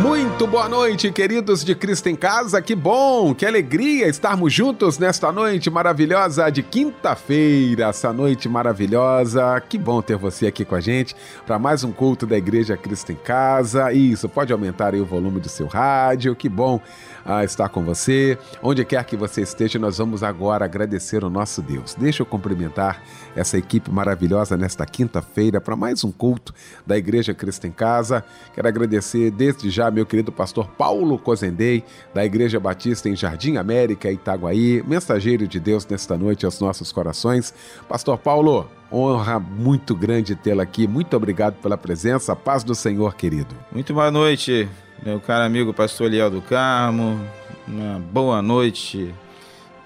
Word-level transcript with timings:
Muito 0.00 0.46
boa 0.46 0.68
noite, 0.68 1.10
queridos 1.10 1.64
de 1.64 1.74
Cristo 1.74 2.08
em 2.08 2.14
Casa. 2.14 2.62
Que 2.62 2.76
bom, 2.76 3.34
que 3.34 3.44
alegria 3.44 4.06
estarmos 4.06 4.52
juntos 4.52 4.96
nesta 4.96 5.32
noite 5.32 5.68
maravilhosa 5.68 6.48
de 6.50 6.62
quinta-feira. 6.62 7.88
Essa 7.88 8.12
noite 8.12 8.48
maravilhosa. 8.48 9.60
Que 9.68 9.76
bom 9.76 10.00
ter 10.00 10.16
você 10.16 10.46
aqui 10.46 10.64
com 10.64 10.76
a 10.76 10.80
gente 10.80 11.16
para 11.44 11.58
mais 11.58 11.82
um 11.82 11.90
culto 11.90 12.26
da 12.26 12.38
Igreja 12.38 12.76
Cristo 12.76 13.10
em 13.10 13.16
Casa. 13.16 13.92
Isso, 13.92 14.28
pode 14.28 14.52
aumentar 14.52 14.94
aí 14.94 15.00
o 15.00 15.04
volume 15.04 15.40
do 15.40 15.48
seu 15.48 15.66
rádio. 15.66 16.36
Que 16.36 16.48
bom 16.48 16.80
ah, 17.28 17.44
estar 17.44 17.68
com 17.68 17.84
você. 17.84 18.38
Onde 18.62 18.82
quer 18.86 19.04
que 19.04 19.14
você 19.14 19.42
esteja, 19.42 19.78
nós 19.78 19.98
vamos 19.98 20.22
agora 20.22 20.64
agradecer 20.64 21.22
o 21.22 21.28
nosso 21.28 21.60
Deus. 21.60 21.94
Deixa 21.94 22.22
eu 22.22 22.26
cumprimentar 22.26 23.02
essa 23.36 23.58
equipe 23.58 23.90
maravilhosa 23.90 24.56
nesta 24.56 24.86
quinta-feira 24.86 25.60
para 25.60 25.76
mais 25.76 26.02
um 26.02 26.10
culto 26.10 26.54
da 26.86 26.96
Igreja 26.96 27.34
Cristo 27.34 27.66
em 27.66 27.70
Casa. 27.70 28.24
Quero 28.54 28.66
agradecer 28.66 29.30
desde 29.30 29.68
já 29.68 29.90
meu 29.90 30.06
querido 30.06 30.32
pastor 30.32 30.68
Paulo 30.68 31.18
Cozendei, 31.18 31.84
da 32.14 32.24
Igreja 32.24 32.58
Batista 32.58 33.10
em 33.10 33.14
Jardim 33.14 33.56
América, 33.56 34.10
Itaguaí, 34.10 34.82
mensageiro 34.86 35.46
de 35.46 35.60
Deus 35.60 35.86
nesta 35.86 36.16
noite 36.16 36.46
aos 36.46 36.58
nossos 36.60 36.90
corações. 36.90 37.52
Pastor 37.86 38.16
Paulo, 38.16 38.66
honra 38.90 39.38
muito 39.38 39.94
grande 39.94 40.34
tê-lo 40.34 40.62
aqui. 40.62 40.86
Muito 40.86 41.14
obrigado 41.14 41.56
pela 41.60 41.76
presença. 41.76 42.34
Paz 42.34 42.64
do 42.64 42.74
Senhor, 42.74 43.14
querido. 43.14 43.54
Muito 43.70 43.92
boa 43.92 44.10
noite, 44.10 44.66
meu 45.02 45.20
caro 45.20 45.44
amigo 45.44 45.72
pastor 45.72 46.08
Eliel 46.08 46.30
do 46.30 46.42
Carmo, 46.42 47.20
uma 47.66 48.00
boa 48.00 48.42
noite, 48.42 49.14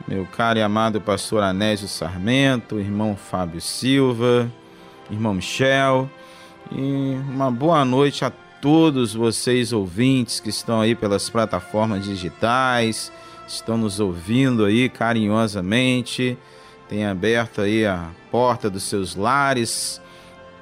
meu 0.09 0.27
caro 0.27 0.59
e 0.59 0.63
amado 0.63 1.01
pastor 1.01 1.43
Anésio 1.43 1.87
Sarmento, 1.87 2.81
irmão 2.81 3.15
Fábio 3.15 3.61
Silva, 3.61 4.51
irmão 5.11 5.35
Michel, 5.35 6.11
e 6.71 7.15
uma 7.29 7.51
boa 7.51 7.85
noite 7.85 8.25
a 8.25 8.33
todos 8.61 9.15
vocês 9.15 9.73
ouvintes 9.73 10.41
que 10.41 10.49
estão 10.49 10.81
aí 10.81 10.95
pelas 10.95 11.29
plataformas 11.29 12.05
digitais, 12.05 13.13
estão 13.47 13.77
nos 13.77 14.01
ouvindo 14.01 14.65
aí 14.65 14.89
carinhosamente, 14.89 16.39
tem 16.89 17.05
aberto 17.05 17.61
aí 17.61 17.85
a 17.85 18.09
porta 18.31 18.71
dos 18.71 18.85
seus 18.85 19.15
lares 19.15 20.02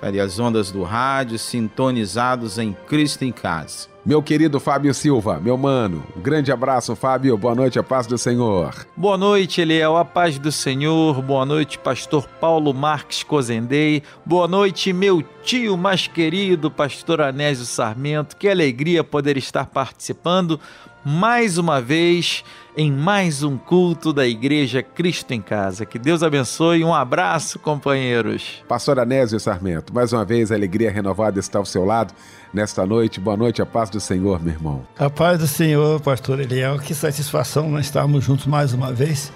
para 0.00 0.22
as 0.22 0.38
ondas 0.38 0.70
do 0.70 0.82
rádio, 0.82 1.38
sintonizados 1.38 2.58
em 2.58 2.72
Cristo 2.88 3.22
em 3.22 3.30
Casa. 3.30 3.90
Meu 4.04 4.22
querido 4.22 4.58
Fábio 4.58 4.94
Silva, 4.94 5.38
meu 5.38 5.58
mano, 5.58 6.02
um 6.16 6.22
grande 6.22 6.50
abraço, 6.50 6.96
Fábio. 6.96 7.36
Boa 7.36 7.54
noite, 7.54 7.78
a 7.78 7.82
paz 7.82 8.06
do 8.06 8.16
Senhor. 8.16 8.86
Boa 8.96 9.18
noite, 9.18 9.60
Eliel, 9.60 9.94
a 9.94 10.06
paz 10.06 10.38
do 10.38 10.50
Senhor. 10.50 11.20
Boa 11.20 11.44
noite, 11.44 11.78
pastor 11.78 12.26
Paulo 12.40 12.72
Marques 12.72 13.22
Cozendei. 13.22 14.02
Boa 14.24 14.48
noite, 14.48 14.90
meu 14.90 15.22
tio 15.42 15.76
mais 15.76 16.06
querido, 16.06 16.70
pastor 16.70 17.20
Anésio 17.20 17.66
Sarmento. 17.66 18.36
Que 18.36 18.48
alegria 18.48 19.04
poder 19.04 19.36
estar 19.36 19.66
participando 19.66 20.58
mais 21.04 21.58
uma 21.58 21.80
vez 21.80 22.44
em 22.76 22.90
mais 22.92 23.42
um 23.42 23.56
culto 23.56 24.12
da 24.12 24.26
Igreja 24.26 24.82
Cristo 24.82 25.32
em 25.32 25.40
Casa. 25.40 25.84
Que 25.84 25.98
Deus 25.98 26.22
abençoe. 26.22 26.84
Um 26.84 26.94
abraço, 26.94 27.58
companheiros. 27.58 28.62
Pastor 28.69 28.98
Anésio 28.98 29.41
Sarmento, 29.41 29.92
mais 29.92 30.12
uma 30.12 30.25
vez 30.25 30.52
a 30.52 30.54
alegria 30.54 30.91
renovada 30.91 31.38
está 31.38 31.58
ao 31.58 31.64
seu 31.64 31.84
lado 31.84 32.14
nesta 32.52 32.86
noite. 32.86 33.20
Boa 33.20 33.36
noite, 33.36 33.60
a 33.60 33.66
paz 33.66 33.91
do 33.91 34.00
Senhor, 34.00 34.42
meu 34.42 34.52
irmão. 34.52 34.86
A 34.98 35.10
paz 35.10 35.38
do 35.38 35.47
Senhor, 35.47 36.00
pastor 36.00 36.41
Eliel. 36.41 36.78
Que 36.78 36.94
satisfação 36.94 37.69
nós 37.69 37.86
estarmos 37.86 38.25
juntos 38.25 38.46
mais 38.46 38.72
uma 38.72 38.92
vez. 38.92 39.32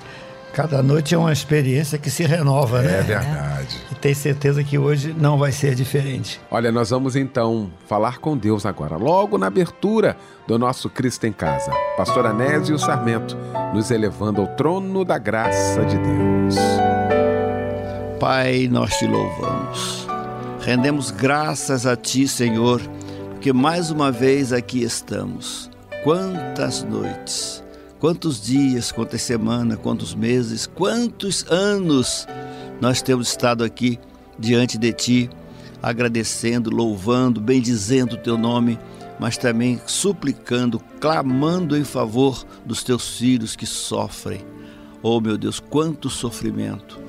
Cada 0.54 0.81
noite 0.84 1.16
é 1.16 1.19
uma 1.19 1.32
experiência 1.32 1.98
que 1.98 2.09
se 2.09 2.22
renova, 2.22 2.78
é 2.78 2.82
né? 2.82 2.98
É 3.00 3.03
verdade. 3.03 3.76
E 3.91 3.94
tenho 3.97 4.15
certeza 4.15 4.62
que 4.62 4.78
hoje 4.78 5.12
não 5.12 5.37
vai 5.37 5.50
ser 5.50 5.75
diferente. 5.75 6.41
Olha, 6.48 6.70
nós 6.70 6.91
vamos 6.91 7.16
então 7.16 7.72
falar 7.88 8.19
com 8.19 8.37
Deus 8.37 8.65
agora, 8.65 8.97
logo 8.97 9.37
na 9.37 9.48
abertura 9.48 10.16
do 10.47 10.56
nosso 10.56 10.88
Cristo 10.88 11.26
em 11.26 11.32
Casa. 11.32 11.72
Pastor 11.97 12.25
Anésio 12.25 12.78
Sarmento, 12.78 13.37
nos 13.75 13.91
elevando 13.91 14.42
ao 14.42 14.47
trono 14.47 15.04
da 15.04 15.19
graça 15.19 15.84
de 15.84 15.98
Deus. 15.98 16.54
Pai, 18.21 18.69
nós 18.71 18.97
te 18.97 19.09
louvamos. 19.09 20.06
Rendemos 20.60 21.10
graças 21.10 21.84
a 21.84 21.97
ti, 21.97 22.28
Senhor, 22.28 22.81
porque 23.31 23.53
mais 23.53 23.91
uma 23.91 24.12
vez 24.12 24.53
aqui 24.53 24.84
estamos. 24.84 25.69
Quantas 26.04 26.84
noites 26.84 27.64
Quantos 28.04 28.38
dias, 28.38 28.92
quantas 28.92 29.22
semanas, 29.22 29.78
quantos 29.78 30.15
meses, 30.15 30.66
quantos 30.66 31.42
anos 31.50 32.26
nós 32.78 33.00
temos 33.00 33.28
estado 33.28 33.65
aqui 33.65 33.98
diante 34.38 34.76
de 34.76 34.92
Ti, 34.92 35.31
agradecendo, 35.82 36.69
louvando, 36.69 37.41
bendizendo 37.41 38.16
o 38.16 38.19
Teu 38.19 38.37
nome, 38.37 38.78
mas 39.19 39.38
também 39.38 39.81
suplicando, 39.87 40.78
clamando 41.00 41.75
em 41.78 41.82
favor 41.82 42.44
dos 42.66 42.84
Teus 42.84 43.16
filhos 43.16 43.56
que 43.56 43.65
sofrem. 43.65 44.42
Oh 45.03 45.19
meu 45.19 45.38
Deus, 45.38 45.59
quanto 45.59 46.10
sofrimento! 46.10 47.00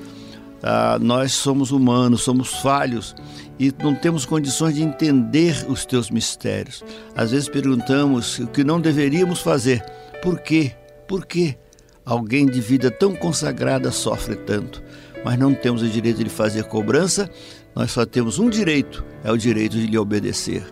Ah, 0.63 0.97
nós 0.97 1.33
somos 1.33 1.71
humanos, 1.71 2.21
somos 2.23 2.53
falhos 2.61 3.13
e 3.59 3.69
não 3.83 3.93
temos 3.93 4.25
condições 4.25 4.75
de 4.75 4.81
entender 4.81 5.65
os 5.67 5.85
Teus 5.85 6.09
mistérios. 6.09 6.85
Às 7.13 7.31
vezes 7.31 7.49
perguntamos 7.49 8.39
o 8.39 8.47
que 8.47 8.63
não 8.63 8.79
deveríamos 8.79 9.41
fazer. 9.41 9.83
Por 10.21 10.39
quê? 10.39 10.73
Por 11.07 11.25
que 11.25 11.57
alguém 12.05 12.45
de 12.45 12.59
vida 12.61 12.89
tão 12.89 13.15
consagrada 13.15 13.91
sofre 13.91 14.35
tanto? 14.35 14.81
Mas 15.23 15.37
não 15.37 15.53
temos 15.53 15.81
o 15.81 15.87
direito 15.87 16.23
de 16.23 16.29
fazer 16.29 16.65
cobrança, 16.65 17.29
nós 17.75 17.91
só 17.91 18.05
temos 18.05 18.37
um 18.39 18.49
direito, 18.49 19.03
é 19.23 19.31
o 19.31 19.37
direito 19.37 19.77
de 19.77 19.87
lhe 19.87 19.97
obedecer. 19.97 20.63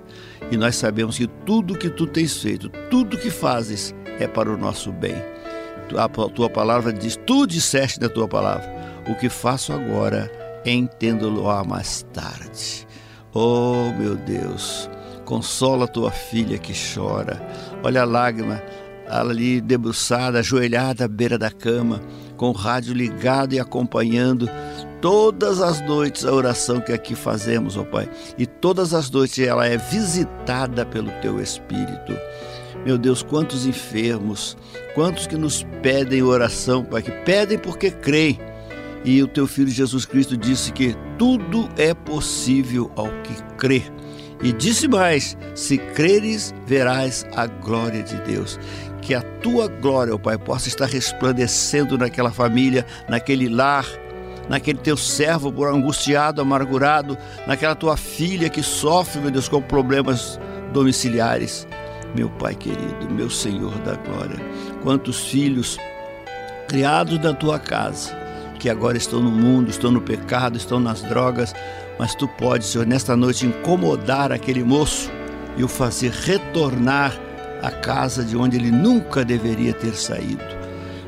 E 0.51 0.57
nós 0.57 0.75
sabemos 0.75 1.17
que 1.17 1.27
tudo 1.45 1.77
que 1.77 1.89
tu 1.89 2.05
tens 2.05 2.37
feito, 2.37 2.69
tudo 2.89 3.17
que 3.17 3.31
fazes 3.31 3.95
é 4.19 4.27
para 4.27 4.51
o 4.51 4.57
nosso 4.57 4.91
bem. 4.91 5.15
A 5.97 6.07
tua 6.07 6.49
palavra 6.49 6.93
diz, 6.93 7.15
tu 7.25 7.45
disseste 7.45 7.99
na 7.99 8.09
tua 8.09 8.27
palavra, 8.27 8.71
o 9.07 9.15
que 9.15 9.29
faço 9.29 9.73
agora, 9.73 10.31
entendo-lo 10.65 11.43
mais 11.65 12.05
tarde. 12.13 12.87
Oh, 13.33 13.91
meu 13.97 14.15
Deus, 14.15 14.89
consola 15.25 15.87
tua 15.87 16.11
filha 16.11 16.57
que 16.57 16.73
chora. 16.73 17.41
Olha 17.83 18.03
a 18.03 18.05
lágrima 18.05 18.61
ali 19.19 19.61
debruçada, 19.61 20.39
ajoelhada 20.39 21.05
à 21.05 21.07
beira 21.07 21.37
da 21.37 21.51
cama, 21.51 22.01
com 22.35 22.49
o 22.49 22.53
rádio 22.53 22.93
ligado 22.93 23.53
e 23.53 23.59
acompanhando 23.59 24.49
todas 25.01 25.61
as 25.61 25.81
noites 25.81 26.25
a 26.25 26.31
oração 26.31 26.79
que 26.79 26.91
aqui 26.91 27.13
fazemos, 27.13 27.77
ó 27.77 27.83
Pai. 27.83 28.09
E 28.37 28.45
todas 28.45 28.93
as 28.93 29.09
noites 29.09 29.45
ela 29.45 29.67
é 29.67 29.77
visitada 29.77 30.85
pelo 30.85 31.11
Teu 31.21 31.39
Espírito. 31.39 32.17
Meu 32.85 32.97
Deus, 32.97 33.21
quantos 33.21 33.65
enfermos, 33.65 34.57
quantos 34.95 35.27
que 35.27 35.37
nos 35.37 35.65
pedem 35.81 36.23
oração, 36.23 36.83
Pai, 36.83 37.01
que 37.01 37.11
pedem 37.11 37.57
porque 37.57 37.91
creem. 37.91 38.39
E 39.05 39.21
o 39.21 39.27
Teu 39.27 39.45
Filho 39.45 39.69
Jesus 39.69 40.05
Cristo 40.05 40.37
disse 40.37 40.71
que 40.71 40.95
tudo 41.17 41.69
é 41.77 41.93
possível 41.93 42.89
ao 42.95 43.07
que 43.23 43.35
crê. 43.57 43.83
E 44.41 44.51
disse 44.53 44.87
mais: 44.87 45.37
se 45.53 45.77
creres, 45.77 46.53
verás 46.65 47.25
a 47.35 47.45
glória 47.45 48.01
de 48.01 48.15
Deus 48.21 48.57
que 49.03 49.13
a 49.13 49.21
tua 49.21 49.67
glória, 49.67 50.15
ó 50.15 50.17
Pai, 50.17 50.37
possa 50.37 50.67
estar 50.67 50.85
resplandecendo 50.85 51.97
naquela 51.97 52.31
família, 52.31 52.85
naquele 53.07 53.49
lar, 53.49 53.85
naquele 54.49 54.79
teu 54.79 54.95
servo 54.95 55.65
angustiado, 55.65 56.41
amargurado, 56.41 57.17
naquela 57.45 57.75
tua 57.75 57.97
filha 57.97 58.49
que 58.49 58.63
sofre, 58.63 59.19
meu 59.21 59.29
Deus, 59.29 59.49
com 59.49 59.61
problemas 59.61 60.39
domiciliares. 60.71 61.67
Meu 62.15 62.29
Pai 62.29 62.55
querido, 62.55 63.09
meu 63.11 63.29
Senhor 63.29 63.73
da 63.79 63.95
glória, 63.95 64.39
quantos 64.81 65.25
filhos 65.25 65.77
criados 66.67 67.19
na 67.19 67.33
tua 67.33 67.59
casa, 67.59 68.15
que 68.59 68.69
agora 68.69 68.97
estão 68.97 69.21
no 69.21 69.31
mundo, 69.31 69.69
estão 69.69 69.91
no 69.91 70.01
pecado, 70.01 70.57
estão 70.57 70.79
nas 70.79 71.01
drogas, 71.01 71.53
mas 71.99 72.15
tu 72.15 72.27
podes, 72.27 72.67
Senhor, 72.67 72.87
nesta 72.87 73.15
noite 73.17 73.45
incomodar 73.45 74.31
aquele 74.31 74.63
moço 74.63 75.11
e 75.57 75.63
o 75.63 75.67
fazer 75.67 76.11
retornar 76.11 77.13
a 77.63 77.71
casa 77.71 78.25
de 78.25 78.35
onde 78.35 78.57
ele 78.57 78.69
nunca 78.69 79.23
deveria 79.23 79.73
ter 79.73 79.95
saído. 79.95 80.43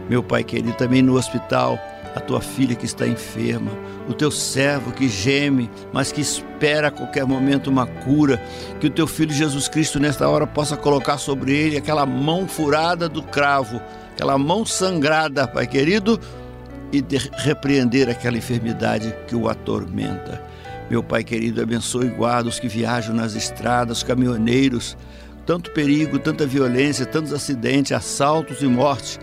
Meu 0.10 0.24
Pai 0.24 0.42
querido, 0.42 0.74
também 0.74 1.02
no 1.02 1.18
hospital, 1.18 1.78
a 2.16 2.19
tua 2.22 2.40
filha 2.40 2.75
que 2.75 2.86
está 2.86 3.06
enferma, 3.06 3.72
o 4.07 4.13
teu 4.13 4.31
servo 4.31 4.94
que 4.94 5.10
geme, 5.10 5.69
mas 5.92 6.13
que 6.13 6.22
espera 6.22 6.88
a 6.88 6.92
qualquer 6.92 7.25
momento 7.25 7.69
uma 7.69 7.86
cura, 7.86 8.42
que 8.80 8.88
o 8.88 8.90
teu 8.90 9.06
filho 9.06 9.34
Jesus 9.34 9.68
Cristo 9.68 10.00
nesta 10.00 10.30
hora 10.30 10.48
possa 10.48 10.78
colocar 10.78 11.18
sobre 11.18 11.54
ele 11.54 11.78
aquela 11.78 12.06
mão 12.06 12.48
furada 12.48 13.10
do 13.10 13.22
cravo, 13.22 13.81
aquela 14.13 14.38
mão 14.38 14.66
sangrada, 14.66 15.46
Pai 15.46 15.68
querido, 15.68 16.18
e 16.90 17.02
de 17.02 17.18
repreender 17.34 18.10
aquela 18.10 18.38
enfermidade 18.38 19.13
que 19.28 19.36
o 19.36 19.50
atormenta. 19.50 20.42
Meu 20.90 21.04
Pai 21.04 21.22
querido, 21.22 21.62
abençoe 21.62 22.07
guarda 22.07 22.48
os 22.48 22.60
que 22.60 22.69
viajam 22.69 23.13
nas 23.13 23.36
estradas, 23.36 24.04
caminhoneiros, 24.04 24.96
tanto 25.45 25.71
perigo, 25.71 26.19
tanta 26.19 26.45
violência, 26.45 27.06
tantos 27.06 27.31
acidentes, 27.31 27.92
assaltos 27.92 28.62
e 28.62 28.68
mortes. 28.68 29.19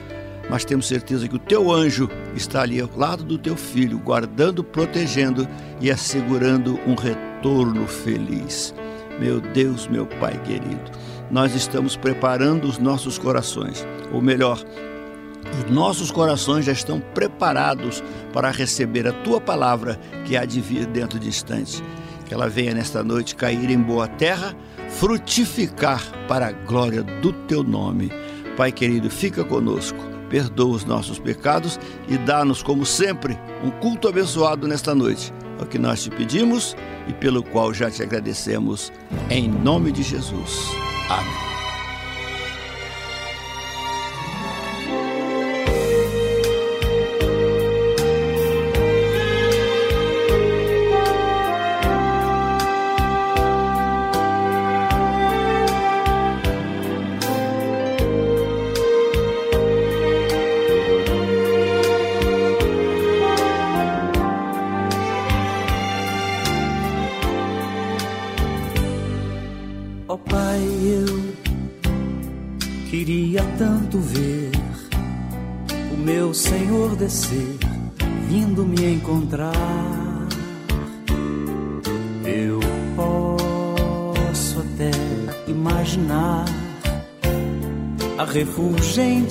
Mas 0.48 0.64
temos 0.64 0.86
certeza 0.86 1.28
que 1.28 1.36
o 1.36 1.38
teu 1.38 1.72
anjo 1.72 2.08
está 2.34 2.62
ali 2.62 2.80
ao 2.80 2.88
lado 2.96 3.24
do 3.24 3.38
teu 3.38 3.56
filho, 3.56 3.98
guardando, 3.98 4.62
protegendo 4.62 5.48
e 5.80 5.90
assegurando 5.90 6.78
um 6.86 6.94
retorno 6.94 7.86
feliz. 7.86 8.74
Meu 9.20 9.40
Deus, 9.40 9.86
meu 9.86 10.06
Pai 10.06 10.40
querido, 10.42 10.90
nós 11.30 11.54
estamos 11.54 11.96
preparando 11.96 12.64
os 12.66 12.78
nossos 12.78 13.18
corações, 13.18 13.86
ou 14.12 14.20
melhor, 14.20 14.62
os 15.58 15.70
nossos 15.70 16.10
corações 16.10 16.64
já 16.64 16.72
estão 16.72 17.00
preparados 17.00 18.02
para 18.32 18.50
receber 18.50 19.06
a 19.06 19.12
tua 19.12 19.40
palavra 19.40 19.98
que 20.24 20.36
há 20.36 20.44
de 20.44 20.60
vir 20.60 20.86
dentro 20.86 21.18
de 21.18 21.28
instantes. 21.28 21.82
Que 22.26 22.32
ela 22.32 22.48
venha 22.48 22.74
nesta 22.74 23.02
noite 23.02 23.34
cair 23.34 23.70
em 23.70 23.78
boa 23.78 24.06
terra, 24.06 24.56
frutificar 24.98 26.02
para 26.28 26.48
a 26.48 26.52
glória 26.52 27.02
do 27.02 27.32
teu 27.32 27.62
nome. 27.62 28.10
Pai 28.56 28.70
querido, 28.70 29.10
fica 29.10 29.44
conosco, 29.44 29.98
perdoa 30.28 30.76
os 30.76 30.84
nossos 30.84 31.18
pecados 31.18 31.78
e 32.08 32.16
dá-nos, 32.18 32.62
como 32.62 32.84
sempre, 32.84 33.38
um 33.64 33.70
culto 33.70 34.08
abençoado 34.08 34.68
nesta 34.68 34.94
noite. 34.94 35.32
É 35.58 35.62
o 35.62 35.66
que 35.66 35.78
nós 35.78 36.02
te 36.02 36.10
pedimos 36.10 36.76
e 37.08 37.12
pelo 37.12 37.42
qual 37.42 37.72
já 37.72 37.90
te 37.90 38.02
agradecemos. 38.02 38.92
Em 39.30 39.48
nome 39.48 39.92
de 39.92 40.02
Jesus. 40.02 40.68
Amém. 41.08 41.51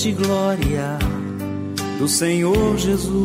Refulgente 0.01 0.11
glória 0.13 0.97
do 1.99 2.07
Senhor 2.07 2.77
Jesus, 2.77 3.21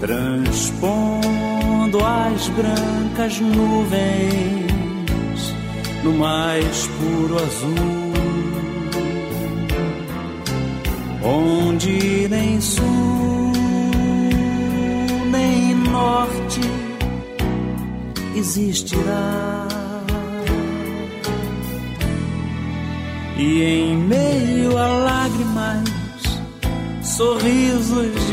transpondo 0.00 1.98
as 2.04 2.48
brancas 2.50 3.40
nuvens 3.40 4.74
no 6.02 6.12
mais 6.12 6.86
puro 6.86 7.36
azul, 7.36 8.12
onde 11.22 12.28
nem 12.28 12.60
sul 12.60 13.52
nem 15.30 15.74
norte 15.74 16.60
existirá 18.36 19.66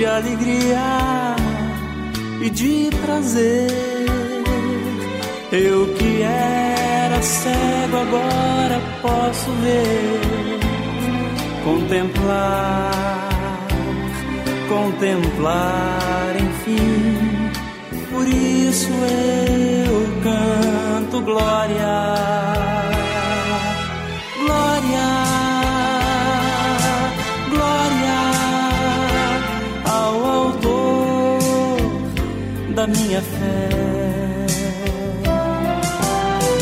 de 0.01 0.05
alegria 0.07 1.35
e 2.41 2.49
de 2.49 2.89
prazer. 3.05 3.69
Eu 5.51 5.93
que 5.93 6.23
era 6.23 7.21
cego 7.21 7.97
agora 7.97 8.81
posso 8.99 9.51
ver, 9.61 10.59
contemplar, 11.63 12.91
contemplar, 14.67 16.35
enfim. 16.35 17.51
Por 18.09 18.27
isso 18.27 18.89
eu 19.85 20.23
canto 20.23 21.21
glória 21.21 22.50
da 32.81 32.87
minha 32.87 33.21
fé. 33.21 33.69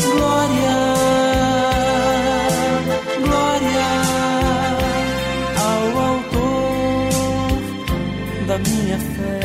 Glória, 0.04 0.78
glória 3.24 3.90
ao 5.66 5.84
autor 6.08 7.52
da 8.46 8.58
minha 8.58 8.98
fé. 8.98 9.40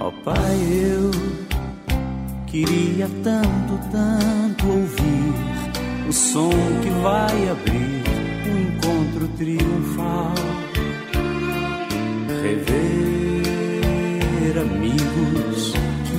Ó 0.00 0.08
oh, 0.08 0.12
Pai, 0.24 0.56
eu 0.82 1.10
Queria 2.46 3.08
tanto, 3.22 3.78
tanto 3.92 4.66
ouvir 4.66 5.34
o 6.08 6.12
som 6.12 6.50
que 6.82 6.90
vai 7.00 7.48
abrir 7.48 8.02
um 8.44 8.58
encontro 8.58 9.28
triunfal. 9.36 10.69
Rever 12.50 13.46
amigos 14.58 15.72
que 16.04 16.16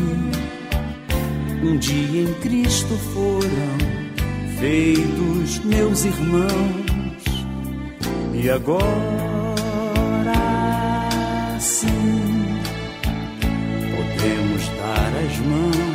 um 1.67 1.77
dia 1.77 2.21
em 2.21 2.33
Cristo 2.35 2.95
foram 3.13 3.77
feitos 4.57 5.59
meus 5.65 6.05
irmãos 6.05 7.25
e 8.33 8.49
agora 8.49 8.79
sim 11.59 12.61
podemos 13.91 14.69
dar 14.79 15.11
as 15.25 15.37
mãos 15.39 15.91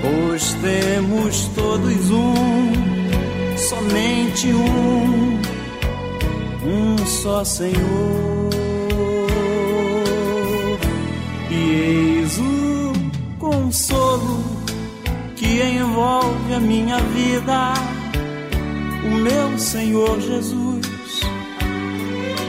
pois 0.00 0.54
temos 0.62 1.48
todos 1.56 2.10
um, 2.12 2.72
somente 3.56 4.46
um, 4.52 5.37
um 6.68 7.06
só 7.06 7.44
Senhor. 7.44 8.50
E 11.50 11.54
eis 11.54 12.38
o 12.38 12.92
consolo 13.38 14.44
que 15.36 15.62
envolve 15.62 16.54
a 16.54 16.60
minha 16.60 16.98
vida, 16.98 17.72
o 19.04 19.14
meu 19.16 19.58
Senhor 19.58 20.20
Jesus, 20.20 21.20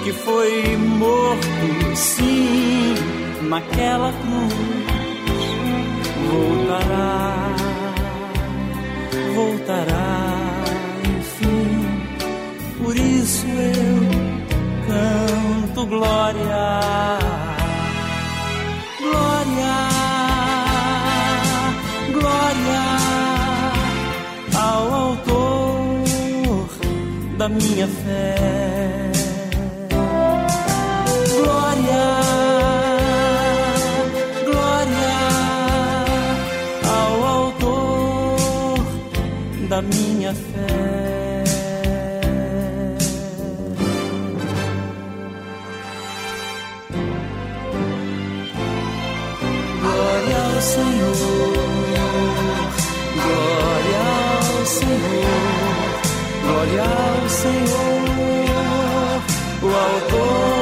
que 0.04 0.12
foi 0.12 0.76
morto, 0.78 1.96
sim, 1.96 2.96
naquela 3.48 4.12
cruz 4.12 4.80
voltará, 6.30 7.56
voltará, 9.36 10.36
enfim. 11.18 11.80
Por 12.84 12.96
isso 12.96 13.46
eu 13.48 13.99
canto 14.90 15.86
glória, 15.86 17.20
glória, 19.00 19.76
glória 22.12 22.84
ao 24.58 24.94
autor 24.94 26.70
da 27.38 27.50
minha 27.50 27.88
fé. 27.88 28.36
Glória. 31.36 32.20
da 39.70 39.84
minha 39.84 40.09
glória 56.70 56.84
ao 56.84 57.30
Senhor, 57.30 58.50
o 59.62 59.68
autor 59.68 60.59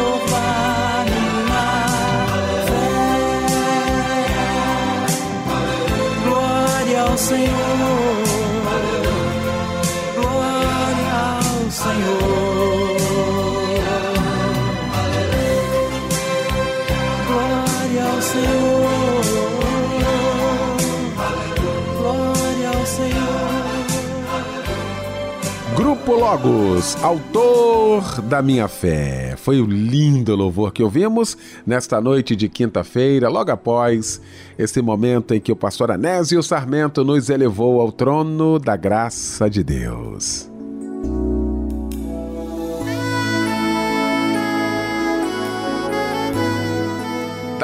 Logos, 26.15 26.95
autor 27.03 28.21
da 28.21 28.41
minha 28.41 28.67
fé. 28.67 29.35
Foi 29.37 29.59
o 29.59 29.65
lindo 29.65 30.35
louvor 30.35 30.71
que 30.71 30.81
ouvimos 30.81 31.37
nesta 31.65 31.99
noite 31.99 32.35
de 32.35 32.47
quinta-feira, 32.47 33.29
logo 33.29 33.51
após 33.51 34.21
esse 34.57 34.81
momento 34.81 35.33
em 35.33 35.41
que 35.41 35.51
o 35.51 35.55
pastor 35.55 35.91
Anésio 35.91 36.41
Sarmento 36.41 37.03
nos 37.03 37.29
elevou 37.29 37.81
ao 37.81 37.91
trono 37.91 38.57
da 38.57 38.75
graça 38.75 39.49
de 39.49 39.63
Deus. 39.63 40.49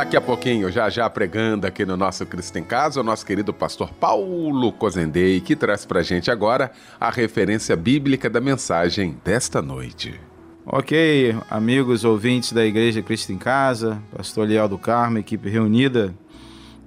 Daqui 0.03 0.17
a 0.17 0.21
pouquinho, 0.21 0.69
já 0.69 0.89
já 0.89 1.09
pregando 1.09 1.65
aqui 1.65 1.85
no 1.85 1.95
nosso 1.95 2.25
Cristo 2.25 2.59
em 2.59 2.63
Casa, 2.63 2.99
o 2.99 3.03
nosso 3.03 3.25
querido 3.25 3.53
pastor 3.53 3.93
Paulo 3.93 4.69
Cozendei, 4.73 5.39
que 5.39 5.55
traz 5.55 5.85
pra 5.85 6.03
gente 6.03 6.29
agora 6.29 6.73
a 6.99 7.09
referência 7.09 7.73
bíblica 7.73 8.29
da 8.29 8.41
mensagem 8.41 9.17
desta 9.23 9.61
noite. 9.61 10.19
Ok, 10.65 11.33
amigos 11.49 12.03
ouvintes 12.03 12.51
da 12.51 12.65
Igreja 12.65 13.01
Cristo 13.01 13.31
em 13.31 13.37
Casa, 13.37 14.03
Pastor 14.13 14.45
Leal 14.45 14.67
do 14.67 14.77
Carmo, 14.77 15.19
equipe 15.19 15.49
reunida 15.49 16.13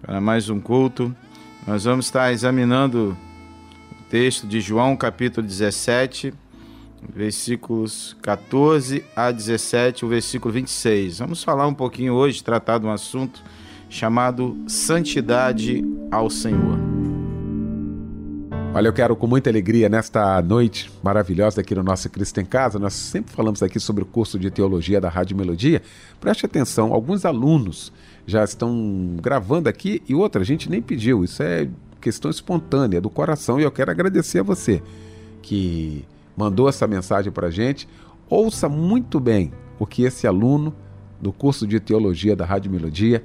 para 0.02 0.20
mais 0.20 0.50
um 0.50 0.60
culto. 0.60 1.16
Nós 1.66 1.84
vamos 1.84 2.04
estar 2.04 2.30
examinando 2.34 3.16
o 3.98 4.10
texto 4.10 4.46
de 4.46 4.60
João, 4.60 4.94
capítulo 4.94 5.46
17, 5.46 6.34
versículos 7.14 8.16
14 8.22 9.04
a 9.14 9.30
17, 9.30 10.04
o 10.04 10.08
versículo 10.08 10.52
26. 10.52 11.18
Vamos 11.18 11.42
falar 11.42 11.66
um 11.66 11.74
pouquinho 11.74 12.14
hoje, 12.14 12.42
tratar 12.42 12.78
de 12.78 12.86
um 12.86 12.90
assunto 12.90 13.42
chamado 13.88 14.56
Santidade 14.66 15.84
ao 16.10 16.28
Senhor. 16.28 16.78
Olha, 18.74 18.88
eu 18.88 18.92
quero 18.92 19.16
com 19.16 19.26
muita 19.26 19.48
alegria 19.48 19.88
nesta 19.88 20.42
noite 20.42 20.92
maravilhosa 21.02 21.62
aqui 21.62 21.74
no 21.74 21.82
nosso 21.82 22.10
Cristo 22.10 22.42
em 22.42 22.44
Casa. 22.44 22.78
Nós 22.78 22.92
sempre 22.92 23.34
falamos 23.34 23.62
aqui 23.62 23.80
sobre 23.80 24.02
o 24.02 24.06
curso 24.06 24.38
de 24.38 24.50
teologia 24.50 25.00
da 25.00 25.08
Rádio 25.08 25.34
Melodia. 25.34 25.80
Preste 26.20 26.44
atenção, 26.44 26.92
alguns 26.92 27.24
alunos 27.24 27.90
já 28.26 28.44
estão 28.44 29.16
gravando 29.22 29.68
aqui 29.68 30.02
e 30.06 30.14
outra, 30.14 30.42
a 30.42 30.44
gente 30.44 30.68
nem 30.68 30.82
pediu. 30.82 31.24
Isso 31.24 31.42
é 31.42 31.68
questão 32.02 32.30
espontânea 32.30 33.00
do 33.00 33.08
coração 33.08 33.58
e 33.58 33.62
eu 33.62 33.70
quero 33.70 33.90
agradecer 33.90 34.40
a 34.40 34.42
você 34.42 34.82
que 35.40 36.04
mandou 36.36 36.68
essa 36.68 36.86
mensagem 36.86 37.32
para 37.32 37.48
a 37.48 37.50
gente. 37.50 37.88
Ouça 38.28 38.68
muito 38.68 39.18
bem 39.18 39.52
o 39.78 39.86
que 39.86 40.02
esse 40.02 40.26
aluno 40.26 40.74
do 41.20 41.32
curso 41.32 41.66
de 41.66 41.80
teologia 41.80 42.36
da 42.36 42.44
Rádio 42.44 42.70
Melodia 42.70 43.24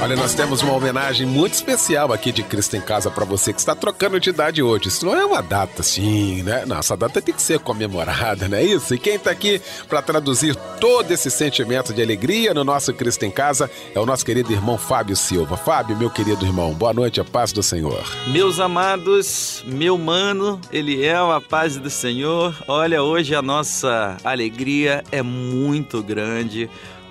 Olha, 0.00 0.14
nós 0.14 0.32
temos 0.32 0.62
uma 0.62 0.74
homenagem 0.74 1.26
muito 1.26 1.54
especial 1.54 2.12
aqui 2.12 2.30
de 2.30 2.44
Cristo 2.44 2.76
em 2.76 2.80
Casa 2.80 3.10
para 3.10 3.24
você 3.24 3.52
que 3.52 3.58
está 3.58 3.74
trocando 3.74 4.20
de 4.20 4.30
idade 4.30 4.62
hoje. 4.62 4.86
Isso 4.86 5.04
não 5.04 5.16
é 5.16 5.24
uma 5.24 5.42
data 5.42 5.82
assim, 5.82 6.40
né? 6.44 6.64
Não, 6.64 6.78
essa 6.78 6.96
data 6.96 7.20
tem 7.20 7.34
que 7.34 7.42
ser 7.42 7.58
comemorada, 7.58 8.46
não 8.46 8.56
é 8.56 8.62
isso? 8.62 8.94
E 8.94 8.98
quem 8.98 9.16
está 9.16 9.32
aqui 9.32 9.60
para 9.88 10.00
traduzir 10.00 10.54
todo 10.80 11.10
esse 11.10 11.28
sentimento 11.32 11.92
de 11.92 12.00
alegria 12.00 12.54
no 12.54 12.62
nosso 12.62 12.94
Cristo 12.94 13.24
em 13.24 13.30
Casa 13.30 13.68
é 13.92 13.98
o 13.98 14.06
nosso 14.06 14.24
querido 14.24 14.52
irmão 14.52 14.78
Fábio 14.78 15.16
Silva. 15.16 15.56
Fábio, 15.56 15.96
meu 15.96 16.10
querido 16.10 16.46
irmão, 16.46 16.72
boa 16.72 16.94
noite, 16.94 17.20
a 17.20 17.24
paz 17.24 17.52
do 17.52 17.62
Senhor. 17.62 18.06
Meus 18.28 18.60
amados, 18.60 19.64
meu 19.66 19.98
mano, 19.98 20.60
Eliel, 20.72 21.32
a 21.32 21.40
paz 21.40 21.76
do 21.76 21.90
Senhor. 21.90 22.56
Olha, 22.68 23.02
hoje 23.02 23.34
a 23.34 23.42
nossa 23.42 24.16
alegria 24.22 25.02
é 25.10 25.22
muito 25.22 26.00
grande 26.04 26.70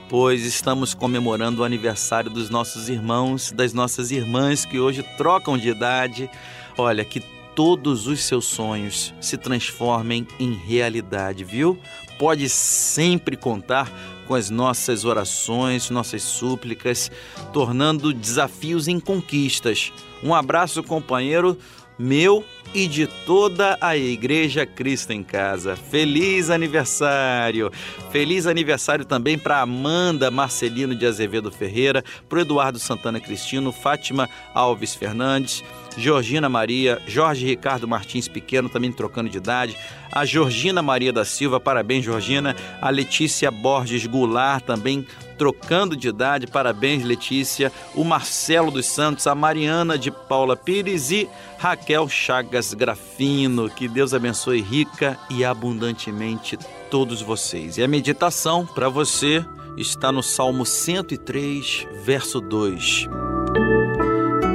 pois 0.10 0.46
estamos 0.46 0.94
comemorando 0.94 1.62
o 1.62 1.66
aniversário 1.66 2.30
dos 2.30 2.50
nossos 2.50 2.88
irmãos, 2.90 3.52
das 3.52 3.74
nossas 3.74 4.12
irmãs 4.12 4.66
que 4.66 4.80
hoje 4.80 5.04
trocam 5.18 5.58
de 5.58 5.70
idade. 5.70 6.30
Olha, 6.78 7.04
que 7.04 7.20
todos 7.56 8.08
os 8.08 8.22
seus 8.22 8.46
sonhos 8.46 9.14
se 9.20 9.38
transformem 9.38 10.28
em 10.40 10.54
realidade, 10.54 11.44
viu? 11.44 11.78
Pode 12.18 12.48
sempre 12.50 13.36
contar 13.36 13.92
com 14.28 14.36
as 14.36 14.50
nossas 14.50 15.06
orações, 15.06 15.90
nossas 15.90 16.24
súplicas, 16.24 17.12
tornando 17.52 18.14
desafios 18.14 18.88
em 18.88 19.00
conquistas. 19.00 19.92
Um 20.24 20.34
abraço, 20.34 20.84
companheiro 20.84 21.58
meu 21.98 22.46
e 22.74 22.88
de 22.88 23.08
toda 23.08 23.78
a 23.82 23.96
Igreja 23.96 24.66
Cristo 24.66 25.12
em 25.12 25.24
Casa. 25.24 25.76
Feliz 25.76 26.50
aniversário! 26.50 27.72
Feliz 28.12 28.48
aniversário 28.48 29.06
também 29.06 29.38
para 29.38 29.62
Amanda 29.62 30.32
Marcelino 30.32 30.96
de 30.96 31.06
Azevedo 31.06 31.52
Ferreira, 31.52 32.04
para 32.28 32.42
Eduardo 32.42 32.80
Santana 32.80 33.20
Cristino, 33.20 33.72
Fátima 33.72 34.30
Alves 34.54 34.96
Fernandes, 34.96 35.64
Georgina 35.98 36.48
Maria, 36.48 37.02
Jorge 37.08 37.46
Ricardo 37.46 37.88
Martins 37.88 38.28
Pequeno, 38.28 38.70
também 38.70 38.92
trocando 38.92 39.30
de 39.30 39.38
idade, 39.38 39.76
a 40.12 40.24
Georgina 40.24 40.82
Maria 40.82 41.12
da 41.12 41.26
Silva, 41.26 41.60
parabéns 41.60 42.06
Georgina, 42.06 42.56
a 42.82 42.90
Letícia 42.90 43.50
Borges 43.50 44.06
Goulart 44.06 44.64
também 44.64 45.06
trocando 45.38 45.96
de 45.96 46.08
idade, 46.08 46.48
parabéns 46.48 47.04
Letícia, 47.04 47.72
o 47.94 48.04
Marcelo 48.04 48.72
dos 48.72 48.86
Santos, 48.86 49.28
a 49.28 49.36
Mariana 49.36 49.98
de 49.98 50.10
Paula 50.10 50.56
Pires 50.56 51.12
e 51.12 51.30
Raquel 51.58 52.08
Chagas 52.10 52.74
Grafino, 52.74 53.70
que 53.70 53.88
Deus 53.88 54.14
abençoe 54.14 54.62
rica 54.62 55.18
e 55.30 55.46
abundantemente 55.46 56.58
todos 56.90 57.22
vocês. 57.22 57.78
E 57.78 57.84
a 57.84 57.88
meditação 57.88 58.66
para 58.66 58.90
você 58.90 59.46
está 59.78 60.12
no 60.12 60.24
Salmo 60.24 60.66
103, 60.66 61.88
verso 62.04 62.42
2. 62.42 63.08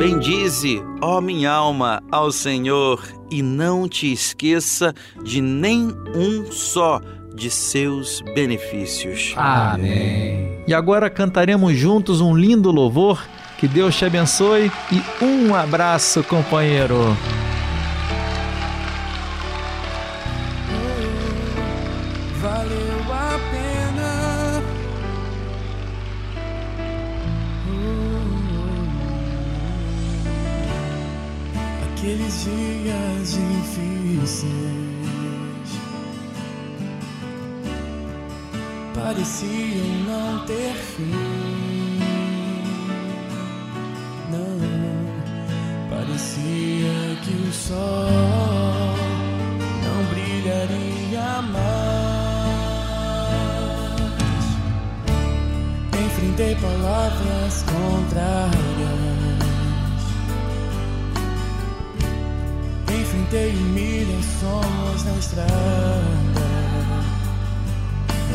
Bendize, 0.02 0.82
ó 1.00 1.20
minha 1.20 1.52
alma, 1.52 2.02
ao 2.10 2.32
Senhor, 2.32 3.06
e 3.30 3.40
não 3.40 3.88
te 3.88 4.12
esqueça 4.12 4.92
de 5.22 5.40
nem 5.40 5.96
um 6.12 6.50
só 6.50 7.00
de 7.32 7.48
seus 7.48 8.20
benefícios. 8.34 9.32
Amém. 9.36 10.60
E 10.66 10.74
agora 10.74 11.08
cantaremos 11.08 11.76
juntos 11.76 12.20
um 12.20 12.36
lindo 12.36 12.72
louvor. 12.72 13.24
Que 13.58 13.68
Deus 13.68 13.96
te 13.96 14.04
abençoe 14.04 14.72
e 14.90 15.24
um 15.24 15.54
abraço, 15.54 16.24
companheiro. 16.24 17.16
Palavras 56.60 57.64
contrárias. 57.64 58.52
Enfrentei 62.88 63.50
humilhações 63.56 65.04
na 65.04 65.18
estrada. 65.18 65.50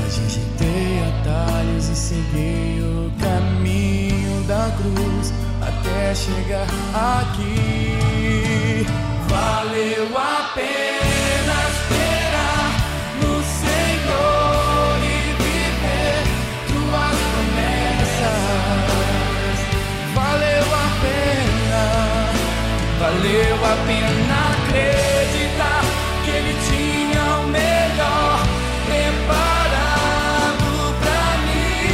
Mas 0.01 0.17
rejeitei 0.17 1.03
atalhos 1.21 1.89
e 1.89 1.95
segui 1.95 2.81
o 2.81 3.11
caminho 3.21 4.43
da 4.47 4.71
cruz 4.77 5.31
até 5.61 6.15
chegar 6.15 6.67
aqui. 6.93 8.85
Valeu 9.29 10.17
a 10.17 10.51
pena 10.55 10.96
valeu 23.27 23.59
a 23.65 23.75
pena 23.85 24.37
acreditar 24.55 25.81
que 26.23 26.31
Ele 26.31 26.55
tinha 26.69 27.23
o 27.39 27.47
melhor 27.47 28.39
preparado 28.87 30.69
pra 31.01 31.23
mim. 31.43 31.89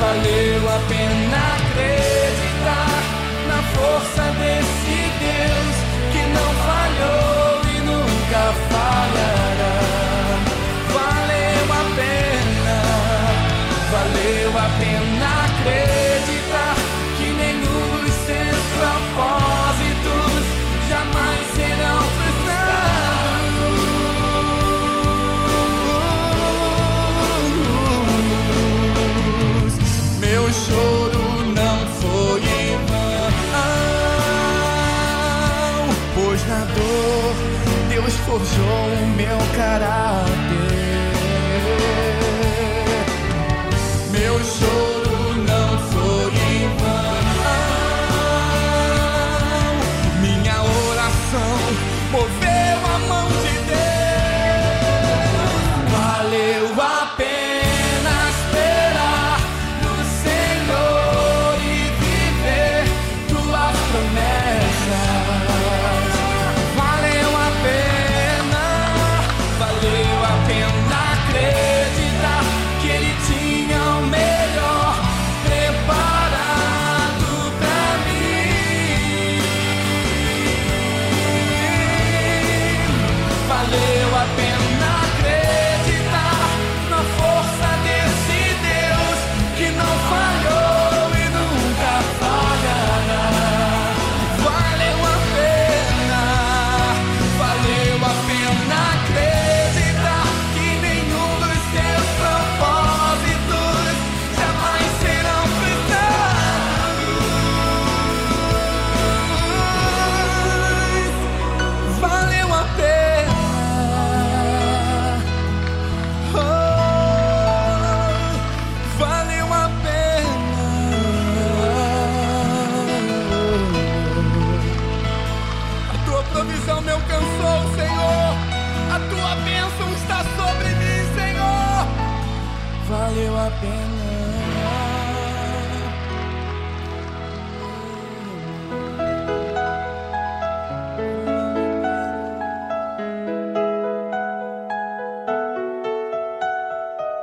Valeu 0.00 0.62
a 0.68 0.78
pena 0.88 1.40
acreditar 1.60 3.00
na 3.48 3.60
força 3.74 4.24
desse 4.40 4.98
Deus 5.20 5.76
que 6.12 6.22
não 6.36 6.50
falhou 6.64 7.52
e 7.66 7.76
nunca 7.80 8.42
falhará. 8.70 9.76
Valeu 10.94 11.66
a 11.70 11.82
pena, 11.96 12.76
valeu 13.90 14.50
a 14.56 14.68
pena 14.80 15.49
forjou 38.30 38.64
o 38.64 39.06
meu 39.16 39.38
caráter. 39.56 40.30
Meu 44.12 44.38
choro 44.44 44.99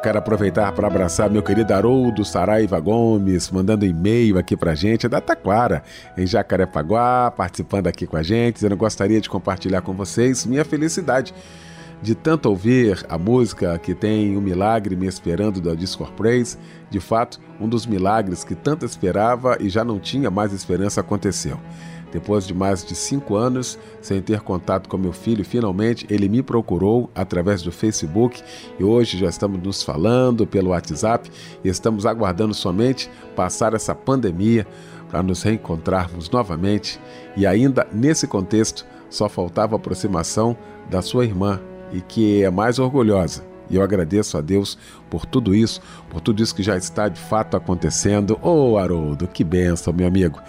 Quero 0.01 0.19
aproveitar 0.19 0.71
para 0.73 0.87
abraçar 0.87 1.27
meu 1.29 1.41
querido 1.41 1.73
Haroldo 1.73 2.23
Saraiva 2.23 2.79
Gomes, 2.79 3.49
mandando 3.49 3.83
e-mail 3.83 4.37
aqui 4.37 4.55
pra 4.55 4.75
gente, 4.75 5.07
é 5.07 5.09
da 5.09 5.19
Taquara, 5.19 5.81
em 6.15 6.25
Jacarepaguá, 6.25 7.31
participando 7.31 7.87
aqui 7.87 8.05
com 8.05 8.15
a 8.15 8.21
gente. 8.21 8.63
Eu 8.63 8.77
gostaria 8.77 9.19
de 9.19 9.27
compartilhar 9.27 9.81
com 9.81 9.93
vocês 9.93 10.45
minha 10.45 10.63
felicidade 10.63 11.33
de 11.99 12.13
tanto 12.13 12.47
ouvir 12.47 13.03
a 13.09 13.17
música 13.17 13.77
que 13.79 13.95
tem 13.95 14.37
um 14.37 14.41
milagre 14.41 14.95
me 14.95 15.07
esperando 15.07 15.59
da 15.59 15.73
Discord 15.73 16.13
Praise. 16.13 16.57
De 16.91 16.99
fato, 16.99 17.39
um 17.59 17.67
dos 17.67 17.87
milagres 17.87 18.43
que 18.43 18.53
tanto 18.53 18.85
esperava 18.85 19.57
e 19.59 19.67
já 19.67 19.83
não 19.83 19.99
tinha 19.99 20.29
mais 20.29 20.53
esperança 20.53 21.01
aconteceu. 21.01 21.59
Depois 22.11 22.47
de 22.47 22.53
mais 22.53 22.85
de 22.85 22.95
cinco 22.95 23.35
anos 23.35 23.77
sem 24.01 24.21
ter 24.21 24.41
contato 24.41 24.87
com 24.87 24.97
meu 24.97 25.11
filho, 25.11 25.43
finalmente 25.43 26.05
ele 26.09 26.29
me 26.29 26.41
procurou 26.41 27.09
através 27.13 27.61
do 27.61 27.71
Facebook 27.71 28.41
e 28.79 28.83
hoje 28.83 29.17
já 29.17 29.27
estamos 29.27 29.61
nos 29.61 29.83
falando 29.83 30.47
pelo 30.47 30.69
WhatsApp 30.69 31.29
e 31.63 31.67
estamos 31.67 32.05
aguardando 32.05 32.53
somente 32.53 33.09
passar 33.35 33.73
essa 33.73 33.93
pandemia 33.93 34.65
para 35.09 35.23
nos 35.23 35.41
reencontrarmos 35.43 36.29
novamente. 36.29 36.99
E 37.35 37.45
ainda 37.45 37.87
nesse 37.91 38.27
contexto, 38.27 38.85
só 39.09 39.29
faltava 39.29 39.75
a 39.75 39.77
aproximação 39.77 40.57
da 40.89 41.01
sua 41.01 41.25
irmã 41.25 41.61
e 41.91 42.01
que 42.01 42.43
é 42.43 42.49
mais 42.49 42.79
orgulhosa. 42.79 43.45
E 43.69 43.75
eu 43.75 43.83
agradeço 43.83 44.37
a 44.37 44.41
Deus 44.41 44.77
por 45.09 45.25
tudo 45.25 45.53
isso, 45.53 45.81
por 46.09 46.21
tudo 46.21 46.41
isso 46.41 46.55
que 46.55 46.63
já 46.63 46.77
está 46.77 47.09
de 47.09 47.19
fato 47.19 47.57
acontecendo. 47.57 48.39
Ô 48.41 48.71
oh, 48.71 48.77
Haroldo, 48.77 49.27
que 49.27 49.43
benção, 49.43 49.93
meu 49.93 50.07
amigo. 50.07 50.39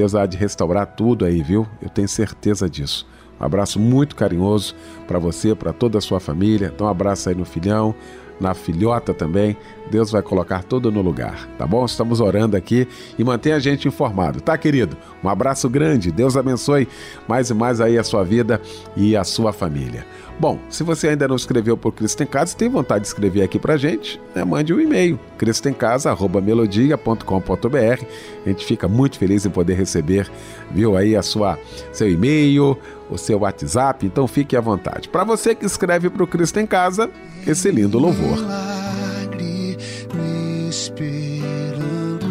Deus 0.00 0.14
há 0.14 0.24
de 0.24 0.38
restaurar 0.38 0.86
tudo 0.86 1.26
aí, 1.26 1.42
viu? 1.42 1.66
Eu 1.82 1.90
tenho 1.90 2.08
certeza 2.08 2.70
disso. 2.70 3.06
Um 3.38 3.44
abraço 3.44 3.78
muito 3.78 4.16
carinhoso 4.16 4.74
para 5.06 5.18
você, 5.18 5.54
para 5.54 5.74
toda 5.74 5.98
a 5.98 6.00
sua 6.00 6.18
família. 6.18 6.72
Então, 6.74 6.86
um 6.86 6.90
abraço 6.90 7.28
aí 7.28 7.34
no 7.34 7.44
filhão, 7.44 7.94
na 8.40 8.54
filhota 8.54 9.12
também. 9.12 9.56
Deus 9.90 10.10
vai 10.10 10.22
colocar 10.22 10.62
tudo 10.62 10.90
no 10.90 11.02
lugar, 11.02 11.46
tá 11.58 11.66
bom? 11.66 11.84
Estamos 11.84 12.20
orando 12.20 12.56
aqui 12.56 12.88
e 13.18 13.24
mantém 13.24 13.52
a 13.52 13.58
gente 13.58 13.88
informado, 13.88 14.40
tá, 14.40 14.56
querido? 14.56 14.96
Um 15.22 15.28
abraço 15.28 15.68
grande. 15.68 16.10
Deus 16.10 16.36
abençoe 16.36 16.88
mais 17.28 17.50
e 17.50 17.54
mais 17.54 17.80
aí 17.80 17.98
a 17.98 18.04
sua 18.04 18.24
vida 18.24 18.60
e 18.96 19.16
a 19.16 19.24
sua 19.24 19.52
família. 19.52 20.06
Bom, 20.40 20.58
se 20.70 20.82
você 20.82 21.08
ainda 21.08 21.28
não 21.28 21.36
escreveu 21.36 21.76
por 21.76 21.92
Cristo 21.92 22.22
em 22.22 22.26
Casa, 22.26 22.56
tem 22.56 22.66
vontade 22.66 23.02
de 23.02 23.08
escrever 23.08 23.42
aqui 23.42 23.58
pra 23.58 23.76
gente, 23.76 24.18
né? 24.34 24.42
mande 24.42 24.72
um 24.72 24.80
e-mail, 24.80 25.20
cristoemcasa.melodia.com.br. 25.36 28.04
A 28.46 28.48
gente 28.48 28.64
fica 28.64 28.88
muito 28.88 29.18
feliz 29.18 29.44
em 29.44 29.50
poder 29.50 29.74
receber, 29.74 30.30
viu, 30.70 30.96
aí 30.96 31.14
a 31.14 31.20
sua 31.20 31.58
seu 31.92 32.10
e-mail, 32.10 32.74
o 33.10 33.18
seu 33.18 33.40
WhatsApp, 33.40 34.06
então 34.06 34.26
fique 34.26 34.56
à 34.56 34.60
vontade. 34.60 35.08
Para 35.08 35.24
você 35.24 35.54
que 35.54 35.66
escreve 35.66 36.08
para 36.08 36.22
o 36.22 36.26
Cristo 36.26 36.58
em 36.60 36.66
Casa, 36.66 37.10
esse 37.46 37.70
lindo 37.70 37.98
louvor. 37.98 38.36
Milagre 38.36 39.76
me 40.14 40.68
esperando, 40.68 42.26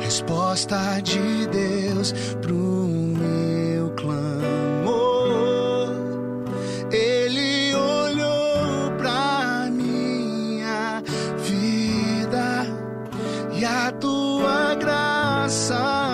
resposta 0.00 1.00
de 1.02 1.46
Deus 1.46 2.12
pro 2.40 2.54
meu 2.54 3.90
clamor. 3.90 4.26
Ele 6.90 7.74
olhou 7.74 8.90
pra 8.98 9.68
minha 9.70 11.02
vida 11.38 12.66
e 13.58 13.64
a 13.64 13.92
tua 13.92 14.74
graça. 14.74 16.05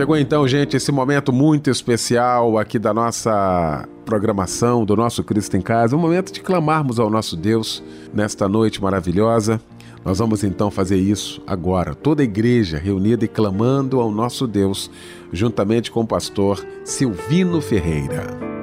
Chegou 0.00 0.16
então, 0.16 0.48
gente, 0.48 0.78
esse 0.78 0.90
momento 0.90 1.30
muito 1.30 1.68
especial 1.68 2.56
aqui 2.56 2.78
da 2.78 2.94
nossa 2.94 3.86
programação, 4.02 4.82
do 4.82 4.96
nosso 4.96 5.22
Cristo 5.22 5.58
em 5.58 5.60
Casa, 5.60 5.94
um 5.94 5.98
momento 5.98 6.32
de 6.32 6.40
clamarmos 6.40 6.98
ao 6.98 7.10
nosso 7.10 7.36
Deus 7.36 7.84
nesta 8.10 8.48
noite 8.48 8.80
maravilhosa. 8.80 9.60
Nós 10.02 10.18
vamos 10.18 10.42
então 10.42 10.70
fazer 10.70 10.96
isso 10.96 11.42
agora, 11.46 11.94
toda 11.94 12.22
a 12.22 12.24
igreja 12.24 12.78
reunida 12.78 13.26
e 13.26 13.28
clamando 13.28 14.00
ao 14.00 14.10
nosso 14.10 14.46
Deus, 14.46 14.90
juntamente 15.30 15.90
com 15.90 16.00
o 16.00 16.06
pastor 16.06 16.66
Silvino 16.82 17.60
Ferreira. 17.60 18.59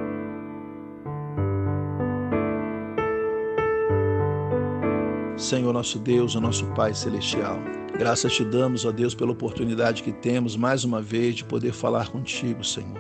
Senhor 5.38 5.72
nosso 5.72 6.00
Deus, 6.00 6.34
o 6.34 6.42
nosso 6.42 6.66
Pai 6.74 6.96
celestial. 6.96 7.60
Graças 7.96 8.34
te 8.34 8.44
damos, 8.44 8.86
ó 8.86 8.92
Deus, 8.92 9.14
pela 9.14 9.32
oportunidade 9.32 10.02
que 10.02 10.12
temos 10.12 10.58
mais 10.58 10.84
uma 10.84 11.00
vez 11.00 11.36
de 11.36 11.44
poder 11.44 11.74
falar 11.74 12.10
contigo, 12.10 12.64
Senhor. 12.64 13.00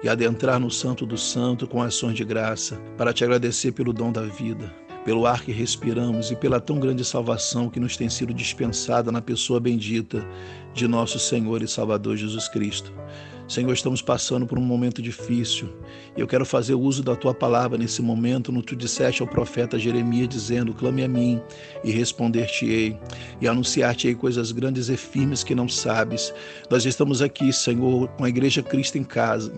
E 0.00 0.08
adentrar 0.08 0.60
no 0.60 0.70
Santo 0.70 1.04
do 1.04 1.18
Santo 1.18 1.66
com 1.66 1.82
ações 1.82 2.14
de 2.14 2.24
graça, 2.24 2.80
para 2.96 3.12
te 3.12 3.24
agradecer 3.24 3.72
pelo 3.72 3.92
dom 3.92 4.12
da 4.12 4.22
vida, 4.22 4.72
pelo 5.04 5.26
ar 5.26 5.42
que 5.42 5.50
respiramos 5.50 6.30
e 6.30 6.36
pela 6.36 6.60
tão 6.60 6.78
grande 6.78 7.04
salvação 7.04 7.68
que 7.68 7.80
nos 7.80 7.96
tem 7.96 8.08
sido 8.08 8.32
dispensada 8.32 9.10
na 9.10 9.20
pessoa 9.20 9.58
bendita 9.58 10.24
de 10.72 10.86
nosso 10.86 11.18
Senhor 11.18 11.62
e 11.62 11.68
Salvador 11.68 12.16
Jesus 12.16 12.46
Cristo. 12.48 12.92
Senhor, 13.48 13.72
estamos 13.72 14.02
passando 14.02 14.44
por 14.44 14.58
um 14.58 14.62
momento 14.62 15.00
difícil 15.00 15.68
e 16.16 16.20
eu 16.20 16.26
quero 16.26 16.44
fazer 16.44 16.74
uso 16.74 17.02
da 17.02 17.14
tua 17.14 17.32
palavra 17.32 17.78
nesse 17.78 18.02
momento, 18.02 18.50
no 18.50 18.60
tu 18.60 18.74
disseste 18.74 19.22
ao 19.22 19.28
profeta 19.28 19.78
Jeremias, 19.78 20.28
dizendo: 20.28 20.74
Clame 20.74 21.04
a 21.04 21.08
mim 21.08 21.40
e 21.84 21.92
responder-te-ei, 21.92 22.98
e 23.40 23.46
anunciar-te-ei 23.46 24.16
coisas 24.16 24.50
grandes 24.50 24.88
e 24.88 24.96
firmes 24.96 25.44
que 25.44 25.54
não 25.54 25.68
sabes. 25.68 26.34
Nós 26.68 26.84
estamos 26.84 27.22
aqui, 27.22 27.52
Senhor, 27.52 28.08
com 28.08 28.24
a 28.24 28.28
Igreja 28.28 28.62
Cristo 28.62 28.98
em 28.98 29.04
casa 29.04 29.52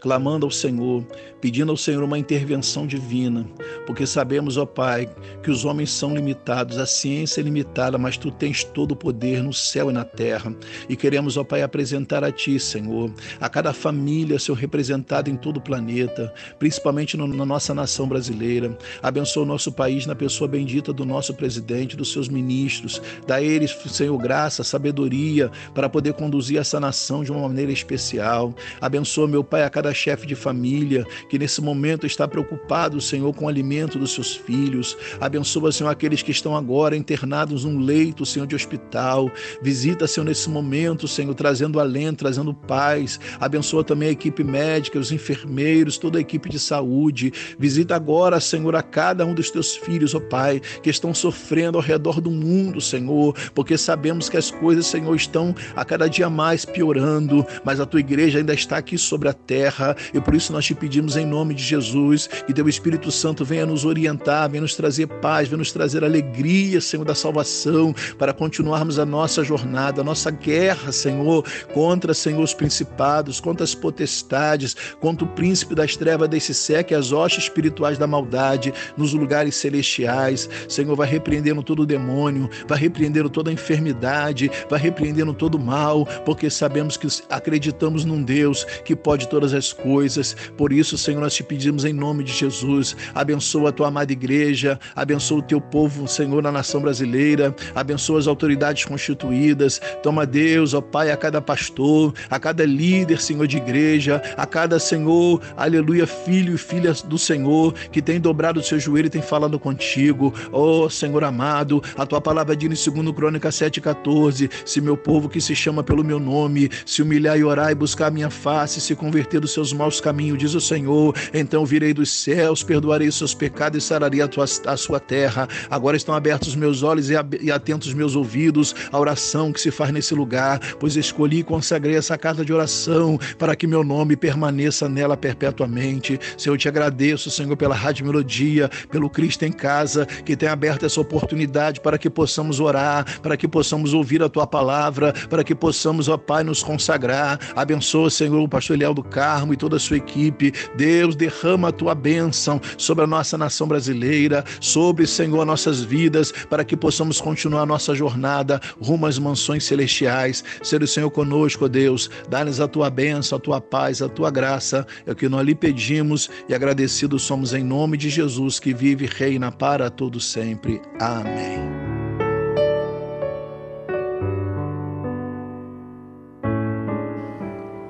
clamando 0.00 0.46
ao 0.46 0.50
Senhor, 0.50 1.04
pedindo 1.40 1.70
ao 1.70 1.76
Senhor 1.76 2.02
uma 2.02 2.18
intervenção 2.18 2.86
divina, 2.86 3.46
porque 3.86 4.06
sabemos, 4.06 4.56
ó 4.56 4.64
Pai, 4.64 5.08
que 5.42 5.50
os 5.50 5.64
homens 5.64 5.90
são 5.90 6.14
limitados, 6.14 6.78
a 6.78 6.86
ciência 6.86 7.40
é 7.40 7.44
limitada, 7.44 7.98
mas 7.98 8.16
tu 8.16 8.30
tens 8.30 8.64
todo 8.64 8.92
o 8.92 8.96
poder 8.96 9.42
no 9.42 9.52
céu 9.52 9.90
e 9.90 9.92
na 9.92 10.04
terra. 10.04 10.54
E 10.88 10.96
queremos, 10.96 11.36
ó 11.36 11.44
Pai, 11.44 11.62
apresentar 11.62 12.24
a 12.24 12.32
Ti, 12.32 12.58
Senhor, 12.58 13.12
a 13.40 13.48
cada 13.48 13.72
família, 13.72 14.38
Senhor, 14.38 14.56
representada 14.56 15.30
em 15.30 15.36
todo 15.36 15.58
o 15.58 15.60
planeta, 15.60 16.32
principalmente 16.58 17.16
no, 17.16 17.26
na 17.26 17.44
nossa 17.44 17.74
nação 17.74 18.08
brasileira. 18.08 18.76
Abençoa 19.02 19.42
o 19.42 19.46
nosso 19.46 19.70
país 19.72 20.06
na 20.06 20.14
pessoa 20.14 20.48
bendita 20.48 20.92
do 20.92 21.04
nosso 21.04 21.34
presidente, 21.34 21.96
dos 21.96 22.12
seus 22.12 22.28
ministros. 22.28 23.00
Dá 23.26 23.36
a 23.36 23.42
eles, 23.42 23.76
Senhor, 23.86 24.16
graça, 24.18 24.64
sabedoria 24.64 25.50
para 25.74 25.88
poder 25.88 26.14
conduzir 26.14 26.58
essa 26.58 26.80
nação 26.80 27.22
de 27.22 27.30
uma 27.30 27.46
maneira 27.46 27.72
especial. 27.72 28.54
Abençoa, 28.80 29.28
meu 29.28 29.44
Pai, 29.44 29.64
a 29.64 29.70
cada 29.70 29.89
chefe 29.94 30.26
de 30.26 30.34
família 30.34 31.04
que 31.28 31.38
nesse 31.38 31.60
momento 31.60 32.06
está 32.06 32.26
preocupado, 32.26 33.00
Senhor, 33.00 33.32
com 33.34 33.44
o 33.44 33.48
alimento 33.48 33.98
dos 33.98 34.12
seus 34.12 34.34
filhos. 34.36 34.96
Abençoa, 35.20 35.72
Senhor, 35.72 35.90
aqueles 35.90 36.22
que 36.22 36.30
estão 36.30 36.56
agora 36.56 36.96
internados 36.96 37.64
num 37.64 37.78
leito, 37.80 38.24
Senhor, 38.24 38.46
de 38.46 38.54
hospital. 38.54 39.30
Visita, 39.62 40.06
Senhor, 40.06 40.26
nesse 40.26 40.48
momento, 40.48 41.06
Senhor, 41.06 41.34
trazendo 41.34 41.80
alento, 41.80 42.18
trazendo 42.18 42.54
paz. 42.54 43.18
Abençoa 43.40 43.84
também 43.84 44.08
a 44.08 44.12
equipe 44.12 44.44
médica, 44.44 44.98
os 44.98 45.12
enfermeiros, 45.12 45.98
toda 45.98 46.18
a 46.18 46.20
equipe 46.20 46.48
de 46.48 46.58
saúde. 46.58 47.32
Visita 47.58 47.94
agora, 47.94 48.40
Senhor, 48.40 48.74
a 48.76 48.82
cada 48.82 49.24
um 49.24 49.34
dos 49.34 49.50
teus 49.50 49.76
filhos, 49.76 50.14
ó 50.14 50.18
oh 50.18 50.20
Pai, 50.20 50.60
que 50.82 50.90
estão 50.90 51.12
sofrendo 51.14 51.78
ao 51.78 51.82
redor 51.82 52.20
do 52.20 52.30
mundo, 52.30 52.80
Senhor, 52.80 53.34
porque 53.54 53.76
sabemos 53.76 54.28
que 54.28 54.36
as 54.36 54.50
coisas, 54.50 54.86
Senhor, 54.86 55.14
estão 55.14 55.54
a 55.74 55.84
cada 55.84 56.08
dia 56.08 56.28
mais 56.30 56.64
piorando, 56.64 57.44
mas 57.64 57.80
a 57.80 57.86
tua 57.86 58.00
igreja 58.00 58.38
ainda 58.38 58.54
está 58.54 58.76
aqui 58.76 58.96
sobre 58.96 59.28
a 59.28 59.32
terra 59.32 59.79
terra. 59.80 59.96
E 60.12 60.20
por 60.20 60.34
isso 60.34 60.52
nós 60.52 60.64
te 60.64 60.74
pedimos 60.74 61.16
em 61.16 61.24
nome 61.24 61.54
de 61.54 61.62
Jesus 61.62 62.28
que 62.46 62.52
teu 62.52 62.68
Espírito 62.68 63.10
Santo 63.10 63.44
venha 63.44 63.64
nos 63.64 63.84
orientar, 63.84 64.50
venha 64.50 64.60
nos 64.60 64.74
trazer 64.74 65.06
paz, 65.06 65.48
venha 65.48 65.58
nos 65.58 65.72
trazer 65.72 66.04
alegria, 66.04 66.80
Senhor, 66.80 67.04
da 67.04 67.14
salvação, 67.14 67.94
para 68.18 68.32
continuarmos 68.32 68.98
a 68.98 69.06
nossa 69.06 69.42
jornada, 69.42 70.02
a 70.02 70.04
nossa 70.04 70.30
guerra, 70.30 70.92
Senhor, 70.92 71.44
contra, 71.72 72.12
Senhor, 72.12 72.42
os 72.42 72.54
principados, 72.54 73.40
contra 73.40 73.64
as 73.64 73.74
potestades, 73.74 74.76
contra 75.00 75.24
o 75.24 75.28
príncipe 75.28 75.74
das 75.74 75.96
trevas 75.96 76.28
desse 76.28 76.52
século 76.52 76.90
as 76.90 77.12
hostes 77.12 77.44
espirituais 77.44 77.98
da 77.98 78.06
maldade 78.06 78.72
nos 78.96 79.12
lugares 79.12 79.54
celestiais. 79.54 80.48
Senhor, 80.68 80.96
vai 80.96 81.08
repreendendo 81.08 81.62
todo 81.62 81.82
o 81.82 81.86
demônio, 81.86 82.50
vai 82.66 82.78
repreendendo 82.78 83.30
toda 83.30 83.50
a 83.50 83.52
enfermidade, 83.52 84.50
vai 84.68 84.80
repreendendo 84.80 85.32
todo 85.32 85.54
o 85.54 85.58
mal, 85.60 86.04
porque 86.24 86.50
sabemos 86.50 86.96
que 86.96 87.06
acreditamos 87.28 88.04
num 88.04 88.22
Deus 88.22 88.64
que 88.84 88.96
pode 88.96 89.28
todas 89.28 89.54
as 89.54 89.69
coisas. 89.72 90.36
Por 90.56 90.72
isso, 90.72 90.96
Senhor, 90.96 91.20
nós 91.20 91.34
te 91.34 91.42
pedimos 91.42 91.84
em 91.84 91.92
nome 91.92 92.24
de 92.24 92.32
Jesus, 92.32 92.96
abençoa 93.14 93.70
a 93.70 93.72
tua 93.72 93.88
amada 93.88 94.12
igreja, 94.12 94.78
abençoa 94.94 95.38
o 95.38 95.42
teu 95.42 95.60
povo, 95.60 96.06
Senhor, 96.06 96.42
na 96.42 96.52
nação 96.52 96.80
brasileira, 96.80 97.54
abençoa 97.74 98.18
as 98.18 98.26
autoridades 98.26 98.84
constituídas. 98.84 99.80
Toma 100.02 100.26
Deus, 100.26 100.74
ó 100.74 100.80
Pai, 100.80 101.10
a 101.10 101.16
cada 101.16 101.40
pastor, 101.40 102.14
a 102.28 102.38
cada 102.38 102.64
líder, 102.64 103.20
Senhor, 103.20 103.46
de 103.46 103.56
igreja, 103.56 104.22
a 104.36 104.46
cada 104.46 104.78
Senhor, 104.78 105.40
aleluia, 105.56 106.06
filho 106.06 106.54
e 106.54 106.58
filha 106.58 106.92
do 107.04 107.18
Senhor, 107.18 107.74
que 107.92 108.02
tem 108.02 108.20
dobrado 108.20 108.60
o 108.60 108.62
seu 108.62 108.78
joelho 108.78 109.06
e 109.06 109.10
tem 109.10 109.22
falado 109.22 109.58
contigo. 109.58 110.32
Ó 110.52 110.88
Senhor 110.88 111.24
amado, 111.24 111.82
a 111.96 112.06
tua 112.06 112.20
palavra 112.20 112.56
diz 112.56 112.86
em 112.86 112.92
2 112.92 113.14
Crônica 113.14 113.48
7,14: 113.48 114.50
Se 114.64 114.80
meu 114.80 114.96
povo 114.96 115.28
que 115.28 115.40
se 115.40 115.54
chama 115.54 115.82
pelo 115.82 116.04
meu 116.04 116.18
nome 116.18 116.70
se 116.84 117.02
humilhar 117.02 117.38
e 117.38 117.44
orar 117.44 117.70
e 117.70 117.74
buscar 117.74 118.06
a 118.06 118.10
minha 118.10 118.30
face, 118.30 118.80
se 118.80 118.94
converter 118.94 119.40
dos 119.40 119.52
seus 119.60 119.72
maus 119.72 120.00
caminhos, 120.00 120.38
diz 120.38 120.54
o 120.54 120.60
Senhor. 120.60 121.14
Então 121.34 121.66
virei 121.66 121.92
dos 121.92 122.10
céus, 122.10 122.62
perdoarei 122.62 123.08
os 123.08 123.16
seus 123.16 123.34
pecados 123.34 123.82
e 123.82 123.86
sararei 123.86 124.22
a, 124.22 124.28
tua, 124.28 124.44
a 124.66 124.76
sua 124.76 124.98
terra. 124.98 125.48
Agora 125.70 125.96
estão 125.96 126.14
abertos 126.14 126.48
os 126.48 126.56
meus 126.56 126.82
olhos 126.82 127.10
e 127.10 127.50
atentos 127.50 127.88
os 127.88 127.94
meus 127.94 128.16
ouvidos 128.16 128.74
à 128.90 128.98
oração 128.98 129.52
que 129.52 129.60
se 129.60 129.70
faz 129.70 129.92
nesse 129.92 130.14
lugar, 130.14 130.58
pois 130.78 130.96
escolhi 130.96 131.40
e 131.40 131.44
consagrei 131.44 131.96
essa 131.96 132.16
carta 132.16 132.44
de 132.44 132.52
oração 132.52 133.18
para 133.38 133.54
que 133.54 133.66
meu 133.66 133.84
nome 133.84 134.16
permaneça 134.16 134.88
nela 134.88 135.16
perpetuamente. 135.16 136.18
Senhor, 136.36 136.54
eu 136.54 136.58
te 136.58 136.68
agradeço, 136.68 137.30
Senhor, 137.30 137.56
pela 137.56 137.74
Rádio 137.74 138.06
Melodia, 138.06 138.70
pelo 138.90 139.10
Cristo 139.10 139.44
em 139.44 139.52
Casa, 139.52 140.06
que 140.06 140.36
tem 140.36 140.48
aberto 140.48 140.86
essa 140.86 141.00
oportunidade 141.00 141.80
para 141.80 141.98
que 141.98 142.08
possamos 142.08 142.60
orar, 142.60 143.04
para 143.20 143.36
que 143.36 143.46
possamos 143.46 143.92
ouvir 143.92 144.22
a 144.22 144.28
tua 144.28 144.46
palavra, 144.46 145.12
para 145.28 145.44
que 145.44 145.54
possamos, 145.54 146.08
ó 146.08 146.16
Pai, 146.16 146.42
nos 146.42 146.62
consagrar. 146.62 147.38
Abençoa, 147.54 148.10
Senhor, 148.10 148.40
o 148.40 148.48
pastor 148.48 148.76
Eliel 148.76 148.94
do 148.94 149.02
Carmo 149.02 149.49
E 149.52 149.56
toda 149.56 149.76
a 149.76 149.80
sua 149.80 149.96
equipe. 149.96 150.52
Deus, 150.76 151.16
derrama 151.16 151.68
a 151.68 151.72
tua 151.72 151.94
bênção 151.94 152.60
sobre 152.76 153.04
a 153.04 153.06
nossa 153.06 153.36
nação 153.36 153.66
brasileira, 153.66 154.44
sobre, 154.60 155.06
Senhor, 155.06 155.44
nossas 155.44 155.82
vidas, 155.82 156.32
para 156.48 156.64
que 156.64 156.76
possamos 156.76 157.20
continuar 157.20 157.66
nossa 157.66 157.94
jornada 157.94 158.60
rumo 158.80 159.06
às 159.06 159.18
mansões 159.18 159.64
celestiais. 159.64 160.44
Ser 160.62 160.82
o 160.82 160.86
Senhor 160.86 161.10
conosco, 161.10 161.68
Deus. 161.68 162.10
Dá-nos 162.28 162.60
a 162.60 162.68
tua 162.68 162.90
bênção, 162.90 163.36
a 163.36 163.40
tua 163.40 163.60
paz, 163.60 164.02
a 164.02 164.08
tua 164.08 164.30
graça. 164.30 164.86
É 165.06 165.12
o 165.12 165.16
que 165.16 165.28
nós 165.28 165.46
lhe 165.46 165.54
pedimos 165.54 166.30
e 166.48 166.54
agradecidos 166.54 167.22
somos 167.22 167.52
em 167.52 167.64
nome 167.64 167.96
de 167.96 168.10
Jesus, 168.10 168.58
que 168.58 168.74
vive 168.74 169.04
e 169.04 169.08
reina 169.08 169.50
para 169.50 169.90
todo 169.90 170.20
sempre. 170.20 170.80
Amém. 170.98 171.89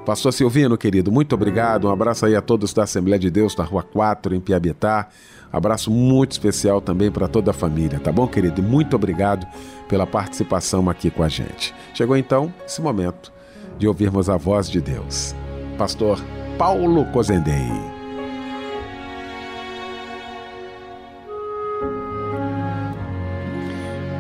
Pastor 0.05 0.33
Silvino, 0.33 0.79
querido, 0.79 1.13
muito 1.13 1.35
obrigado. 1.35 1.87
Um 1.87 1.91
abraço 1.91 2.27
aí 2.27 2.35
a 2.35 2.41
todos 2.41 2.73
da 2.73 2.85
Assembleia 2.85 3.19
de 3.19 3.31
Deus 3.31 3.55
na 3.55 3.65
Rua 3.65 3.83
4, 3.83 4.35
em 4.35 4.41
Piabetá. 4.41 5.09
Abraço 5.53 5.91
muito 5.91 6.33
especial 6.33 6.81
também 6.81 7.11
para 7.11 7.29
toda 7.29 7.51
a 7.51 7.55
família, 7.55 7.99
tá 7.99 8.11
bom, 8.11 8.27
querido? 8.27 8.63
Muito 8.63 8.97
obrigado 8.97 9.47
pela 9.89 10.07
participação 10.07 10.89
aqui 10.89 11.11
com 11.11 11.23
a 11.23 11.29
gente. 11.29 11.75
Chegou 11.93 12.17
então 12.17 12.53
esse 12.65 12.81
momento 12.81 13.33
de 13.79 13.87
ouvirmos 13.89 14.31
a 14.31 14.37
voz 14.37 14.71
de 14.71 14.81
Deus. 14.81 15.35
Pastor 15.77 16.21
Paulo 16.57 17.05
Cozendei. 17.07 17.71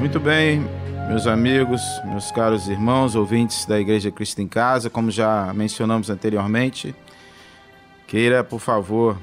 Muito 0.00 0.18
bem, 0.18 0.66
meus 1.10 1.26
amigos, 1.26 1.82
meus 2.04 2.30
caros 2.30 2.68
irmãos, 2.68 3.16
ouvintes 3.16 3.66
da 3.66 3.80
Igreja 3.80 4.12
Cristo 4.12 4.40
em 4.40 4.46
Casa, 4.46 4.88
como 4.88 5.10
já 5.10 5.52
mencionamos 5.52 6.08
anteriormente, 6.08 6.94
queira, 8.06 8.44
por 8.44 8.60
favor, 8.60 9.18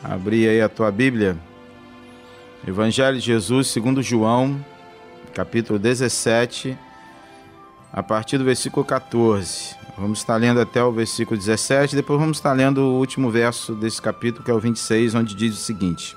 abrir 0.00 0.48
aí 0.48 0.60
a 0.60 0.68
tua 0.68 0.92
Bíblia. 0.92 1.36
Evangelho 2.64 3.18
de 3.18 3.26
Jesus, 3.26 3.66
segundo 3.66 4.00
João, 4.00 4.64
capítulo 5.34 5.76
17, 5.76 6.78
a 7.92 8.00
partir 8.00 8.38
do 8.38 8.44
versículo 8.44 8.86
14. 8.86 9.74
Vamos 9.98 10.20
estar 10.20 10.36
lendo 10.36 10.60
até 10.60 10.84
o 10.84 10.92
versículo 10.92 11.36
17, 11.36 11.96
depois 11.96 12.20
vamos 12.20 12.36
estar 12.36 12.52
lendo 12.52 12.78
o 12.78 12.98
último 13.00 13.28
verso 13.28 13.74
desse 13.74 14.00
capítulo, 14.00 14.44
que 14.44 14.52
é 14.52 14.54
o 14.54 14.60
26, 14.60 15.16
onde 15.16 15.34
diz 15.34 15.52
o 15.54 15.60
seguinte. 15.60 16.16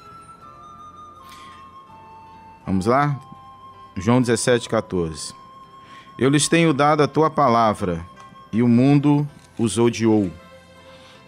Vamos 2.68 2.86
lá? 2.86 3.20
João 4.00 4.22
17, 4.22 4.70
14. 4.70 5.34
Eu 6.20 6.30
lhes 6.30 6.48
tenho 6.48 6.72
dado 6.72 7.02
a 7.02 7.08
tua 7.08 7.32
palavra, 7.32 8.06
e 8.54 8.62
o 8.62 8.68
mundo 8.68 9.28
os 9.58 9.80
odiou, 9.80 10.32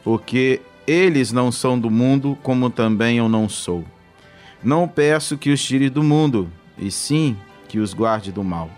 porque 0.03 0.61
eles 0.85 1.31
não 1.31 1.51
são 1.51 1.79
do 1.79 1.89
mundo, 1.89 2.37
como 2.43 2.69
também 2.69 3.17
eu 3.17 3.27
não 3.27 3.49
sou. 3.49 3.83
Não 4.63 4.87
peço 4.87 5.35
que 5.35 5.49
os 5.49 5.63
tire 5.63 5.89
do 5.89 6.03
mundo, 6.03 6.47
e 6.77 6.91
sim 6.91 7.35
que 7.67 7.79
os 7.79 7.91
guarde 7.91 8.31
do 8.31 8.43
mal. 8.43 8.69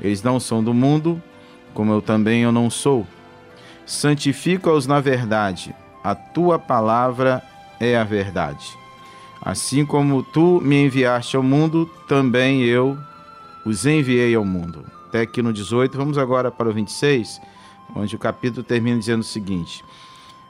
Eles 0.00 0.22
não 0.22 0.40
são 0.40 0.64
do 0.64 0.72
mundo, 0.72 1.22
como 1.74 1.92
eu 1.92 2.00
também 2.00 2.40
eu 2.42 2.50
não 2.50 2.70
sou. 2.70 3.06
Santifica-os 3.84 4.86
na 4.86 4.98
verdade, 4.98 5.74
a 6.02 6.14
tua 6.14 6.58
palavra 6.58 7.42
é 7.78 7.98
a 7.98 8.04
verdade. 8.04 8.66
Assim 9.42 9.84
como 9.84 10.22
tu 10.22 10.58
me 10.62 10.84
enviaste 10.84 11.36
ao 11.36 11.42
mundo, 11.42 11.84
também 12.08 12.62
eu 12.62 12.96
os 13.64 13.86
enviei 13.86 14.34
ao 14.34 14.44
mundo. 14.44 14.84
Até 15.08 15.22
aqui 15.22 15.42
no 15.42 15.52
18, 15.52 15.96
vamos 15.96 16.18
agora 16.18 16.50
para 16.50 16.68
o 16.68 16.72
26, 16.72 17.40
onde 17.94 18.14
o 18.14 18.18
capítulo 18.18 18.62
termina 18.62 18.98
dizendo 18.98 19.20
o 19.20 19.24
seguinte: 19.24 19.84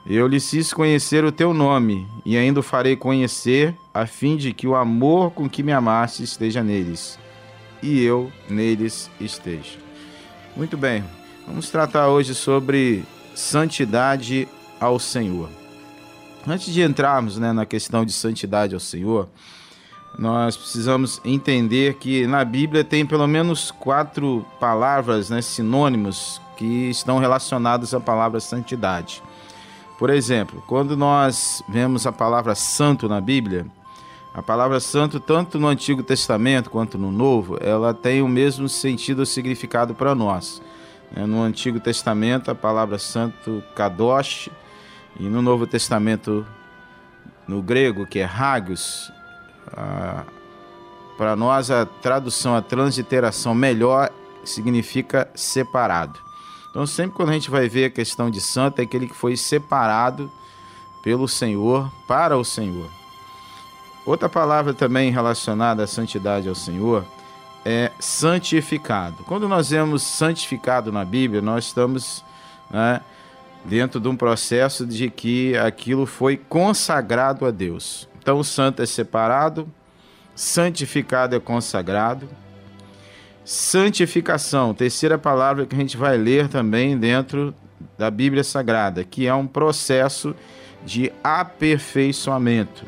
Eu 0.07 0.27
lhes 0.27 0.49
fiz 0.51 0.73
conhecer 0.73 1.25
o 1.25 1.33
teu 1.33 1.55
nome, 1.55 2.07
e 2.25 2.37
ainda 2.37 2.61
o 2.61 2.63
farei 2.63 2.97
conhecer, 2.97 3.75
a 3.93 4.07
fim 4.07 4.37
de 4.37 4.53
que 4.53 4.67
o 4.67 4.75
amor 4.75 5.31
com 5.31 5.49
que 5.49 5.63
me 5.63 5.73
amaste 5.73 6.23
esteja 6.23 6.63
neles, 6.63 7.19
e 7.83 8.03
eu 8.03 8.31
neles 8.49 9.11
esteja. 9.21 9.79
Muito 10.55 10.77
bem, 10.77 11.03
vamos 11.47 11.71
tratar 11.71 12.09
hoje 12.09 12.35
sobre 12.35 13.05
santidade 13.35 14.47
ao 14.79 14.99
Senhor. 14.99 15.49
Antes 16.47 16.73
de 16.73 16.83
entrarmos 16.83 17.39
né, 17.39 17.53
na 17.53 17.67
questão 17.67 18.05
de 18.05 18.13
santidade 18.13 18.75
ao 18.75 18.81
Senhor, 18.81 19.29
nós 20.19 20.57
precisamos 20.57 21.21
entender 21.25 21.95
que 21.95 22.27
na 22.27 22.45
Bíblia 22.45 22.85
tem 22.85 23.07
pelo 23.07 23.27
menos 23.27 23.71
quatro 23.71 24.45
palavras, 24.59 25.31
né, 25.31 25.41
sinônimos, 25.41 26.41
que 26.57 26.91
estão 26.91 27.19
relacionados 27.19 27.95
à 27.95 28.01
palavra 28.01 28.39
santidade. 28.39 29.23
Por 29.99 30.11
exemplo, 30.11 30.63
quando 30.67 30.97
nós 30.97 31.63
vemos 31.69 32.07
a 32.07 32.13
palavra 32.13 32.55
santo 32.55 33.09
na 33.09 33.21
Bíblia, 33.21 33.67
a 34.33 34.43
palavra 34.43 34.79
santo, 34.79 35.19
tanto 35.19 35.59
no 35.59 35.67
Antigo 35.67 36.03
Testamento 36.03 36.71
quanto 36.71 36.97
no 36.97 37.11
Novo, 37.11 37.59
ela 37.61 37.93
tem 37.93 38.23
o 38.23 38.29
mesmo 38.29 38.69
sentido 38.69 39.21
ou 39.21 39.27
significado 39.27 39.95
para 39.95 40.15
nós. 40.15 40.63
Né. 41.11 41.27
No 41.27 41.43
Antigo 41.43 41.81
Testamento, 41.81 42.51
a 42.51 42.55
palavra 42.55 42.99
santo, 42.99 43.63
kadosh, 43.75 44.49
e 45.19 45.25
no 45.25 45.43
Novo 45.43 45.67
Testamento, 45.67 46.47
no 47.49 47.61
grego, 47.61 48.07
que 48.07 48.21
é 48.21 48.25
hagios, 48.25 49.13
para 51.17 51.37
nós, 51.37 51.71
a 51.71 51.85
tradução, 51.85 52.55
a 52.55 52.63
transliteração 52.63 53.55
melhor 53.55 54.11
significa 54.45 55.29
separado. 55.35 56.19
Então, 56.71 56.87
sempre 56.87 57.17
quando 57.17 57.31
a 57.31 57.33
gente 57.33 57.51
vai 57.51 57.69
ver 57.69 57.87
a 57.87 57.91
questão 57.91 58.31
de 58.31 58.41
santo, 58.41 58.79
é 58.79 58.83
aquele 58.83 59.09
que 59.09 59.15
foi 59.15 59.37
separado 59.37 60.31
pelo 61.03 61.27
Senhor 61.27 61.91
para 62.07 62.37
o 62.37 62.45
Senhor. 62.45 62.89
Outra 64.07 64.29
palavra 64.29 64.73
também 64.73 65.11
relacionada 65.11 65.83
à 65.83 65.87
santidade 65.87 66.49
ao 66.49 66.55
Senhor 66.55 67.05
é 67.65 67.91
santificado. 67.99 69.23
Quando 69.25 69.49
nós 69.49 69.71
vemos 69.71 70.03
santificado 70.03 70.91
na 70.91 71.05
Bíblia, 71.05 71.43
nós 71.43 71.67
estamos 71.67 72.25
né, 72.71 73.01
dentro 73.65 74.01
de 74.01 74.09
um 74.09 74.17
processo 74.17 74.87
de 74.87 75.11
que 75.11 75.57
aquilo 75.59 76.07
foi 76.07 76.37
consagrado 76.37 77.45
a 77.45 77.51
Deus. 77.51 78.09
Então 78.21 78.39
o 78.39 78.45
santo 78.45 78.83
é 78.83 78.87
separado, 78.87 79.69
santificado 80.35 81.35
é 81.35 81.41
consagrado. 81.41 82.29
Santificação, 83.45 84.75
terceira 84.75 85.19
palavra 85.19 85.67
que 85.67 85.75
a 85.75 85.79
gente 85.79 85.97
vai 85.97 86.17
ler 86.17 86.49
também 86.49 86.97
dentro 86.97 87.55
da 87.99 88.11
Bíblia 88.11 88.45
Sagrada, 88.45 89.03
que 89.03 89.27
é 89.27 89.35
um 89.35 89.47
processo 89.47 90.35
de 90.85 91.13
aperfeiçoamento. 91.25 92.85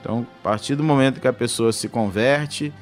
Então, 0.00 0.26
a 0.40 0.42
partir 0.42 0.74
do 0.74 0.82
momento 0.82 1.20
que 1.20 1.28
a 1.28 1.32
pessoa 1.32 1.72
se 1.72 1.88
converte, 1.88 2.72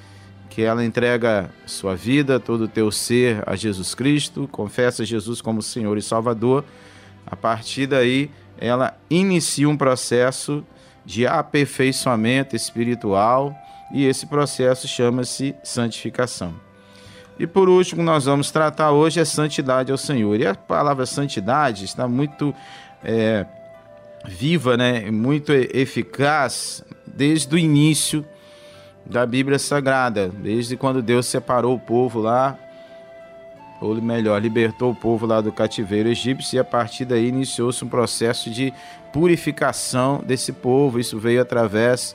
que 0.48 0.62
ela 0.62 0.84
entrega 0.84 1.50
sua 1.66 1.94
vida, 1.94 2.40
todo 2.40 2.62
o 2.62 2.68
teu 2.68 2.90
ser 2.90 3.42
a 3.46 3.54
Jesus 3.54 3.94
Cristo, 3.94 4.48
confessa 4.50 5.04
Jesus 5.04 5.40
como 5.40 5.60
Senhor 5.60 5.96
e 5.98 6.02
Salvador, 6.02 6.64
a 7.26 7.36
partir 7.36 7.86
daí 7.86 8.30
ela 8.58 8.98
inicia 9.08 9.68
um 9.68 9.76
processo 9.76 10.64
de 10.64 10.79
aperfeiçoamento 11.26 12.54
espiritual 12.54 13.54
e 13.92 14.04
esse 14.04 14.26
processo 14.26 14.86
chama-se 14.86 15.54
santificação. 15.62 16.54
E 17.38 17.46
por 17.46 17.68
último, 17.68 18.02
nós 18.02 18.26
vamos 18.26 18.50
tratar 18.50 18.92
hoje 18.92 19.18
a 19.18 19.24
santidade 19.24 19.90
ao 19.90 19.96
Senhor. 19.96 20.38
E 20.38 20.46
a 20.46 20.54
palavra 20.54 21.06
santidade 21.06 21.86
está 21.86 22.06
muito 22.06 22.54
é, 23.02 23.46
viva, 24.26 24.76
né? 24.76 25.10
muito 25.10 25.50
eficaz 25.52 26.84
desde 27.06 27.54
o 27.54 27.58
início 27.58 28.24
da 29.06 29.24
Bíblia 29.24 29.58
Sagrada, 29.58 30.28
desde 30.28 30.76
quando 30.76 31.02
Deus 31.02 31.26
separou 31.26 31.74
o 31.74 31.80
povo 31.80 32.20
lá, 32.20 32.56
ou 33.80 33.94
melhor, 34.00 34.40
libertou 34.40 34.92
o 34.92 34.94
povo 34.94 35.26
lá 35.26 35.40
do 35.40 35.50
cativeiro 35.50 36.08
egípcio, 36.08 36.56
e 36.56 36.58
a 36.58 36.64
partir 36.64 37.06
daí 37.06 37.26
iniciou-se 37.26 37.82
um 37.82 37.88
processo 37.88 38.50
de 38.50 38.72
purificação 39.12 40.22
desse 40.24 40.52
povo. 40.52 40.98
Isso 40.98 41.18
veio 41.18 41.42
através 41.42 42.14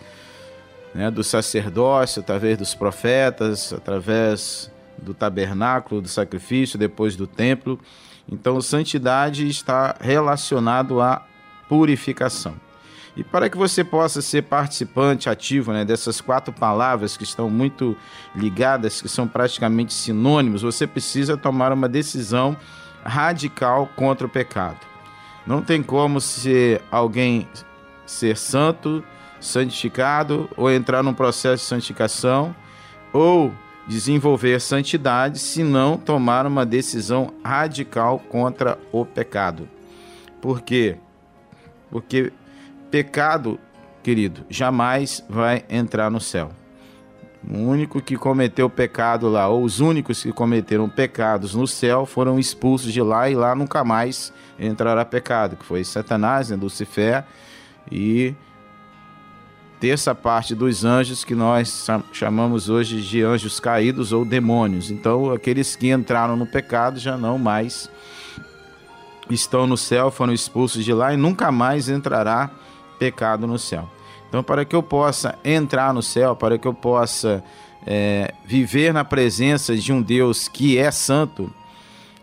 né, 0.94 1.12
do 1.12 1.24
sacerdócio, 1.24 2.22
através 2.22 2.58
dos 2.58 2.74
profetas, 2.74 3.74
através 3.74 4.72
do 4.98 5.14
tabernáculo, 5.14 6.02
do 6.02 6.08
sacrifício, 6.08 6.80
depois 6.80 7.16
do 7.16 7.28
templo. 7.28 7.80
Então, 8.32 8.60
santidade 8.62 9.48
está 9.48 9.96
relacionado 10.00 11.02
à 11.02 11.26
purificação. 11.68 12.56
E 13.16 13.24
para 13.24 13.50
que 13.50 13.58
você 13.58 13.84
possa 13.84 14.22
ser 14.22 14.44
participante 14.44 15.30
ativo 15.30 15.72
né, 15.72 15.86
dessas 15.86 16.20
quatro 16.20 16.54
palavras 16.54 17.16
que 17.16 17.24
estão 17.24 17.50
muito 17.50 17.96
ligadas, 18.36 19.02
que 19.02 19.08
são 19.08 19.28
praticamente 19.28 19.94
sinônimos, 19.94 20.64
você 20.64 20.86
precisa 20.86 21.38
tomar 21.38 21.72
uma 21.72 21.88
decisão 21.88 22.58
radical 23.06 23.90
contra 23.96 24.28
o 24.28 24.30
pecado. 24.30 24.95
Não 25.46 25.62
tem 25.62 25.84
como 25.84 26.20
ser 26.20 26.82
alguém 26.92 27.48
ser 28.06 28.38
santo, 28.38 29.04
santificado, 29.40 30.50
ou 30.58 30.72
entrar 30.72 31.04
num 31.04 31.14
processo 31.14 31.64
de 31.64 31.70
santificação, 31.70 32.56
ou 33.14 33.52
desenvolver 33.88 34.60
santidade 34.60 35.40
se 35.40 35.64
não 35.64 35.98
tomar 35.98 36.46
uma 36.46 36.66
decisão 36.66 37.32
radical 37.44 38.20
contra 38.20 38.80
o 38.92 39.06
pecado. 39.06 39.70
Por 40.42 40.62
quê? 40.62 40.98
Porque 41.92 42.32
pecado, 42.90 43.60
querido, 44.02 44.44
jamais 44.50 45.24
vai 45.30 45.64
entrar 45.70 46.10
no 46.10 46.20
céu. 46.20 46.50
O 47.48 47.60
único 47.60 48.02
que 48.02 48.18
cometeu 48.18 48.68
pecado 48.68 49.30
lá, 49.30 49.48
ou 49.48 49.64
os 49.64 49.80
únicos 49.80 50.24
que 50.24 50.32
cometeram 50.32 50.90
pecados 50.90 51.54
no 51.54 51.68
céu, 51.68 52.06
foram 52.06 52.40
expulsos 52.40 52.92
de 52.92 53.02
lá 53.02 53.30
e 53.30 53.36
lá 53.36 53.54
nunca 53.54 53.84
mais 53.84 54.34
entrará 54.60 55.04
pecado, 55.06 55.56
que 55.56 55.66
foi 55.66 55.84
Satanás, 55.84 56.50
né, 56.50 56.56
Lucifer, 56.56 57.24
e 57.92 58.34
terça 59.80 60.16
parte 60.16 60.56
dos 60.56 60.86
anjos 60.86 61.24
que 61.24 61.36
nós 61.36 61.88
chamamos 62.12 62.70
hoje 62.70 63.02
de 63.02 63.22
anjos 63.22 63.60
caídos 63.60 64.12
ou 64.12 64.26
demônios. 64.26 64.90
Então, 64.90 65.32
aqueles 65.32 65.76
que 65.76 65.92
entraram 65.92 66.36
no 66.36 66.46
pecado 66.46 67.00
já 67.00 67.18
não 67.18 67.38
mais 67.38 67.90
estão 69.30 69.68
no 69.68 69.78
céu, 69.78 70.12
foram 70.12 70.34
expulsos 70.34 70.84
de 70.84 70.94
lá 70.94 71.14
e 71.14 71.18
nunca 71.18 71.52
mais 71.52 71.90
entrará 71.90 72.50
pecado 72.98 73.46
no 73.46 73.60
céu. 73.60 73.90
Então, 74.30 74.44
para 74.44 74.66
que 74.66 74.76
eu 74.76 74.84
possa 74.84 75.38
entrar 75.44 75.94
no 75.94 76.02
céu, 76.02 76.36
para 76.36 76.58
que 76.58 76.68
eu 76.68 76.74
possa 76.74 77.44
é, 77.86 78.34
viver 78.46 78.94
na 78.94 79.06
presença 79.06 79.76
de 79.76 79.94
um 79.94 80.02
Deus 80.02 80.48
que 80.48 80.78
é 80.78 80.90
santo, 80.92 81.54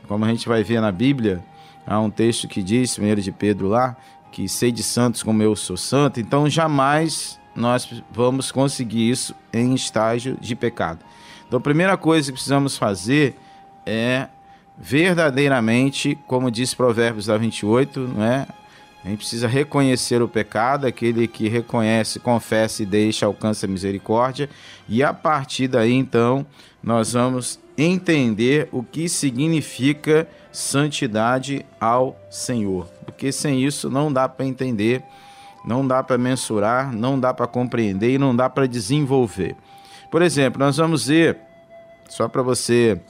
como 0.08 0.24
a 0.24 0.28
gente 0.28 0.48
vai 0.48 0.62
ver 0.62 0.80
na 0.80 0.90
Bíblia, 0.92 1.44
há 1.86 2.00
um 2.00 2.10
texto 2.10 2.48
que 2.48 2.62
diz, 2.62 2.94
primeiro 2.94 3.20
de 3.20 3.32
Pedro 3.32 3.68
lá, 3.68 3.96
que 4.30 4.48
sei 4.48 4.72
de 4.72 4.82
santos 4.82 5.22
como 5.22 5.42
eu 5.42 5.54
sou 5.54 5.76
santo, 5.76 6.20
então 6.20 6.48
jamais 6.48 7.38
nós 7.54 8.02
vamos 8.10 8.50
conseguir 8.50 9.10
isso 9.10 9.34
em 9.52 9.74
estágio 9.74 10.36
de 10.40 10.56
pecado. 10.56 11.00
Então, 11.46 11.58
a 11.58 11.62
primeira 11.62 11.96
coisa 11.98 12.28
que 12.28 12.32
precisamos 12.32 12.78
fazer 12.78 13.36
é 13.84 14.28
verdadeiramente, 14.78 16.18
como 16.26 16.50
diz 16.50 16.72
Provérbios 16.72 17.26
da 17.26 17.36
28, 17.36 18.00
não 18.00 18.24
é? 18.24 18.46
A 19.04 19.08
gente 19.08 19.18
precisa 19.18 19.48
reconhecer 19.48 20.22
o 20.22 20.28
pecado, 20.28 20.86
aquele 20.86 21.26
que 21.26 21.48
reconhece, 21.48 22.20
confessa 22.20 22.82
e 22.82 22.86
deixa 22.86 23.26
alcança 23.26 23.66
a 23.66 23.68
misericórdia, 23.68 24.48
e 24.88 25.02
a 25.02 25.12
partir 25.12 25.68
daí 25.68 25.92
então 25.92 26.46
nós 26.82 27.12
vamos 27.12 27.60
entender 27.76 28.68
o 28.72 28.82
que 28.82 29.08
significa 29.08 30.28
santidade 30.50 31.64
ao 31.80 32.16
Senhor. 32.30 32.86
Porque 33.04 33.32
sem 33.32 33.64
isso 33.64 33.88
não 33.88 34.12
dá 34.12 34.28
para 34.28 34.46
entender, 34.46 35.02
não 35.64 35.86
dá 35.86 36.02
para 36.02 36.18
mensurar, 36.18 36.92
não 36.92 37.18
dá 37.18 37.32
para 37.32 37.46
compreender 37.46 38.14
e 38.14 38.18
não 38.18 38.34
dá 38.34 38.50
para 38.50 38.66
desenvolver. 38.66 39.56
Por 40.10 40.22
exemplo, 40.22 40.58
nós 40.58 40.76
vamos 40.76 41.06
ver, 41.06 41.38
só 42.08 42.28
para 42.28 42.42
você 42.42 43.00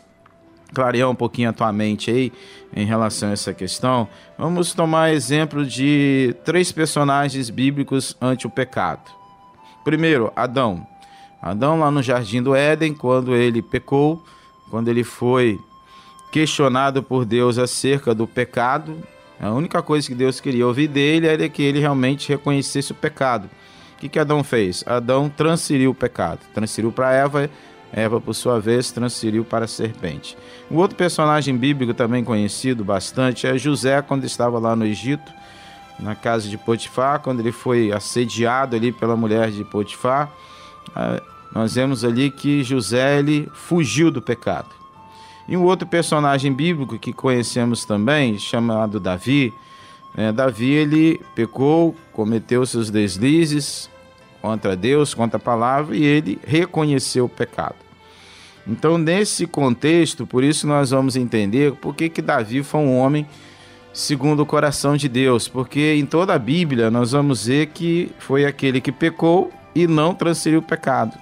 clarear 0.72 1.10
um 1.10 1.14
pouquinho 1.14 1.50
a 1.50 1.52
tua 1.52 1.72
mente 1.72 2.10
aí 2.10 2.32
em 2.74 2.86
relação 2.86 3.28
a 3.28 3.32
essa 3.32 3.52
questão, 3.52 4.08
vamos 4.38 4.72
tomar 4.72 5.12
exemplo 5.12 5.66
de 5.66 6.34
três 6.44 6.72
personagens 6.72 7.50
bíblicos 7.50 8.16
ante 8.20 8.46
o 8.46 8.50
pecado. 8.50 9.10
Primeiro, 9.84 10.32
Adão. 10.34 10.86
Adão 11.40 11.80
lá 11.80 11.90
no 11.90 12.02
jardim 12.02 12.40
do 12.40 12.54
Éden, 12.54 12.94
quando 12.94 13.34
ele 13.34 13.60
pecou, 13.60 14.24
quando 14.72 14.88
ele 14.88 15.04
foi 15.04 15.60
questionado 16.30 17.02
por 17.02 17.26
Deus 17.26 17.58
acerca 17.58 18.14
do 18.14 18.26
pecado, 18.26 18.96
a 19.38 19.50
única 19.50 19.82
coisa 19.82 20.08
que 20.08 20.14
Deus 20.14 20.40
queria 20.40 20.66
ouvir 20.66 20.88
dele 20.88 21.26
era 21.26 21.46
que 21.46 21.62
ele 21.62 21.78
realmente 21.78 22.30
reconhecesse 22.30 22.90
o 22.90 22.94
pecado. 22.94 23.50
O 23.94 24.00
que, 24.00 24.08
que 24.08 24.18
Adão 24.18 24.42
fez? 24.42 24.82
Adão 24.86 25.28
transferiu 25.28 25.90
o 25.90 25.94
pecado, 25.94 26.40
transferiu 26.54 26.90
para 26.90 27.12
Eva 27.12 27.50
Eva, 27.92 28.18
por 28.18 28.32
sua 28.32 28.58
vez, 28.58 28.90
transferiu 28.90 29.44
para 29.44 29.66
a 29.66 29.68
serpente. 29.68 30.38
Um 30.70 30.78
outro 30.78 30.96
personagem 30.96 31.54
bíblico 31.54 31.92
também 31.92 32.24
conhecido 32.24 32.82
bastante 32.82 33.46
é 33.46 33.58
José, 33.58 34.00
quando 34.00 34.24
estava 34.24 34.58
lá 34.58 34.74
no 34.74 34.86
Egito, 34.86 35.30
na 36.00 36.14
casa 36.14 36.48
de 36.48 36.56
Potifar, 36.56 37.20
quando 37.20 37.40
ele 37.40 37.52
foi 37.52 37.92
assediado 37.92 38.74
ali 38.74 38.90
pela 38.90 39.14
mulher 39.16 39.50
de 39.50 39.64
Potifar. 39.64 40.32
Nós 41.54 41.74
vemos 41.74 42.04
ali 42.04 42.30
que 42.30 42.62
José 42.62 43.18
ele 43.18 43.48
fugiu 43.52 44.10
do 44.10 44.22
pecado. 44.22 44.68
E 45.48 45.56
um 45.56 45.64
outro 45.64 45.86
personagem 45.86 46.52
bíblico 46.52 46.98
que 46.98 47.12
conhecemos 47.12 47.84
também, 47.84 48.38
chamado 48.38 48.98
Davi, 48.98 49.52
é, 50.16 50.30
Davi 50.30 50.70
ele 50.70 51.20
pecou, 51.34 51.94
cometeu 52.12 52.64
seus 52.64 52.90
deslizes 52.90 53.90
contra 54.40 54.76
Deus, 54.76 55.14
contra 55.14 55.36
a 55.36 55.40
palavra, 55.40 55.96
e 55.96 56.04
ele 56.04 56.38
reconheceu 56.44 57.26
o 57.26 57.28
pecado. 57.28 57.76
Então, 58.66 58.96
nesse 58.96 59.46
contexto, 59.46 60.26
por 60.26 60.44
isso 60.44 60.66
nós 60.66 60.90
vamos 60.90 61.16
entender 61.16 61.72
por 61.74 61.94
que, 61.94 62.08
que 62.08 62.22
Davi 62.22 62.62
foi 62.62 62.80
um 62.80 62.96
homem 62.98 63.26
segundo 63.92 64.40
o 64.40 64.46
coração 64.46 64.96
de 64.96 65.08
Deus, 65.08 65.48
porque 65.48 65.94
em 65.94 66.06
toda 66.06 66.34
a 66.34 66.38
Bíblia 66.38 66.90
nós 66.90 67.12
vamos 67.12 67.46
ver 67.46 67.66
que 67.66 68.10
foi 68.18 68.44
aquele 68.44 68.80
que 68.80 68.92
pecou 68.92 69.52
e 69.74 69.86
não 69.86 70.14
transferiu 70.14 70.60
o 70.60 70.62
pecado. 70.62 71.16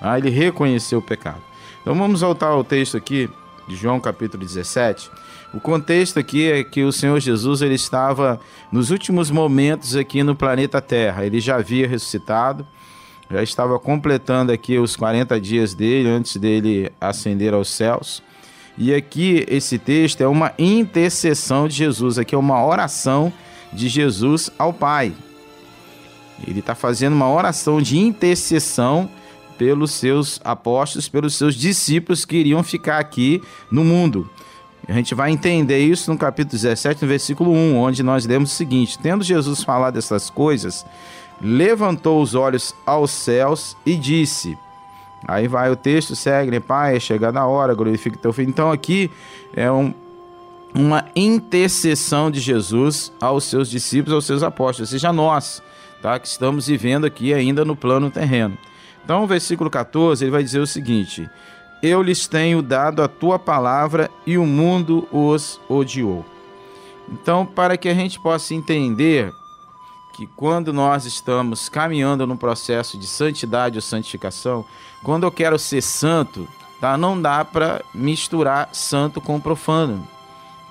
Ah, 0.00 0.18
ele 0.18 0.30
reconheceu 0.30 0.98
o 0.98 1.02
pecado. 1.02 1.42
Então 1.80 1.94
vamos 1.94 2.20
voltar 2.20 2.48
ao 2.48 2.64
texto 2.64 2.96
aqui 2.96 3.30
de 3.68 3.74
João 3.74 4.00
capítulo 4.00 4.44
17. 4.44 5.10
O 5.54 5.60
contexto 5.60 6.18
aqui 6.18 6.50
é 6.50 6.62
que 6.62 6.84
o 6.84 6.92
Senhor 6.92 7.18
Jesus 7.20 7.62
ele 7.62 7.74
estava 7.74 8.40
nos 8.70 8.90
últimos 8.90 9.30
momentos 9.30 9.96
aqui 9.96 10.22
no 10.22 10.34
planeta 10.34 10.80
Terra. 10.80 11.24
Ele 11.24 11.40
já 11.40 11.56
havia 11.56 11.88
ressuscitado, 11.88 12.66
já 13.30 13.42
estava 13.42 13.78
completando 13.78 14.52
aqui 14.52 14.78
os 14.78 14.96
40 14.96 15.40
dias 15.40 15.74
dele 15.74 16.08
antes 16.08 16.36
dele 16.36 16.92
ascender 17.00 17.54
aos 17.54 17.70
céus. 17.70 18.22
E 18.78 18.92
aqui 18.92 19.44
esse 19.48 19.78
texto 19.78 20.20
é 20.20 20.28
uma 20.28 20.52
intercessão 20.58 21.66
de 21.66 21.74
Jesus, 21.74 22.18
aqui 22.18 22.34
é 22.34 22.38
uma 22.38 22.64
oração 22.64 23.32
de 23.72 23.88
Jesus 23.88 24.50
ao 24.58 24.72
Pai. 24.72 25.14
Ele 26.46 26.60
está 26.60 26.74
fazendo 26.74 27.14
uma 27.14 27.30
oração 27.30 27.80
de 27.80 27.98
intercessão 27.98 29.08
pelos 29.58 29.92
seus 29.92 30.40
apóstolos, 30.44 31.08
pelos 31.08 31.34
seus 31.34 31.54
discípulos 31.54 32.24
que 32.24 32.36
iriam 32.36 32.62
ficar 32.62 32.98
aqui 32.98 33.42
no 33.70 33.84
mundo. 33.84 34.28
A 34.88 34.92
gente 34.92 35.14
vai 35.14 35.30
entender 35.30 35.78
isso 35.78 36.12
no 36.12 36.18
capítulo 36.18 36.52
17, 36.52 37.02
no 37.02 37.08
versículo 37.08 37.50
1, 37.50 37.76
onde 37.76 38.02
nós 38.02 38.24
lemos 38.24 38.52
o 38.52 38.54
seguinte: 38.54 38.98
Tendo 38.98 39.24
Jesus 39.24 39.64
falado 39.64 39.98
essas 39.98 40.30
coisas, 40.30 40.86
levantou 41.40 42.22
os 42.22 42.34
olhos 42.34 42.74
aos 42.86 43.10
céus 43.10 43.76
e 43.84 43.96
disse. 43.96 44.56
Aí 45.26 45.48
vai 45.48 45.70
o 45.70 45.76
texto, 45.76 46.14
segue, 46.14 46.52
né? 46.52 46.60
Pai, 46.60 46.96
é 46.96 47.00
chegada 47.00 47.40
a 47.40 47.46
hora, 47.46 47.74
glorifique 47.74 48.16
teu 48.16 48.32
filho. 48.32 48.48
Então 48.48 48.70
aqui 48.70 49.10
é 49.54 49.70
um, 49.70 49.92
uma 50.72 51.04
intercessão 51.16 52.30
de 52.30 52.38
Jesus 52.38 53.12
aos 53.20 53.44
seus 53.44 53.68
discípulos, 53.68 54.14
aos 54.14 54.24
seus 54.24 54.44
apóstolos, 54.44 54.90
ou 54.90 54.92
seja, 54.92 55.12
nós, 55.12 55.60
tá? 56.00 56.16
Que 56.18 56.28
estamos 56.28 56.68
vivendo 56.68 57.06
aqui 57.06 57.34
ainda 57.34 57.64
no 57.64 57.74
plano 57.74 58.08
terreno. 58.08 58.56
Então, 59.06 59.22
o 59.22 59.26
versículo 59.28 59.70
14, 59.70 60.24
ele 60.24 60.32
vai 60.32 60.42
dizer 60.42 60.58
o 60.58 60.66
seguinte: 60.66 61.30
Eu 61.80 62.02
lhes 62.02 62.26
tenho 62.26 62.60
dado 62.60 63.04
a 63.04 63.06
tua 63.06 63.38
palavra 63.38 64.10
e 64.26 64.36
o 64.36 64.44
mundo 64.44 65.06
os 65.12 65.60
odiou. 65.68 66.26
Então, 67.08 67.46
para 67.46 67.76
que 67.76 67.88
a 67.88 67.94
gente 67.94 68.18
possa 68.18 68.52
entender 68.52 69.32
que 70.12 70.26
quando 70.26 70.72
nós 70.72 71.04
estamos 71.04 71.68
caminhando 71.68 72.26
no 72.26 72.36
processo 72.36 72.98
de 72.98 73.06
santidade 73.06 73.78
ou 73.78 73.82
santificação, 73.82 74.64
quando 75.04 75.22
eu 75.22 75.30
quero 75.30 75.56
ser 75.56 75.82
santo, 75.82 76.48
tá? 76.80 76.98
não 76.98 77.22
dá 77.22 77.44
para 77.44 77.84
misturar 77.94 78.70
santo 78.72 79.20
com 79.20 79.38
profano. 79.38 80.04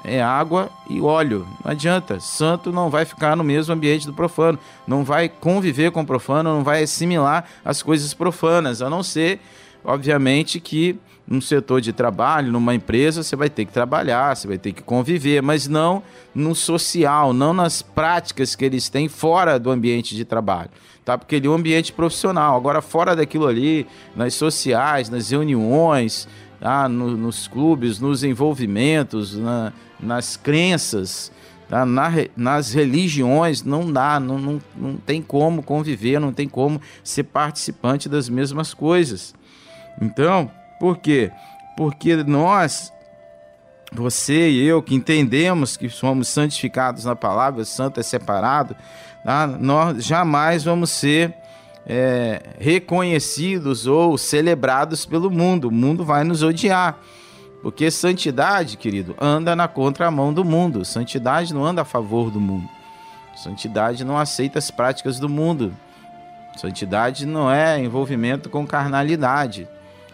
É 0.08 0.22
água 0.22 0.70
e 0.88 1.02
óleo. 1.02 1.48
Não 1.64 1.72
adianta. 1.72 2.20
Santo 2.20 2.72
não 2.72 2.92
vai 2.92 3.06
ficar 3.06 3.36
no 3.36 3.44
mesmo 3.44 3.74
ambiente 3.74 4.06
do 4.06 4.14
profano. 4.14 4.60
Não 4.88 5.04
vai 5.04 5.28
conviver 5.28 5.92
com 5.92 6.02
o 6.02 6.06
profano, 6.06 6.54
não 6.54 6.64
vai 6.64 6.84
assimilar 6.84 7.46
as 7.64 7.82
coisas 7.82 8.14
profanas, 8.14 8.84
a 8.84 8.90
não 8.90 9.02
ser, 9.02 9.40
obviamente, 9.84 10.60
que 10.60 11.00
num 11.28 11.42
setor 11.42 11.82
de 11.82 11.92
trabalho, 11.92 12.52
numa 12.52 12.76
empresa, 12.76 13.24
você 13.24 13.36
vai 13.36 13.50
ter 13.50 13.66
que 13.66 13.74
trabalhar, 13.74 14.36
você 14.36 14.48
vai 14.48 14.60
ter 14.60 14.74
que 14.74 14.84
conviver, 14.84 15.42
mas 15.42 15.68
não 15.68 16.04
no 16.36 16.54
social, 16.54 17.34
não 17.34 17.52
nas 17.52 17.82
práticas 17.82 18.56
que 18.56 18.64
eles 18.64 18.90
têm 18.90 19.10
fora 19.10 19.58
do 19.58 19.72
ambiente 19.72 20.16
de 20.16 20.24
trabalho, 20.24 20.70
tá? 21.04 21.18
Porque 21.18 21.36
ele 21.36 21.48
é 21.48 21.50
um 21.50 21.56
ambiente 21.56 21.92
profissional. 21.92 22.56
Agora, 22.56 22.80
fora 22.80 23.16
daquilo 23.16 23.48
ali, 23.48 23.88
nas 24.16 24.36
sociais, 24.36 25.10
nas 25.10 25.32
reuniões, 25.32 26.28
tá? 26.60 26.88
No, 26.88 27.18
nos 27.18 27.48
clubes, 27.48 28.00
nos 28.00 28.24
envolvimentos, 28.24 29.36
na, 29.36 29.74
nas 30.00 30.38
crenças, 30.38 31.32
tá? 31.70 31.86
Na, 31.86 32.10
nas 32.36 32.74
religiões, 32.74 33.64
não 33.64 33.92
dá, 33.92 34.20
não, 34.20 34.38
não, 34.38 34.62
não 34.76 34.98
tem 34.98 35.22
como 35.22 35.64
conviver, 35.64 36.20
não 36.20 36.34
tem 36.34 36.48
como 36.48 36.80
ser 37.04 37.24
participante 37.24 38.08
das 38.08 38.30
mesmas 38.30 38.74
coisas. 38.74 39.34
Então, 40.02 40.52
por 40.80 40.98
quê? 40.98 41.32
Porque 41.78 42.16
nós, 42.18 42.92
você 43.92 44.50
e 44.50 44.66
eu, 44.66 44.82
que 44.82 44.96
entendemos 44.96 45.78
que 45.78 45.90
somos 45.90 46.28
santificados 46.28 47.06
na 47.06 47.16
palavra, 47.16 47.66
santo 47.66 48.00
é 48.00 48.04
separado, 48.04 48.76
tá? 49.24 49.48
nós 49.48 50.04
jamais 50.04 50.64
vamos 50.64 50.92
ser 50.92 51.34
é, 51.86 52.42
reconhecidos 52.60 53.86
ou 53.86 54.18
celebrados 54.18 55.06
pelo 55.06 55.30
mundo. 55.30 55.68
O 55.68 55.72
mundo 55.72 56.04
vai 56.04 56.24
nos 56.24 56.42
odiar. 56.42 56.98
Porque 57.66 57.90
santidade, 57.90 58.78
querido, 58.78 59.16
anda 59.20 59.56
na 59.56 59.68
contramão 59.68 60.32
do 60.32 60.46
mundo. 60.46 60.86
Santidade 60.86 61.52
não 61.52 61.66
anda 61.66 61.82
a 61.82 61.84
favor 61.84 62.30
do 62.30 62.40
mundo. 62.40 62.70
Santidade 63.36 64.06
não 64.06 64.20
aceita 64.20 64.60
as 64.60 64.70
práticas 64.70 65.20
do 65.20 65.28
mundo. 65.28 65.76
Santidade 66.56 67.26
não 67.26 67.52
é 67.52 67.80
envolvimento 67.80 68.52
com 68.52 68.68
carnalidade. 68.68 69.68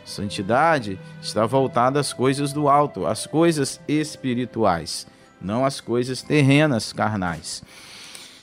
Santidade 0.06 0.98
está 1.22 1.46
voltada 1.46 2.00
às 2.00 2.14
coisas 2.14 2.54
do 2.54 2.70
alto, 2.70 3.06
às 3.06 3.28
coisas 3.28 3.82
espirituais, 3.86 5.06
não 5.42 5.66
às 5.66 5.82
coisas 5.82 6.22
terrenas, 6.22 6.94
carnais. 6.94 7.62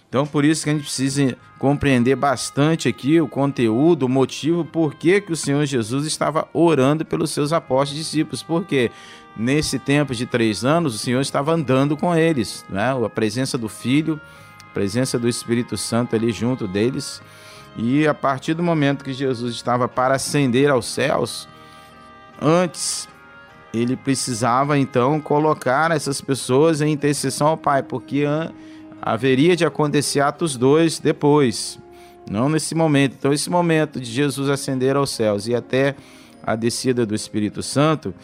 Então, 0.09 0.27
por 0.27 0.45
isso 0.45 0.65
que 0.65 0.71
a 0.71 0.73
gente 0.73 0.83
precisa 0.85 1.37
compreender 1.59 2.17
bastante 2.17 2.89
aqui 2.89 3.21
o 3.21 3.29
conteúdo, 3.29 4.07
o 4.07 4.09
motivo, 4.09 4.65
por 4.65 4.95
que, 4.95 5.21
que 5.21 5.33
o 5.33 5.37
Senhor 5.37 5.67
Jesus 5.67 6.07
estava 6.07 6.49
orando 6.55 7.05
pelos 7.05 7.31
seus 7.31 7.53
apóstolos 7.53 7.93
e 7.93 8.05
discípulos. 8.05 8.43
Porque 8.43 8.91
nesse 9.37 9.79
tempo 9.79 10.15
de 10.15 10.25
três 10.25 10.65
anos, 10.65 10.95
o 10.95 10.99
Senhor 10.99 11.21
estava 11.21 11.53
andando 11.53 11.95
com 11.95 12.15
eles, 12.15 12.65
né? 12.71 12.91
a 13.05 13.09
presença 13.11 13.59
do 13.59 13.69
Filho, 13.69 14.19
a 14.71 14.73
presença 14.73 15.19
do 15.19 15.29
Espírito 15.29 15.77
Santo 15.77 16.17
ali 16.17 16.33
junto 16.33 16.67
deles. 16.67 17.21
E 17.77 18.07
a 18.07 18.15
partir 18.15 18.55
do 18.55 18.63
momento 18.63 19.05
que 19.05 19.13
Jesus 19.13 19.55
estava 19.55 19.87
para 19.87 20.15
ascender 20.15 20.71
aos 20.71 20.87
céus, 20.87 21.47
antes 22.41 23.07
ele 23.75 23.95
precisava 23.95 24.79
então 24.79 25.21
colocar 25.21 25.91
essas 25.91 26.21
pessoas 26.21 26.81
em 26.81 26.93
intercessão 26.93 27.49
ao 27.49 27.57
Pai, 27.57 27.83
porque 27.83 28.25
haveria 29.01 29.57
de 29.57 29.65
acontecer 29.65 30.21
Atos 30.21 30.57
2 30.57 30.99
depois, 30.99 31.79
não 32.31 32.49
nesse 32.49 32.75
momento. 32.75 33.17
Então, 33.19 33.33
esse 33.33 33.49
momento 33.49 34.01
de 34.01 34.11
Jesus 34.11 34.49
ascender 34.49 34.97
aos 34.97 35.11
céus 35.11 35.47
e 35.47 35.55
até 35.55 35.95
a 36.43 36.57
descida 36.57 37.05
do 37.07 37.15
Espírito 37.15 37.63
Santo, 37.63 38.15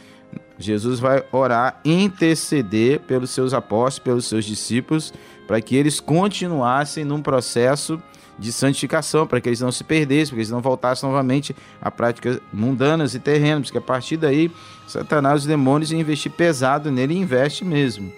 Jesus 0.59 1.01
vai 1.01 1.25
orar, 1.33 1.81
interceder 1.85 3.01
pelos 3.01 3.31
seus 3.31 3.53
apóstolos, 3.53 3.99
pelos 3.99 4.27
seus 4.27 4.45
discípulos, 4.45 5.13
para 5.47 5.61
que 5.61 5.77
eles 5.77 6.01
continuassem 6.01 7.05
num 7.05 7.21
processo 7.21 8.01
de 8.39 8.53
santificação, 8.53 9.27
para 9.27 9.41
que 9.41 9.49
eles 9.49 9.61
não 9.61 9.71
se 9.71 9.85
perdessem, 9.85 10.27
para 10.27 10.37
que 10.37 10.41
eles 10.41 10.51
não 10.51 10.61
voltassem 10.61 11.09
novamente 11.09 11.55
a 11.81 11.91
práticas 11.91 12.41
mundanas 12.53 13.15
e 13.15 13.21
terrenas, 13.21 13.69
porque 13.69 13.79
a 13.79 13.81
partir 13.81 14.17
daí, 14.17 14.51
Satanás 14.87 15.35
e 15.35 15.39
os 15.41 15.47
demônios 15.47 15.93
iam 15.93 16.01
investir 16.01 16.33
pesado 16.33 16.91
nele 16.91 17.15
e 17.15 17.19
investe 17.19 17.65
mesmo. 17.65 18.13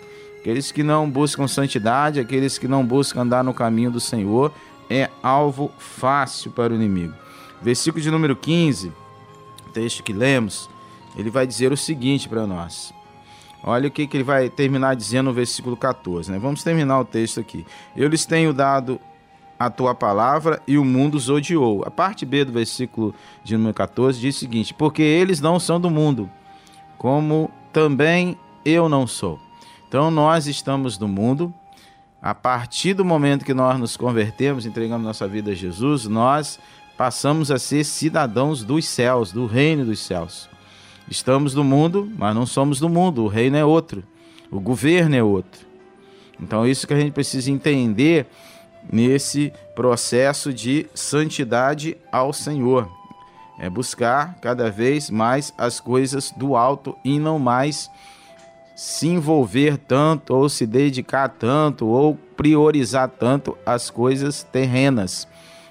Aqueles 0.47 0.71
que 0.71 0.85
não 0.85 1.11
buscam 1.11 1.49
santidade, 1.49 2.21
aqueles 2.21 2.57
que 2.57 2.69
não 2.69 2.87
buscam 2.87 3.23
andar 3.23 3.43
no 3.43 3.53
caminho 3.53 3.91
do 3.91 3.99
Senhor, 3.99 4.53
é 4.89 5.11
alvo 5.21 5.73
fácil 5.77 6.53
para 6.53 6.73
o 6.73 6.77
inimigo. 6.77 7.15
Versículo 7.61 8.01
de 8.01 8.13
número 8.13 8.37
15, 8.37 8.93
texto 9.73 10.05
que 10.05 10.13
lemos, 10.13 10.71
ele 11.17 11.31
vai 11.31 11.49
dizer 11.49 11.73
o 11.73 11.77
seguinte 11.77 12.29
para 12.29 12.47
nós: 12.47 12.95
Olha 13.61 13.89
o 13.89 13.91
que, 13.91 14.07
que 14.07 14.17
ele 14.17 14.23
vai 14.23 14.49
terminar 14.49 14.95
dizendo 14.95 15.27
no 15.27 15.33
versículo 15.33 15.77
14. 15.77 16.31
Né? 16.31 16.39
Vamos 16.39 16.63
terminar 16.63 17.01
o 17.01 17.05
texto 17.05 17.41
aqui. 17.41 17.67
Eu 17.97 18.07
lhes 18.07 18.25
tenho 18.25 18.53
dado 18.53 19.01
a 19.59 19.69
tua 19.69 19.97
palavra 19.97 20.63
e 20.65 20.79
o 20.79 20.85
mundo 20.85 21.17
os 21.17 21.29
odiou. 21.29 21.83
A 21.85 21.91
parte 21.91 22.25
B 22.25 22.45
do 22.45 22.53
versículo 22.53 23.13
de 23.43 23.57
número 23.57 23.75
14 23.75 24.21
diz 24.21 24.37
o 24.37 24.39
seguinte: 24.39 24.73
Porque 24.73 25.03
eles 25.03 25.41
não 25.41 25.59
são 25.59 25.81
do 25.81 25.91
mundo, 25.91 26.31
como 26.97 27.51
também 27.73 28.39
eu 28.65 28.89
não 28.89 29.09
sou. 29.09 29.45
Então 29.89 30.11
nós 30.11 30.47
estamos 30.47 30.97
do 30.97 31.07
mundo. 31.07 31.53
A 32.21 32.35
partir 32.35 32.95
do 32.95 33.05
momento 33.05 33.45
que 33.45 33.55
nós 33.55 33.79
nos 33.79 33.97
convertemos, 33.97 34.67
entregamos 34.67 35.07
nossa 35.07 35.29
vida 35.29 35.53
a 35.53 35.55
Jesus, 35.55 36.07
nós 36.07 36.59
passamos 36.97 37.51
a 37.51 37.59
ser 37.59 37.85
cidadãos 37.85 38.65
dos 38.65 38.87
céus, 38.87 39.31
do 39.31 39.47
reino 39.47 39.85
dos 39.85 40.01
céus. 40.01 40.49
Estamos 41.09 41.55
do 41.55 41.63
mundo, 41.63 42.11
mas 42.17 42.35
não 42.35 42.45
somos 42.47 42.81
do 42.81 42.89
mundo. 42.89 43.23
O 43.23 43.29
reino 43.29 43.57
é 43.57 43.65
outro. 43.65 44.03
O 44.51 44.59
governo 44.59 45.15
é 45.15 45.23
outro. 45.23 45.65
Então, 46.41 46.65
é 46.65 46.71
isso 46.71 46.87
que 46.87 46.95
a 46.95 46.99
gente 46.99 47.13
precisa 47.13 47.51
entender 47.51 48.27
nesse 48.93 49.53
processo 49.75 50.53
de 50.53 50.87
santidade 50.95 51.97
ao 52.11 52.33
Senhor. 52.33 52.91
É 53.59 53.71
buscar 53.71 54.35
cada 54.41 54.71
vez 54.71 55.11
mais 55.11 55.55
as 55.57 55.81
coisas 55.81 56.33
do 56.33 56.57
alto 56.57 56.97
e 57.05 57.19
não 57.19 57.39
mais 57.39 57.91
se 58.77 59.09
envolver 59.09 59.79
tanto 59.79 60.35
ou 60.35 60.51
se 60.51 60.67
dedicar 60.67 61.31
tanto 61.31 61.87
ou 61.87 62.15
priorizar 62.37 63.09
tanto 63.09 63.57
as 63.65 63.89
coisas 63.89 64.43
terrenas. 64.43 65.27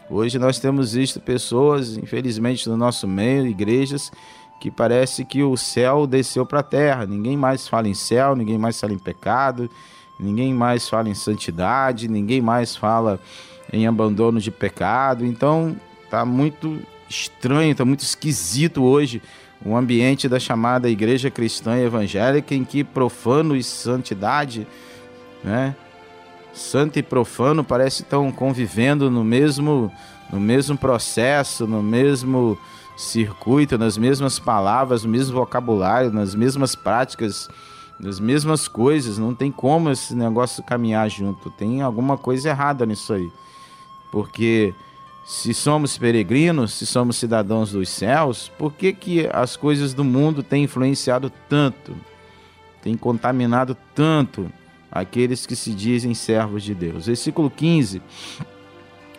Hoje 0.10 0.40
nós 0.40 0.58
temos 0.58 0.94
visto 0.94 1.20
pessoas, 1.20 1.98
infelizmente, 1.98 2.68
no 2.68 2.76
nosso 2.76 3.08
meio, 3.08 3.46
igrejas, 3.46 4.12
que 4.60 4.72
parece 4.72 5.24
que 5.24 5.44
o 5.44 5.56
céu 5.56 6.08
desceu 6.08 6.48
para 6.48 6.62
a 6.62 6.64
terra. 6.64 7.06
Ninguém 7.06 7.38
mais 7.38 7.68
fala 7.68 7.88
em 7.88 7.94
céu, 7.94 8.36
ninguém 8.36 8.58
mais 8.58 8.80
fala 8.80 8.94
em 8.94 9.00
pecado, 9.00 9.70
ninguém 10.20 10.52
mais 10.52 10.90
fala 10.90 11.08
em 11.08 11.14
santidade, 11.14 12.08
ninguém 12.08 12.42
mais 12.42 12.76
fala 12.76 13.20
em 13.72 13.86
abandono 13.86 14.40
de 14.40 14.50
pecado. 14.50 15.24
Então 15.24 15.76
tá 16.10 16.26
muito 16.26 16.80
estranho, 17.08 17.76
tá 17.76 17.86
muito 17.86 18.02
esquisito 18.02 18.84
hoje 18.84 19.22
o 19.64 19.76
ambiente 19.76 20.28
da 20.28 20.40
chamada 20.40 20.90
igreja 20.90 21.30
cristã 21.30 21.78
evangélica 21.78 22.54
em 22.54 22.64
que 22.64 22.84
profano 22.84 23.56
e 23.56 23.64
santidade, 23.64 24.68
né? 25.44 25.76
Santo 26.54 26.98
e 26.98 27.04
profano 27.04 27.64
parece 27.64 28.02
estão 28.04 28.32
convivendo 28.32 29.12
no 29.12 29.24
mesmo 29.24 29.92
no 30.32 30.40
mesmo 30.40 30.78
processo, 30.78 31.68
no 31.68 31.84
mesmo 31.84 32.58
circuito, 32.98 33.78
nas 33.78 33.98
mesmas 33.98 34.40
palavras, 34.40 35.04
no 35.04 35.10
mesmo 35.10 35.36
vocabulário, 35.36 36.12
nas 36.12 36.34
mesmas 36.34 36.76
práticas, 36.76 37.50
nas 38.00 38.20
mesmas 38.20 38.68
coisas. 38.68 39.18
Não 39.18 39.36
tem 39.36 39.52
como 39.52 39.90
esse 39.90 40.16
negócio 40.16 40.64
caminhar 40.64 41.10
junto. 41.10 41.50
Tem 41.52 41.82
alguma 41.82 42.18
coisa 42.18 42.50
errada 42.50 42.86
nisso 42.86 43.14
aí. 43.14 43.32
Porque 44.12 44.74
se 45.26 45.56
somos 45.56 45.98
peregrinos, 45.98 46.74
se 46.74 46.86
somos 46.86 47.18
cidadãos 47.18 47.72
dos 47.72 47.90
céus, 47.90 48.52
por 48.60 48.72
que, 48.72 48.94
que 48.94 49.28
as 49.34 49.58
coisas 49.58 49.92
do 49.92 50.04
mundo 50.04 50.44
têm 50.44 50.66
influenciado 50.66 51.32
tanto, 51.50 51.98
têm 52.84 52.96
contaminado 52.96 53.76
tanto 53.96 54.52
aqueles 54.92 55.48
que 55.48 55.56
se 55.56 55.74
dizem 55.74 56.14
servos 56.14 56.62
de 56.62 56.76
Deus? 56.76 57.08
Versículo 57.08 57.50
15 57.50 58.04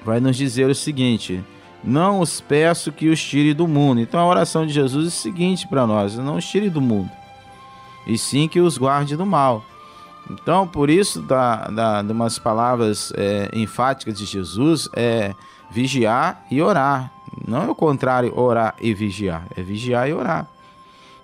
vai 0.04 0.20
nos 0.20 0.36
dizer 0.36 0.70
o 0.70 0.74
seguinte: 0.76 1.42
não 1.82 2.20
os 2.20 2.40
peço 2.40 2.92
que 2.92 3.08
os 3.08 3.20
tire 3.20 3.52
do 3.52 3.66
mundo. 3.66 4.00
Então 4.00 4.20
a 4.20 4.26
oração 4.26 4.64
de 4.64 4.72
Jesus 4.72 5.06
é 5.06 5.08
o 5.08 5.10
seguinte 5.10 5.66
para 5.66 5.88
nós: 5.88 6.16
não 6.16 6.36
os 6.36 6.46
tire 6.46 6.70
do 6.70 6.80
mundo, 6.80 7.10
e 8.06 8.16
sim 8.16 8.46
que 8.46 8.60
os 8.60 8.78
guarde 8.78 9.16
do 9.16 9.26
mal. 9.26 9.64
Então, 10.30 10.66
por 10.66 10.90
isso, 10.90 11.22
da, 11.22 11.68
da, 11.68 12.02
de 12.02 12.10
umas 12.10 12.36
palavras 12.36 13.12
é, 13.16 13.48
enfáticas 13.52 14.18
de 14.18 14.24
Jesus 14.24 14.88
é 14.92 15.34
vigiar 15.70 16.44
e 16.50 16.60
orar. 16.60 17.10
Não 17.46 17.64
é 17.64 17.70
o 17.70 17.74
contrário, 17.74 18.38
orar 18.38 18.74
e 18.80 18.94
vigiar, 18.94 19.46
é 19.56 19.62
vigiar 19.62 20.08
e 20.08 20.12
orar. 20.12 20.46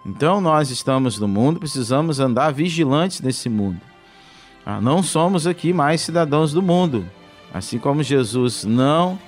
Então, 0.05 0.41
nós 0.41 0.71
estamos 0.71 1.19
no 1.19 1.29
mundo, 1.29 1.61
precisamos 1.61 2.19
andar 2.21 2.53
vigilantes 2.53 3.21
nesse 3.21 3.49
mundo. 3.49 3.81
Ah, 4.65 4.81
não 4.81 5.03
somos 5.03 5.47
aqui 5.47 5.73
mais 5.73 6.01
cidadãos 6.01 6.53
do 6.53 6.63
mundo. 6.63 7.07
Assim 7.53 7.79
como 7.79 8.03
Jesus 8.03 8.65
não 8.65 9.19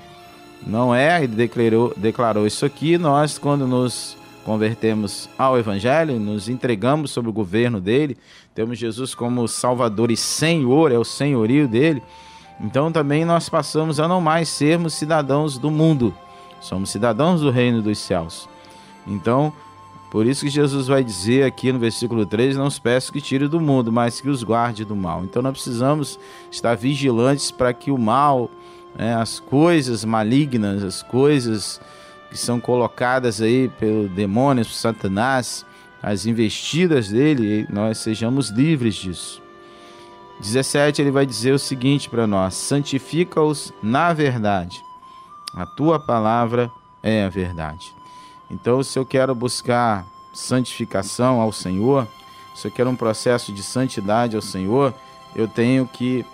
não 0.67 0.95
é, 0.95 1.23
ele 1.23 1.35
declarou, 1.35 1.93
declarou 1.97 2.47
isso 2.47 2.65
aqui. 2.65 2.97
Nós, 2.97 3.39
quando 3.39 3.67
nos 3.67 4.17
convertemos 4.45 5.29
ao 5.39 5.59
Evangelho, 5.59 6.19
nos 6.19 6.49
entregamos 6.49 7.11
sob 7.11 7.29
o 7.29 7.33
governo 7.33 7.81
dele, 7.81 8.17
temos 8.55 8.79
Jesus 8.79 9.15
como 9.15 9.47
Salvador 9.47 10.11
e 10.11 10.17
Senhor, 10.17 10.93
é 10.93 10.99
o 10.99 11.05
senhorio 11.05 11.69
dele. 11.69 12.03
Então 12.61 12.91
também 12.93 13.25
nós 13.25 13.49
passamos 13.49 13.99
a 13.99 14.07
não 14.07 14.21
mais 14.21 14.49
sermos 14.49 14.95
cidadãos 14.95 15.59
do 15.59 15.71
mundo, 15.71 16.15
somos 16.61 16.91
cidadãos 16.91 17.41
do 17.41 17.51
reino 17.51 17.83
dos 17.83 17.99
céus. 17.99 18.49
Então, 19.07 19.53
por 20.11 20.27
isso 20.27 20.45
que 20.45 20.51
Jesus 20.51 20.87
vai 20.87 21.03
dizer 21.03 21.45
aqui 21.45 21.73
no 21.73 21.79
versículo 21.79 22.25
3: 22.25 22.57
Não 22.57 22.67
os 22.67 22.79
peço 22.79 23.13
que 23.13 23.21
tire 23.21 23.49
do 23.49 23.61
mundo, 23.61 23.91
mas 23.91 24.21
que 24.21 24.29
os 24.29 24.43
guarde 24.43 24.85
do 24.85 24.95
mal. 24.95 25.25
Então 25.25 25.43
nós 25.43 25.53
precisamos 25.53 26.19
estar 26.51 26.77
vigilantes 26.77 27.51
para 27.51 27.73
que 27.73 27.91
o 27.91 27.99
mal 27.99 28.49
né, 28.95 29.15
as 29.15 29.41
coisas 29.41 30.05
malignas, 30.05 30.83
as 30.83 31.03
coisas 31.03 31.81
que 32.31 32.39
são 32.39 32.61
colocadas 32.61 33.41
aí 33.41 33.69
pelo 33.69 34.09
demônio, 34.09 34.65
por 34.65 34.73
Satanás, 34.73 35.67
as 36.03 36.27
investidas 36.27 37.09
dele, 37.09 37.67
nós 37.71 37.99
sejamos 37.99 38.51
livres 38.51 38.95
disso. 38.95 39.44
17 40.41 41.01
ele 41.01 41.11
vai 41.11 41.25
dizer 41.25 41.53
o 41.53 41.59
seguinte 41.59 42.09
para 42.09 42.27
nós: 42.27 42.55
santifica-os 42.55 43.73
na 43.83 44.13
verdade. 44.13 44.83
A 45.55 45.65
tua 45.65 45.99
palavra 46.01 46.71
é 47.03 47.25
a 47.25 47.29
verdade. 47.29 47.95
Então, 48.51 48.83
se 48.83 48.99
eu 48.99 49.07
quero 49.07 49.35
buscar 49.35 50.05
santificação 50.33 51.41
ao 51.41 51.53
Senhor, 51.53 52.09
se 52.55 52.67
eu 52.67 52.71
quero 52.71 52.91
um 52.91 52.97
processo 52.97 53.53
de 53.53 53.63
santidade 53.63 54.37
ao 54.37 54.43
Senhor, 54.43 54.93
eu 55.35 55.47
tenho 55.47 55.87
que 55.87 56.25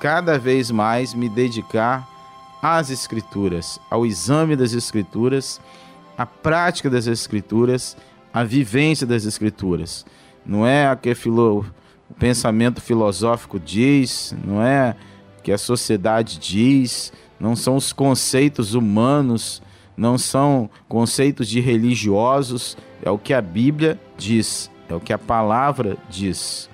cada 0.00 0.38
vez 0.38 0.70
mais 0.70 1.14
me 1.14 1.28
dedicar 1.28 2.08
às 2.62 2.90
Escrituras, 2.90 3.78
ao 3.90 4.06
exame 4.06 4.56
das 4.56 4.72
Escrituras, 4.72 5.60
à 6.16 6.24
prática 6.24 6.88
das 6.88 7.06
Escrituras, 7.06 7.96
à 8.32 8.42
vivência 8.44 9.06
das 9.06 9.24
Escrituras. 9.24 10.04
Não 10.44 10.66
é 10.66 10.90
o 10.90 10.96
que 10.96 11.14
pensamento 12.18 12.80
filosófico 12.80 13.58
diz, 13.58 14.34
não 14.44 14.62
é 14.62 14.96
que 15.42 15.52
a 15.52 15.58
sociedade 15.58 16.38
diz, 16.38 17.12
não 17.38 17.54
são 17.54 17.76
os 17.76 17.92
conceitos 17.92 18.74
humanos, 18.74 19.62
não 19.96 20.16
são 20.16 20.70
conceitos 20.88 21.48
de 21.48 21.60
religiosos, 21.60 22.76
é 23.02 23.10
o 23.10 23.18
que 23.18 23.34
a 23.34 23.40
Bíblia 23.40 24.00
diz, 24.16 24.70
é 24.88 24.94
o 24.94 25.00
que 25.00 25.12
a 25.12 25.18
palavra 25.18 25.96
diz. 26.08 26.70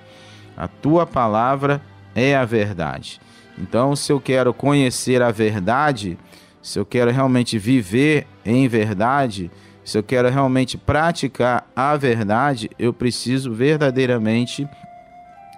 A 0.57 0.69
tua 0.69 1.07
palavra 1.07 1.83
é 2.15 2.37
a 2.37 2.45
verdade. 2.45 3.21
Então, 3.59 3.95
se 3.97 4.13
eu 4.13 4.21
quero 4.21 4.55
conhecer 4.55 5.23
a 5.23 5.31
verdade, 5.31 6.19
se 6.63 6.79
eu 6.79 6.87
quero 6.87 7.11
realmente 7.11 7.59
viver 7.59 8.27
em 8.45 8.69
verdade, 8.69 9.51
se 9.85 9.99
eu 9.99 10.03
quero 10.03 10.29
realmente 10.29 10.79
praticar 10.79 11.69
a 11.75 11.97
verdade, 11.97 12.71
eu 12.79 12.93
preciso 12.93 13.53
verdadeiramente 13.53 14.69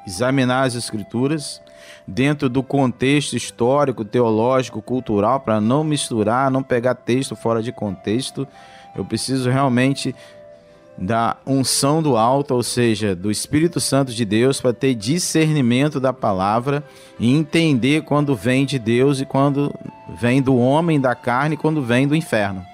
examinar 0.06 0.64
as 0.64 0.74
Escrituras 0.74 1.60
dentro 2.06 2.48
do 2.48 2.62
contexto 2.62 3.36
histórico, 3.36 4.04
teológico, 4.04 4.82
cultural, 4.82 5.40
para 5.40 5.60
não 5.60 5.84
misturar, 5.84 6.50
não 6.50 6.62
pegar 6.62 6.94
texto 6.94 7.36
fora 7.36 7.62
de 7.62 7.72
contexto. 7.72 8.46
Eu 8.94 9.04
preciso 9.04 9.48
realmente 9.48 10.14
da 10.96 11.36
unção 11.46 12.02
do 12.02 12.16
alto, 12.16 12.54
ou 12.54 12.62
seja, 12.62 13.16
do 13.16 13.30
Espírito 13.30 13.80
Santo 13.80 14.12
de 14.12 14.24
Deus, 14.24 14.60
para 14.60 14.72
ter 14.72 14.94
discernimento 14.94 15.98
da 15.98 16.12
palavra 16.12 16.84
e 17.18 17.34
entender 17.34 18.02
quando 18.02 18.36
vem 18.36 18.66
de 18.66 18.78
Deus 18.78 19.20
e 19.20 19.24
quando 19.24 19.74
vem 20.20 20.42
do 20.42 20.56
homem, 20.56 21.00
da 21.00 21.14
carne, 21.14 21.54
e 21.54 21.58
quando 21.58 21.82
vem 21.82 22.06
do 22.06 22.14
inferno. 22.14 22.64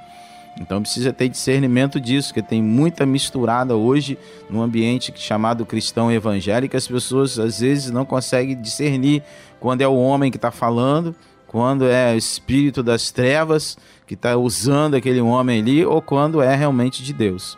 Então 0.61 0.82
precisa 0.82 1.12
ter 1.12 1.28
discernimento 1.28 2.00
disso, 2.00 2.34
que 2.34 2.42
tem 2.42 2.62
muita 2.62 3.06
misturada 3.06 3.76
hoje 3.76 4.18
no 4.50 4.62
ambiente 4.62 5.12
chamado 5.16 5.64
cristão 5.64 6.11
evangélico, 6.11 6.76
as 6.76 6.88
pessoas 6.88 7.38
às 7.38 7.61
vezes 7.61 7.90
não 7.90 8.04
conseguem 8.04 8.61
discernir 8.61 9.22
quando 9.61 9.82
é 9.82 9.88
o 9.88 9.94
homem 9.94 10.30
que 10.30 10.36
está 10.36 10.50
falando, 10.50 11.14
quando 11.46 11.86
é 11.86 12.14
o 12.14 12.18
espírito 12.18 12.82
das 12.82 13.11
trevas 13.11 13.78
que 14.06 14.14
está 14.14 14.36
usando 14.36 14.94
aquele 14.94 15.20
homem 15.20 15.61
ali, 15.61 15.84
ou 15.84 16.02
quando 16.02 16.42
é 16.42 16.54
realmente 16.54 17.02
de 17.02 17.12
Deus. 17.12 17.56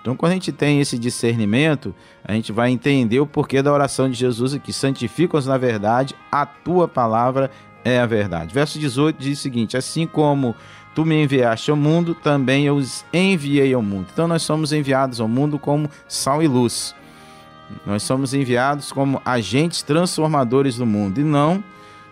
Então, 0.00 0.16
quando 0.16 0.32
a 0.32 0.34
gente 0.34 0.50
tem 0.50 0.80
esse 0.80 0.98
discernimento, 0.98 1.94
a 2.24 2.32
gente 2.32 2.52
vai 2.52 2.70
entender 2.70 3.20
o 3.20 3.26
porquê 3.26 3.60
da 3.60 3.72
oração 3.72 4.08
de 4.08 4.16
Jesus 4.16 4.54
aqui: 4.54 4.72
santifica-os 4.72 5.46
na 5.46 5.58
verdade, 5.58 6.14
a 6.32 6.46
tua 6.46 6.88
palavra 6.88 7.50
é 7.84 8.00
a 8.00 8.06
verdade. 8.06 8.54
Verso 8.54 8.78
18 8.78 9.18
diz 9.18 9.38
o 9.38 9.42
seguinte: 9.42 9.76
assim 9.76 10.06
como 10.06 10.54
tu 10.94 11.04
me 11.04 11.22
enviaste 11.22 11.70
ao 11.70 11.76
mundo, 11.76 12.14
também 12.14 12.66
eu 12.66 12.76
os 12.76 13.04
enviei 13.12 13.72
ao 13.72 13.82
mundo. 13.82 14.06
Então, 14.12 14.26
nós 14.26 14.42
somos 14.42 14.72
enviados 14.72 15.20
ao 15.20 15.28
mundo 15.28 15.58
como 15.58 15.88
sal 16.08 16.42
e 16.42 16.48
luz. 16.48 16.94
Nós 17.86 18.02
somos 18.02 18.34
enviados 18.34 18.90
como 18.90 19.22
agentes 19.24 19.82
transformadores 19.82 20.76
do 20.76 20.86
mundo 20.86 21.20
e 21.20 21.24
não 21.24 21.62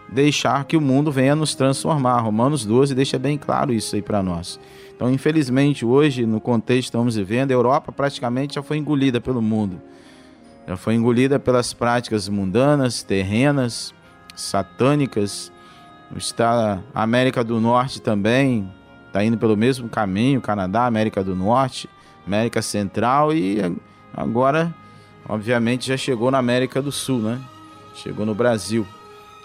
deixar 0.08 0.64
que 0.64 0.76
o 0.76 0.80
mundo 0.80 1.12
venha 1.12 1.36
nos 1.36 1.54
transformar. 1.54 2.20
Romanos 2.20 2.64
12 2.64 2.94
deixa 2.94 3.18
bem 3.18 3.36
claro 3.36 3.72
isso 3.72 3.94
aí 3.94 4.02
para 4.02 4.22
nós. 4.22 4.58
Então, 4.94 5.10
infelizmente, 5.10 5.84
hoje, 5.84 6.26
no 6.26 6.40
contexto 6.40 6.78
que 6.80 6.84
estamos 6.86 7.16
vivendo, 7.16 7.50
a 7.50 7.54
Europa 7.54 7.92
praticamente 7.92 8.54
já 8.54 8.62
foi 8.62 8.78
engolida 8.78 9.20
pelo 9.20 9.42
mundo. 9.42 9.80
Já 10.66 10.76
foi 10.76 10.94
engolida 10.94 11.38
pelas 11.38 11.72
práticas 11.72 12.28
mundanas, 12.28 13.02
terrenas, 13.02 13.94
satânicas. 14.34 15.52
Está 16.16 16.80
a 16.94 17.02
América 17.02 17.44
do 17.44 17.60
Norte 17.60 18.00
também 18.00 18.68
está 19.08 19.24
indo 19.24 19.36
pelo 19.36 19.56
mesmo 19.56 19.88
caminho, 19.88 20.40
Canadá, 20.40 20.86
América 20.86 21.24
do 21.24 21.34
Norte, 21.34 21.88
América 22.26 22.62
Central 22.62 23.32
e 23.32 23.58
agora, 24.14 24.74
obviamente, 25.28 25.88
já 25.88 25.96
chegou 25.96 26.30
na 26.30 26.38
América 26.38 26.80
do 26.80 26.92
Sul, 26.92 27.20
né? 27.20 27.40
Chegou 27.94 28.24
no 28.24 28.34
Brasil. 28.34 28.86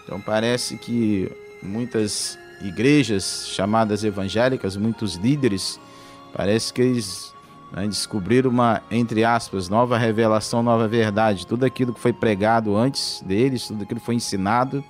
Então 0.04 0.20
parece 0.20 0.78
que 0.78 1.32
muitas 1.62 2.38
igrejas 2.62 3.48
chamadas 3.48 4.04
evangélicas, 4.04 4.78
muitos 4.78 5.16
líderes, 5.16 5.80
parece 6.34 6.74
que 6.74 6.82
eles 6.82 7.34
né, 7.72 7.88
descobriram 7.88 8.50
uma, 8.50 8.82
entre 8.92 9.24
aspas, 9.24 9.70
nova 9.70 9.98
revelação, 9.98 10.62
nova 10.62 10.88
verdade. 10.88 11.48
Tudo 11.48 11.66
aquilo 11.66 11.94
que 11.94 12.00
foi 12.00 12.14
pregado 12.14 12.76
antes 12.76 13.24
deles, 13.26 13.68
tudo 13.68 13.84
aquilo 13.84 14.00
que 14.00 14.06
foi 14.06 14.16
ensinado, 14.16 14.84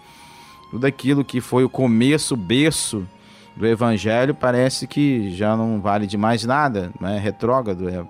tudo 0.73 0.87
aquilo 0.87 1.23
que 1.23 1.39
foi 1.39 1.63
o 1.63 1.69
começo, 1.69 2.33
o 2.33 2.37
berço 2.37 3.07
do 3.55 3.67
evangelho, 3.67 4.33
parece 4.33 4.87
que 4.87 5.29
já 5.29 5.55
não 5.55 5.79
vale 5.79 6.07
de 6.07 6.17
mais 6.17 6.43
nada, 6.45 6.91
é 6.99 7.19
retrógrado, 7.19 7.87
é 7.87 8.03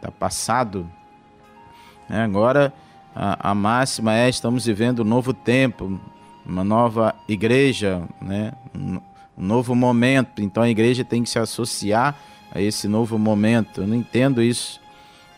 tá 0.00 0.08
passado. 0.12 0.88
É, 2.08 2.20
agora 2.20 2.72
a, 3.12 3.50
a 3.50 3.54
máxima 3.56 4.14
é 4.14 4.28
estamos 4.28 4.66
vivendo 4.66 5.00
um 5.00 5.04
novo 5.04 5.34
tempo, 5.34 5.98
uma 6.46 6.62
nova 6.62 7.12
igreja, 7.28 8.00
né? 8.22 8.52
um 8.72 9.00
novo 9.36 9.74
momento. 9.74 10.40
Então 10.40 10.62
a 10.62 10.70
igreja 10.70 11.04
tem 11.04 11.24
que 11.24 11.30
se 11.30 11.40
associar 11.40 12.14
a 12.54 12.60
esse 12.60 12.86
novo 12.86 13.18
momento. 13.18 13.80
Eu 13.80 13.86
não 13.88 13.96
entendo 13.96 14.40
isso. 14.40 14.80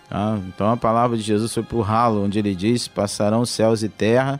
Tá? 0.06 0.38
Então 0.46 0.70
a 0.70 0.76
palavra 0.76 1.16
de 1.16 1.22
Jesus 1.22 1.54
foi 1.54 1.62
para 1.62 1.78
o 1.78 1.80
ralo, 1.80 2.26
onde 2.26 2.38
ele 2.38 2.54
diz: 2.54 2.86
Passarão 2.86 3.46
céus 3.46 3.82
e 3.82 3.88
terra, 3.88 4.38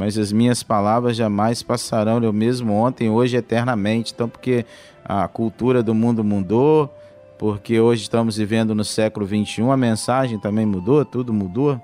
mas 0.00 0.16
as 0.16 0.32
minhas 0.32 0.62
palavras 0.62 1.14
jamais 1.14 1.62
passarão. 1.62 2.24
Eu 2.24 2.32
mesmo 2.32 2.72
ontem, 2.72 3.10
hoje, 3.10 3.36
eternamente. 3.36 4.14
Então, 4.14 4.30
porque 4.30 4.64
a 5.04 5.28
cultura 5.28 5.82
do 5.82 5.94
mundo 5.94 6.24
mudou, 6.24 6.90
porque 7.38 7.78
hoje 7.78 8.00
estamos 8.04 8.38
vivendo 8.38 8.74
no 8.74 8.82
século 8.82 9.26
21, 9.26 9.70
a 9.70 9.76
mensagem 9.76 10.38
também 10.38 10.64
mudou, 10.64 11.04
tudo 11.04 11.34
mudou, 11.34 11.78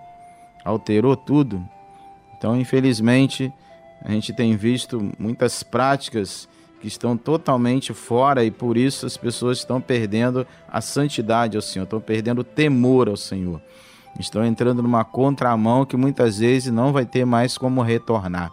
alterou 0.64 1.14
tudo. 1.14 1.62
Então, 2.38 2.58
infelizmente 2.58 3.52
a 4.02 4.10
gente 4.10 4.32
tem 4.32 4.56
visto 4.56 5.12
muitas 5.18 5.62
práticas 5.62 6.48
que 6.80 6.88
estão 6.88 7.18
totalmente 7.18 7.92
fora 7.92 8.42
e 8.42 8.50
por 8.50 8.78
isso 8.78 9.04
as 9.04 9.18
pessoas 9.18 9.58
estão 9.58 9.78
perdendo 9.78 10.46
a 10.66 10.80
santidade 10.80 11.54
ao 11.54 11.62
Senhor, 11.62 11.84
estão 11.84 12.00
perdendo 12.00 12.38
o 12.38 12.44
temor 12.44 13.10
ao 13.10 13.16
Senhor. 13.18 13.60
Estão 14.18 14.44
entrando 14.44 14.82
numa 14.82 15.04
contramão 15.04 15.84
que 15.84 15.96
muitas 15.96 16.38
vezes 16.38 16.72
não 16.72 16.92
vai 16.92 17.04
ter 17.04 17.24
mais 17.24 17.58
como 17.58 17.82
retornar. 17.82 18.52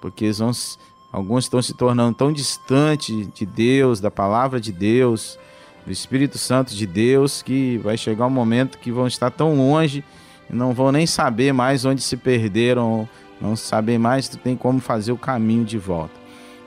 Porque 0.00 0.26
vão, 0.26 0.78
alguns 1.12 1.44
estão 1.44 1.62
se 1.62 1.74
tornando 1.74 2.16
tão 2.16 2.32
distantes 2.32 3.28
de 3.32 3.46
Deus, 3.46 4.00
da 4.00 4.10
palavra 4.10 4.60
de 4.60 4.72
Deus, 4.72 5.38
do 5.86 5.92
Espírito 5.92 6.38
Santo 6.38 6.74
de 6.74 6.86
Deus, 6.86 7.42
que 7.42 7.78
vai 7.78 7.96
chegar 7.96 8.26
um 8.26 8.30
momento 8.30 8.78
que 8.78 8.90
vão 8.90 9.06
estar 9.06 9.30
tão 9.30 9.56
longe 9.56 10.04
e 10.50 10.54
não 10.54 10.72
vão 10.72 10.90
nem 10.90 11.06
saber 11.06 11.52
mais 11.52 11.84
onde 11.84 12.02
se 12.02 12.16
perderam 12.16 13.08
não 13.42 13.56
sabem 13.56 13.98
mais, 13.98 14.28
tu 14.28 14.38
tem 14.38 14.56
como 14.56 14.78
fazer 14.78 15.10
o 15.10 15.18
caminho 15.18 15.64
de 15.64 15.76
volta. 15.76 16.14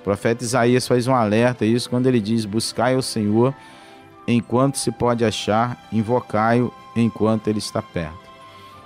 O 0.01 0.03
profeta 0.03 0.43
Isaías 0.43 0.85
faz 0.85 1.07
um 1.07 1.15
alerta 1.15 1.65
isso 1.65 1.89
quando 1.89 2.07
ele 2.07 2.19
diz: 2.19 2.43
Buscai 2.43 2.97
o 2.97 3.01
Senhor 3.01 3.55
enquanto 4.27 4.77
se 4.77 4.91
pode 4.91 5.23
achar, 5.23 5.87
invocai-o 5.91 6.73
enquanto 6.95 7.47
ele 7.47 7.59
está 7.59 7.81
perto. 7.81 8.25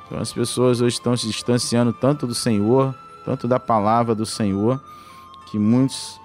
Então 0.05 0.19
as 0.19 0.33
pessoas 0.33 0.81
hoje 0.81 0.95
estão 0.95 1.15
se 1.15 1.27
distanciando 1.27 1.93
tanto 1.93 2.25
do 2.25 2.33
Senhor, 2.33 2.95
tanto 3.23 3.47
da 3.47 3.59
palavra 3.59 4.15
do 4.15 4.25
Senhor, 4.25 4.81
que 5.45 5.59
muitos 5.59 6.19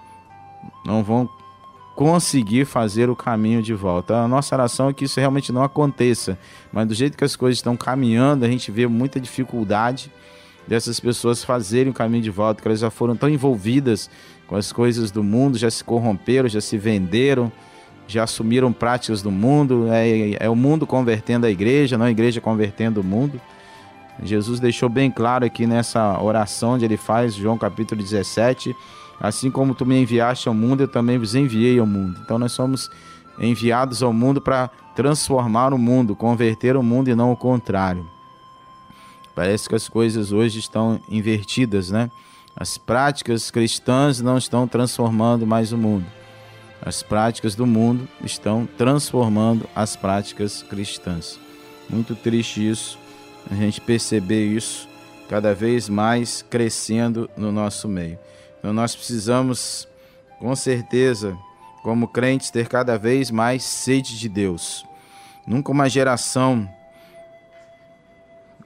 não 0.84 1.04
vão 1.04 1.28
conseguir 1.94 2.64
fazer 2.64 3.08
o 3.08 3.14
caminho 3.14 3.62
de 3.62 3.74
volta. 3.74 4.16
A 4.16 4.28
nossa 4.28 4.54
oração 4.54 4.88
é 4.88 4.92
que 4.92 5.04
isso 5.04 5.20
realmente 5.20 5.52
não 5.52 5.62
aconteça, 5.62 6.38
mas 6.72 6.88
do 6.88 6.94
jeito 6.94 7.16
que 7.16 7.24
as 7.24 7.36
coisas 7.36 7.58
estão 7.58 7.76
caminhando, 7.76 8.44
a 8.44 8.48
gente 8.48 8.70
vê 8.70 8.86
muita 8.86 9.20
dificuldade 9.20 10.10
dessas 10.66 10.98
pessoas 10.98 11.44
fazerem 11.44 11.90
o 11.90 11.94
caminho 11.94 12.22
de 12.22 12.30
volta, 12.30 12.62
que 12.62 12.66
elas 12.66 12.80
já 12.80 12.90
foram 12.90 13.14
tão 13.14 13.28
envolvidas 13.28 14.10
com 14.46 14.56
as 14.56 14.72
coisas 14.72 15.10
do 15.10 15.22
mundo, 15.22 15.58
já 15.58 15.70
se 15.70 15.84
corromperam, 15.84 16.48
já 16.48 16.60
se 16.60 16.76
venderam, 16.76 17.52
já 18.06 18.24
assumiram 18.24 18.72
práticas 18.72 19.22
do 19.22 19.30
mundo. 19.30 19.88
É, 19.90 20.44
é 20.44 20.50
o 20.50 20.56
mundo 20.56 20.86
convertendo 20.86 21.46
a 21.46 21.50
igreja, 21.50 21.98
não 21.98 22.06
a 22.06 22.10
igreja 22.10 22.40
convertendo 22.40 23.00
o 23.00 23.04
mundo. 23.04 23.40
Jesus 24.22 24.60
deixou 24.60 24.88
bem 24.88 25.10
claro 25.10 25.44
aqui 25.44 25.66
nessa 25.66 26.20
oração 26.22 26.72
onde 26.72 26.84
ele 26.84 26.96
faz, 26.96 27.34
João 27.34 27.58
capítulo 27.58 28.00
17, 28.00 28.74
assim 29.20 29.50
como 29.50 29.74
tu 29.74 29.84
me 29.84 30.00
enviaste 30.00 30.48
ao 30.48 30.54
mundo, 30.54 30.82
eu 30.82 30.88
também 30.88 31.18
vos 31.18 31.34
enviei 31.34 31.78
ao 31.78 31.86
mundo. 31.86 32.20
Então 32.24 32.38
nós 32.38 32.52
somos 32.52 32.90
enviados 33.38 34.02
ao 34.02 34.12
mundo 34.12 34.40
para 34.40 34.70
transformar 34.94 35.74
o 35.74 35.78
mundo, 35.78 36.14
converter 36.14 36.76
o 36.76 36.82
mundo 36.82 37.08
e 37.08 37.14
não 37.14 37.32
o 37.32 37.36
contrário. 37.36 38.06
Parece 39.34 39.68
que 39.68 39.74
as 39.74 39.88
coisas 39.88 40.30
hoje 40.30 40.60
estão 40.60 41.00
invertidas, 41.08 41.90
né? 41.90 42.08
As 42.56 42.78
práticas 42.78 43.50
cristãs 43.50 44.20
não 44.20 44.38
estão 44.38 44.68
transformando 44.68 45.44
mais 45.44 45.72
o 45.72 45.76
mundo. 45.76 46.06
As 46.84 47.02
práticas 47.02 47.54
do 47.54 47.66
mundo 47.66 48.06
estão 48.22 48.68
transformando 48.76 49.68
as 49.74 49.96
práticas 49.96 50.62
cristãs. 50.62 51.40
Muito 51.88 52.14
triste 52.14 52.68
isso, 52.68 52.98
a 53.50 53.54
gente 53.54 53.80
perceber 53.80 54.46
isso 54.46 54.86
cada 55.28 55.54
vez 55.54 55.88
mais 55.88 56.42
crescendo 56.42 57.30
no 57.36 57.50
nosso 57.50 57.88
meio. 57.88 58.18
Então 58.58 58.72
nós 58.72 58.94
precisamos, 58.94 59.88
com 60.38 60.54
certeza, 60.54 61.36
como 61.82 62.06
crentes, 62.06 62.50
ter 62.50 62.68
cada 62.68 62.98
vez 62.98 63.30
mais 63.30 63.64
sede 63.64 64.18
de 64.18 64.28
Deus. 64.28 64.84
Nunca 65.46 65.72
uma 65.72 65.88
geração 65.88 66.68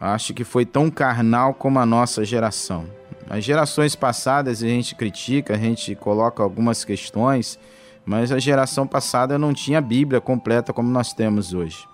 acho 0.00 0.32
que 0.32 0.44
foi 0.44 0.64
tão 0.64 0.90
carnal 0.90 1.54
como 1.54 1.78
a 1.78 1.86
nossa 1.86 2.24
geração. 2.24 2.86
As 3.28 3.44
gerações 3.44 3.94
passadas 3.94 4.62
a 4.62 4.66
gente 4.66 4.94
critica, 4.94 5.54
a 5.54 5.58
gente 5.58 5.94
coloca 5.94 6.42
algumas 6.42 6.84
questões, 6.84 7.58
mas 8.08 8.32
a 8.32 8.38
geração 8.38 8.86
passada 8.86 9.38
não 9.38 9.52
tinha 9.52 9.82
Bíblia 9.82 10.18
completa 10.18 10.72
como 10.72 10.88
nós 10.88 11.12
temos 11.12 11.52
hoje. 11.52 11.86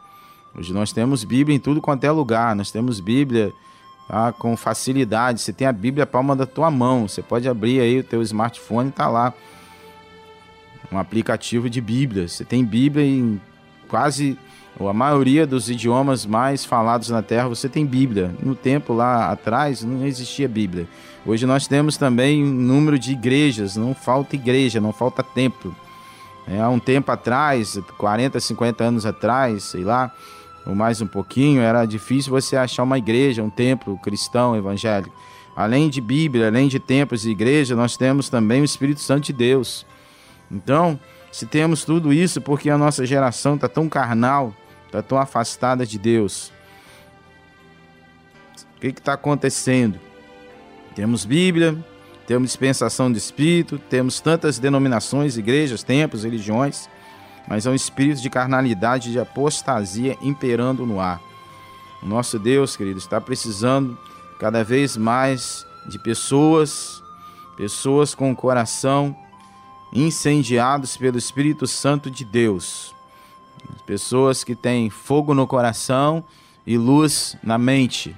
Hoje 0.57 0.73
nós 0.73 0.93
temos 0.93 1.25
Bíblia 1.25 1.57
em 1.57 1.59
tudo 1.59 1.81
quanto 1.81 2.05
é 2.05 2.11
lugar, 2.13 2.55
nós 2.55 2.71
temos 2.71 3.01
Bíblia 3.01 3.53
tá, 4.07 4.31
com 4.31 4.57
facilidade. 4.57 5.41
Você 5.41 5.53
tem 5.53 5.67
a 5.67 5.73
Bíblia 5.73 6.07
palma 6.07 6.37
da 6.37 6.47
tua 6.47 6.71
mão, 6.71 7.09
você 7.09 7.21
pode 7.21 7.49
abrir 7.49 7.81
aí 7.81 7.99
o 7.99 8.05
teu 8.05 8.23
smartphone 8.23 8.91
e 8.91 8.93
tá 8.93 9.09
lá 9.09 9.35
um 10.93 10.97
aplicativo 10.97 11.69
de 11.69 11.81
Bíblia. 11.81 12.29
Você 12.29 12.45
tem 12.45 12.65
Bíblia 12.65 13.05
em 13.05 13.41
quase 13.89 14.39
ou 14.79 14.89
a 14.89 14.93
maioria 14.93 15.45
dos 15.45 15.69
idiomas 15.69 16.25
mais 16.25 16.65
falados 16.65 17.11
na 17.11 17.23
Terra, 17.23 17.49
você 17.49 17.69
tem 17.69 17.85
Bíblia. 17.85 18.33
No 18.41 18.55
tempo 18.55 18.93
lá 18.93 19.33
atrás 19.33 19.83
não 19.83 20.07
existia 20.07 20.49
Bíblia. 20.49 20.87
Hoje 21.27 21.45
nós 21.45 21.67
temos 21.67 21.97
também 21.97 22.45
um 22.45 22.53
número 22.53 23.01
de 23.01 23.11
igrejas, 23.11 23.75
não 23.75 23.97
falta 23.97 24.37
igreja, 24.37 24.81
não 24.81 24.93
falta 24.93 25.21
templo. 25.21 25.75
É, 26.47 26.61
há 26.61 26.69
um 26.69 26.79
tempo 26.79 27.11
atrás, 27.11 27.79
40, 27.97 28.39
50 28.39 28.85
anos 28.85 29.07
atrás, 29.07 29.65
sei 29.65 29.83
lá, 29.83 30.13
ou 30.67 30.75
mais 30.75 31.01
um 31.01 31.07
pouquinho, 31.07 31.63
era 31.63 31.85
difícil 31.87 32.31
você 32.31 32.57
achar 32.57 32.83
uma 32.83 32.99
igreja, 32.99 33.43
um 33.43 33.51
templo 33.51 33.99
cristão 33.99 34.57
evangélico. 34.57 35.15
Além 35.57 35.89
de 35.89 36.01
Bíblia, 36.01 36.49
além 36.49 36.69
de 36.69 36.79
templos 36.79 37.25
e 37.25 37.31
igreja, 37.31 37.77
nós 37.77 37.97
temos 37.97 38.29
também 38.29 38.61
o 38.61 38.65
Espírito 38.65 39.01
Santo 39.01 39.27
de 39.27 39.33
Deus. 39.33 39.87
Então, 40.51 40.99
se 41.31 41.47
temos 41.47 41.85
tudo 41.85 42.13
isso 42.13 42.41
porque 42.41 42.69
a 42.71 42.79
nossa 42.79 43.07
geração 43.07 43.55
está 43.55 43.69
tão 43.69 43.89
carnal, 43.89 44.55
está 44.87 45.03
tão 45.03 45.19
afastada 45.19 45.87
de 45.87 45.99
Deus. 45.99 46.53
O 48.77 48.81
que 48.81 48.89
está 48.89 49.15
acontecendo? 49.15 49.99
Temos 50.95 51.25
Bíblia, 51.25 51.77
temos 52.27 52.49
dispensação 52.49 53.11
de 53.11 53.19
Espírito, 53.19 53.79
temos 53.79 54.21
tantas 54.21 54.59
denominações, 54.59 55.37
igrejas, 55.37 55.83
templos, 55.83 56.25
religiões, 56.25 56.89
mas 57.47 57.67
é 57.67 57.71
um 57.71 57.75
espírito 57.75 58.23
de 58.23 58.31
carnalidade, 58.31 59.13
de 59.13 59.19
apostasia 59.19 60.17
imperando 60.23 60.87
no 60.87 60.99
ar. 60.99 61.21
O 62.03 62.07
nosso 62.07 62.39
Deus, 62.39 62.77
querido, 62.77 62.99
está 62.99 63.21
precisando 63.21 63.99
cada 64.39 64.65
vez 64.65 64.97
mais 64.97 65.67
de 65.87 65.99
pessoas, 65.99 67.03
pessoas 67.57 68.15
com 68.15 68.33
o 68.33 68.37
coração 68.37 69.15
incendiados 69.93 70.97
pelo 70.97 71.19
Espírito 71.19 71.67
Santo 71.67 72.11
de 72.11 72.25
Deus, 72.25 72.95
Pessoas 73.87 74.43
que 74.43 74.55
têm 74.55 74.89
fogo 74.91 75.35
no 75.35 75.47
coração 75.47 76.25
e 76.67 76.77
luz 76.77 77.37
na 77.43 77.59
mente. 77.59 78.15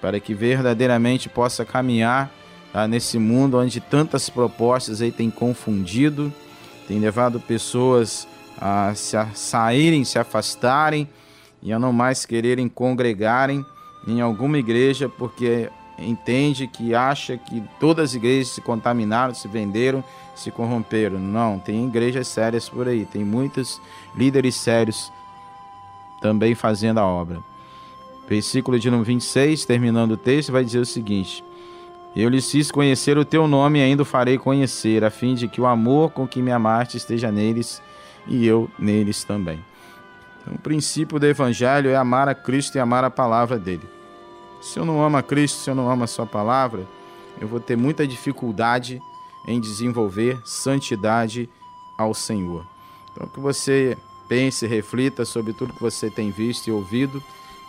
para 0.00 0.20
que 0.20 0.32
verdadeiramente 0.32 1.28
possa 1.28 1.64
caminhar 1.64 2.30
tá, 2.72 2.88
nesse 2.88 3.18
mundo 3.18 3.58
onde 3.58 3.80
tantas 3.80 4.28
propostas 4.28 5.00
aí 5.00 5.12
têm 5.12 5.30
confundido, 5.30 6.32
tem 6.86 6.98
levado 6.98 7.40
pessoas 7.40 8.26
a, 8.60 8.94
se 8.94 9.16
a 9.16 9.28
saírem, 9.34 10.04
se 10.04 10.18
afastarem 10.18 11.08
e 11.62 11.72
a 11.72 11.78
não 11.78 11.92
mais 11.92 12.24
quererem 12.24 12.68
congregarem 12.68 13.64
em 14.06 14.20
alguma 14.20 14.58
igreja 14.58 15.08
porque 15.08 15.70
entende 15.98 16.66
que 16.66 16.94
acha 16.94 17.36
que 17.36 17.62
todas 17.80 18.10
as 18.10 18.14
igrejas 18.14 18.48
se 18.48 18.60
contaminaram, 18.60 19.34
se 19.34 19.48
venderam, 19.48 20.02
se 20.34 20.50
corromperam. 20.50 21.18
Não, 21.18 21.58
tem 21.58 21.86
igrejas 21.86 22.28
sérias 22.28 22.68
por 22.68 22.86
aí, 22.86 23.04
tem 23.04 23.24
muitos 23.24 23.80
líderes 24.14 24.54
sérios 24.54 25.12
também 26.20 26.54
fazendo 26.54 26.98
a 26.98 27.06
obra. 27.06 27.38
Versículo 28.28 28.78
de 28.78 28.90
número 28.90 29.06
26, 29.06 29.64
terminando 29.64 30.12
o 30.12 30.16
texto, 30.16 30.52
vai 30.52 30.64
dizer 30.64 30.78
o 30.78 30.86
seguinte: 30.86 31.42
Eu 32.16 32.28
lhes 32.28 32.50
fiz 32.50 32.70
conhecer 32.70 33.16
o 33.18 33.24
teu 33.24 33.46
nome 33.46 33.78
e 33.78 33.82
ainda 33.82 34.02
o 34.02 34.06
farei 34.06 34.38
conhecer, 34.38 35.04
a 35.04 35.10
fim 35.10 35.34
de 35.34 35.46
que 35.46 35.60
o 35.60 35.66
amor 35.66 36.10
com 36.10 36.26
que 36.26 36.42
me 36.42 36.50
amaste 36.50 36.96
esteja 36.96 37.30
neles 37.30 37.82
e 38.26 38.46
eu 38.46 38.70
neles 38.78 39.24
também. 39.24 39.62
Então, 40.40 40.54
o 40.54 40.58
princípio 40.58 41.18
do 41.18 41.26
Evangelho 41.26 41.90
é 41.90 41.96
amar 41.96 42.28
a 42.28 42.34
Cristo 42.34 42.76
e 42.76 42.80
amar 42.80 43.04
a 43.04 43.10
palavra 43.10 43.58
dele. 43.58 43.88
Se 44.60 44.78
eu 44.78 44.84
não 44.84 45.02
amo 45.02 45.16
a 45.16 45.22
Cristo, 45.22 45.58
se 45.58 45.70
eu 45.70 45.74
não 45.74 45.90
amo 45.90 46.04
a 46.04 46.08
Sua 46.08 46.26
palavra, 46.26 46.86
eu 47.40 47.46
vou 47.46 47.60
ter 47.60 47.76
muita 47.76 48.06
dificuldade 48.06 49.00
em 49.46 49.60
desenvolver 49.60 50.40
santidade 50.44 51.48
ao 51.96 52.12
Senhor. 52.14 52.64
Então, 53.12 53.28
que 53.28 53.40
você 53.40 53.96
pense, 54.28 54.66
reflita 54.66 55.24
sobre 55.24 55.52
tudo 55.52 55.72
que 55.72 55.80
você 55.80 56.10
tem 56.10 56.30
visto 56.30 56.68
e 56.68 56.72
ouvido 56.72 57.22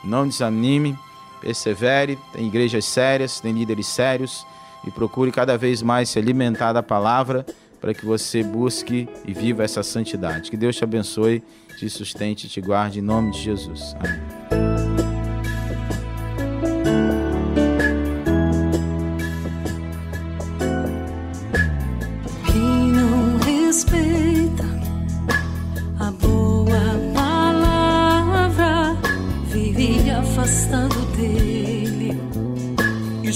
não 0.03 0.27
desanime, 0.27 0.97
persevere, 1.39 2.17
tem 2.33 2.47
igrejas 2.47 2.85
sérias, 2.85 3.39
tem 3.39 3.53
líderes 3.53 3.87
sérios 3.87 4.45
e 4.85 4.91
procure 4.91 5.31
cada 5.31 5.57
vez 5.57 5.81
mais 5.81 6.09
se 6.09 6.19
alimentar 6.19 6.73
da 6.73 6.83
palavra 6.83 7.45
para 7.79 7.93
que 7.93 8.05
você 8.05 8.43
busque 8.43 9.07
e 9.25 9.33
viva 9.33 9.63
essa 9.63 9.83
santidade. 9.83 10.51
Que 10.51 10.57
Deus 10.57 10.75
te 10.75 10.83
abençoe, 10.83 11.43
te 11.77 11.89
sustente 11.89 12.47
e 12.47 12.49
te 12.49 12.59
guarde 12.61 12.99
em 12.99 13.03
nome 13.03 13.31
de 13.31 13.41
Jesus. 13.41 13.95
Amém. 13.99 14.68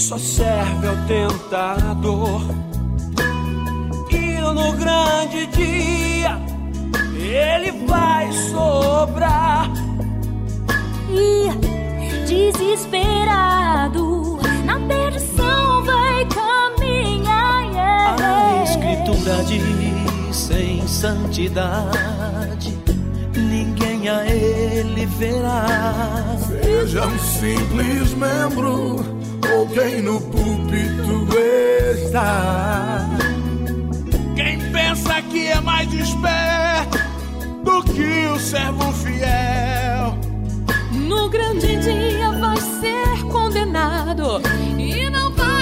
Só 0.04 0.18
serve 0.18 0.86
ao 0.86 0.96
tentador. 1.06 2.42
E 4.10 4.38
no 4.38 4.72
grande 4.72 5.46
dia 5.46 6.38
ele 7.16 7.72
vai 7.86 8.30
sobrar. 8.32 9.70
E 11.08 11.48
desesperado 12.26 14.38
na 14.66 14.78
perdição 14.80 15.82
vai 15.84 16.26
caminhar. 16.26 17.64
Yeah. 17.72 18.60
A 18.60 18.64
escritura 18.64 19.42
diz: 19.44 20.36
sem 20.36 20.86
santidade 20.86 22.78
ninguém 23.34 24.06
a 24.10 24.26
ele 24.26 25.06
verá. 25.06 26.36
Seja 26.46 27.06
um 27.06 27.18
simples 27.18 28.12
membro 28.12 29.13
quem 29.72 30.02
no 30.02 30.20
púlpito 30.20 31.28
está. 31.94 33.08
Quem 34.34 34.58
pensa 34.72 35.22
que 35.22 35.46
é 35.46 35.60
mais 35.60 35.92
esperto 35.92 36.98
do 37.62 37.82
que 37.84 38.26
o 38.28 38.38
servo 38.38 38.92
fiel. 38.92 40.18
No 40.92 41.28
grande 41.28 41.76
dia 41.76 42.30
vai 42.32 42.56
ser 42.80 43.24
condenado 43.30 44.40
e 44.78 45.08
não 45.10 45.30
vai 45.32 45.53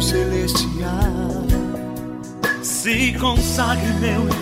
celestial. 0.00 1.44
Se 2.62 3.12
consagre, 3.18 3.92
meu 4.00 4.26
irmão. 4.26 4.37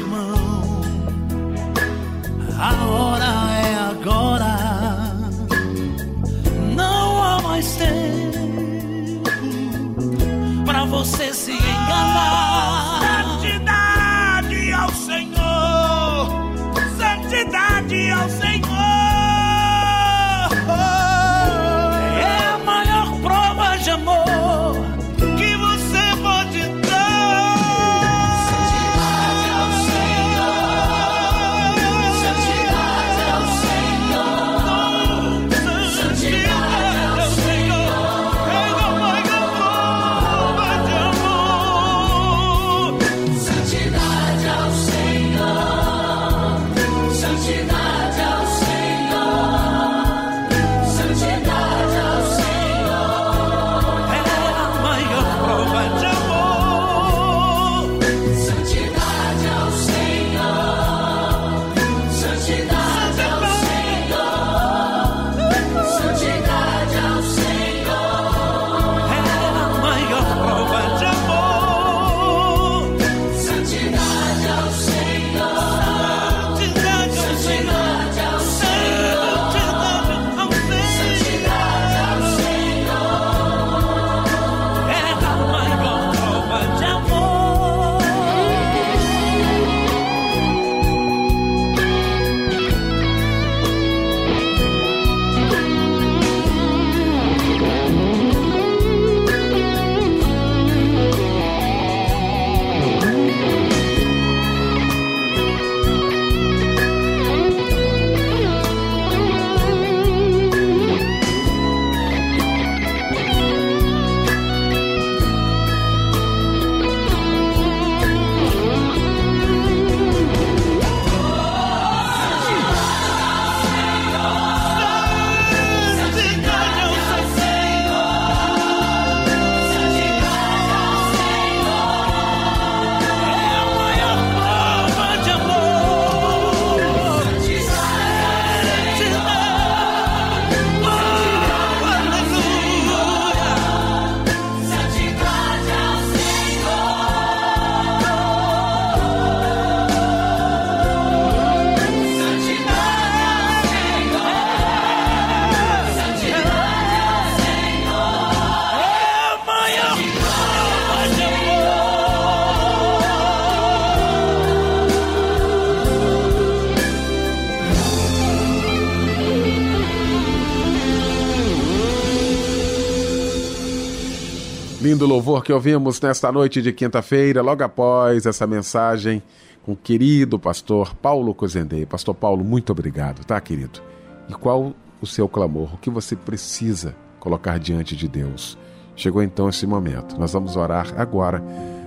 Lindo 174.87 175.05
louvor 175.05 175.43
que 175.43 175.53
ouvimos 175.53 176.01
nesta 176.01 176.31
noite 176.31 176.63
de 176.63 176.73
quinta-feira, 176.73 177.43
logo 177.43 177.61
após 177.65 178.25
essa 178.25 178.47
mensagem 178.47 179.21
com 179.65 179.73
o 179.73 179.77
querido 179.77 180.39
pastor 180.39 180.95
Paulo 180.95 181.35
Cozendei. 181.35 181.85
Pastor 181.85 182.15
Paulo, 182.15 182.45
muito 182.45 182.71
obrigado, 182.71 183.25
tá, 183.25 183.41
querido? 183.41 183.81
E 184.29 184.33
qual 184.33 184.73
o 185.03 185.05
seu 185.07 185.29
clamor? 185.29 185.75
O 185.75 185.77
que 185.77 185.91
você 185.91 186.15
precisa 186.15 186.95
colocar 187.19 187.59
diante 187.59 187.97
de 187.97 188.07
Deus? 188.07 188.57
Chegou 188.95 189.25
então 189.25 189.49
esse 189.49 189.67
momento. 189.67 190.17
Nós 190.21 190.35
vamos 190.35 190.57
orar 190.57 190.95
agora 190.97 191.43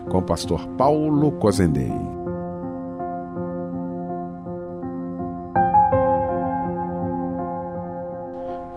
com 0.09 0.17
o 0.17 0.21
pastor 0.21 0.67
Paulo 0.77 1.31
Cozendei. 1.31 1.93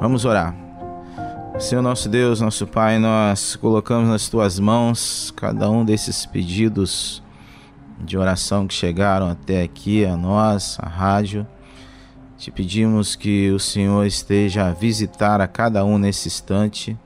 Vamos 0.00 0.24
orar. 0.24 0.71
Senhor 1.58 1.82
nosso 1.82 2.08
Deus, 2.08 2.40
nosso 2.40 2.66
Pai, 2.66 2.98
nós 2.98 3.56
colocamos 3.56 4.08
nas 4.08 4.28
tuas 4.28 4.58
mãos 4.58 5.32
cada 5.36 5.70
um 5.70 5.84
desses 5.84 6.24
pedidos 6.24 7.22
de 8.00 8.16
oração 8.16 8.66
que 8.66 8.74
chegaram 8.74 9.28
até 9.28 9.62
aqui 9.62 10.04
a 10.04 10.16
nós, 10.16 10.78
a 10.80 10.88
rádio. 10.88 11.46
Te 12.38 12.50
pedimos 12.50 13.14
que 13.14 13.50
o 13.50 13.60
Senhor 13.60 14.04
esteja 14.06 14.66
a 14.66 14.72
visitar 14.72 15.40
a 15.40 15.46
cada 15.46 15.84
um 15.84 15.98
nesse 15.98 16.26
instante, 16.26 16.96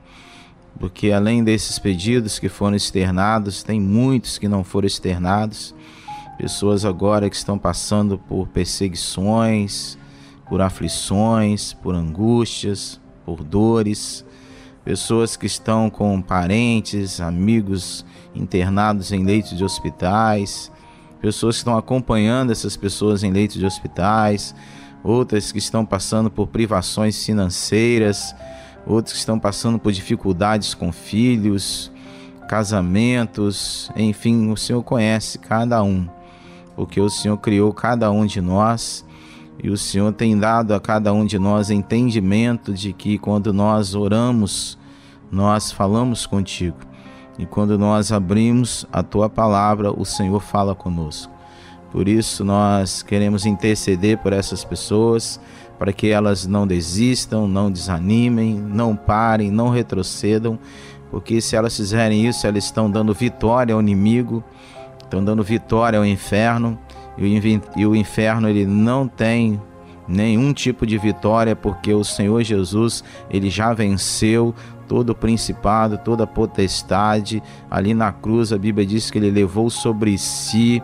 porque 0.79 1.11
além 1.11 1.43
desses 1.43 1.77
pedidos 1.77 2.39
que 2.39 2.49
foram 2.49 2.75
externados, 2.75 3.61
tem 3.61 3.79
muitos 3.79 4.37
que 4.37 4.47
não 4.47 4.63
foram 4.63 4.87
externados. 4.87 5.75
Pessoas 6.37 6.85
agora 6.85 7.29
que 7.29 7.35
estão 7.35 7.59
passando 7.59 8.17
por 8.17 8.47
perseguições, 8.47 9.97
por 10.47 10.61
aflições, 10.61 11.73
por 11.73 11.93
angústias, 11.93 12.99
por 13.25 13.43
dores 13.43 14.25
pessoas 14.87 15.35
que 15.35 15.45
estão 15.45 15.89
com 15.89 16.21
parentes, 16.21 17.19
amigos 17.19 18.05
internados 18.33 19.11
em 19.11 19.21
leitos 19.21 19.57
de 19.57 19.61
hospitais, 19.61 20.71
pessoas 21.19 21.55
que 21.55 21.59
estão 21.59 21.77
acompanhando 21.77 22.53
essas 22.53 22.77
pessoas 22.77 23.21
em 23.21 23.29
leitos 23.29 23.57
de 23.57 23.65
hospitais, 23.65 24.55
outras 25.03 25.51
que 25.51 25.57
estão 25.57 25.85
passando 25.85 26.31
por 26.31 26.47
privações 26.47 27.25
financeiras, 27.25 28.33
outros 28.85 29.11
que 29.11 29.19
estão 29.19 29.37
passando 29.37 29.77
por 29.77 29.91
dificuldades 29.91 30.73
com 30.73 30.89
filhos, 30.89 31.91
casamentos, 32.47 33.91
enfim, 33.93 34.49
o 34.49 34.55
Senhor 34.55 34.81
conhece 34.83 35.37
cada 35.37 35.83
um, 35.83 36.07
porque 36.77 37.01
o 37.01 37.09
Senhor 37.09 37.35
criou 37.39 37.73
cada 37.73 38.09
um 38.09 38.25
de 38.25 38.39
nós 38.39 39.03
e 39.61 39.69
o 39.69 39.77
Senhor 39.77 40.13
tem 40.13 40.37
dado 40.37 40.73
a 40.73 40.79
cada 40.79 41.11
um 41.11 41.25
de 41.25 41.39
nós 41.39 41.69
entendimento 41.69 42.73
de 42.73 42.93
que 42.93 43.17
quando 43.17 43.51
nós 43.51 43.95
oramos, 43.95 44.77
nós 45.31 45.71
falamos 45.71 46.25
contigo. 46.25 46.77
E 47.39 47.45
quando 47.45 47.77
nós 47.77 48.11
abrimos 48.11 48.85
a 48.91 49.01
tua 49.01 49.29
palavra, 49.29 49.91
o 49.91 50.05
Senhor 50.05 50.41
fala 50.41 50.75
conosco. 50.75 51.31
Por 51.91 52.07
isso 52.07 52.43
nós 52.43 53.01
queremos 53.01 53.45
interceder 53.45 54.17
por 54.19 54.33
essas 54.33 54.63
pessoas, 54.63 55.39
para 55.79 55.93
que 55.93 56.07
elas 56.07 56.45
não 56.45 56.67
desistam, 56.67 57.47
não 57.47 57.71
desanimem, 57.71 58.55
não 58.55 58.95
parem, 58.95 59.51
não 59.51 59.69
retrocedam, 59.69 60.59
porque 61.09 61.39
se 61.39 61.55
elas 61.55 61.75
fizerem 61.75 62.27
isso, 62.27 62.45
elas 62.45 62.65
estão 62.65 62.89
dando 62.89 63.13
vitória 63.13 63.73
ao 63.73 63.81
inimigo, 63.81 64.43
estão 65.01 65.23
dando 65.23 65.43
vitória 65.43 65.97
ao 65.97 66.05
inferno 66.05 66.77
e 67.17 67.85
o 67.85 67.95
inferno 67.95 68.47
ele 68.47 68.65
não 68.65 69.07
tem 69.07 69.59
nenhum 70.07 70.53
tipo 70.53 70.85
de 70.85 70.97
vitória 70.97 71.55
porque 71.55 71.93
o 71.93 72.03
Senhor 72.03 72.43
Jesus 72.43 73.03
ele 73.29 73.49
já 73.49 73.73
venceu 73.73 74.53
todo 74.87 75.09
o 75.09 75.15
principado, 75.15 75.97
toda 75.97 76.23
a 76.23 76.27
potestade. 76.27 77.43
Ali 77.69 77.93
na 77.93 78.11
cruz 78.11 78.53
a 78.53 78.57
Bíblia 78.57 78.85
diz 78.85 79.11
que 79.11 79.17
ele 79.17 79.29
levou 79.29 79.69
sobre 79.69 80.17
si 80.17 80.81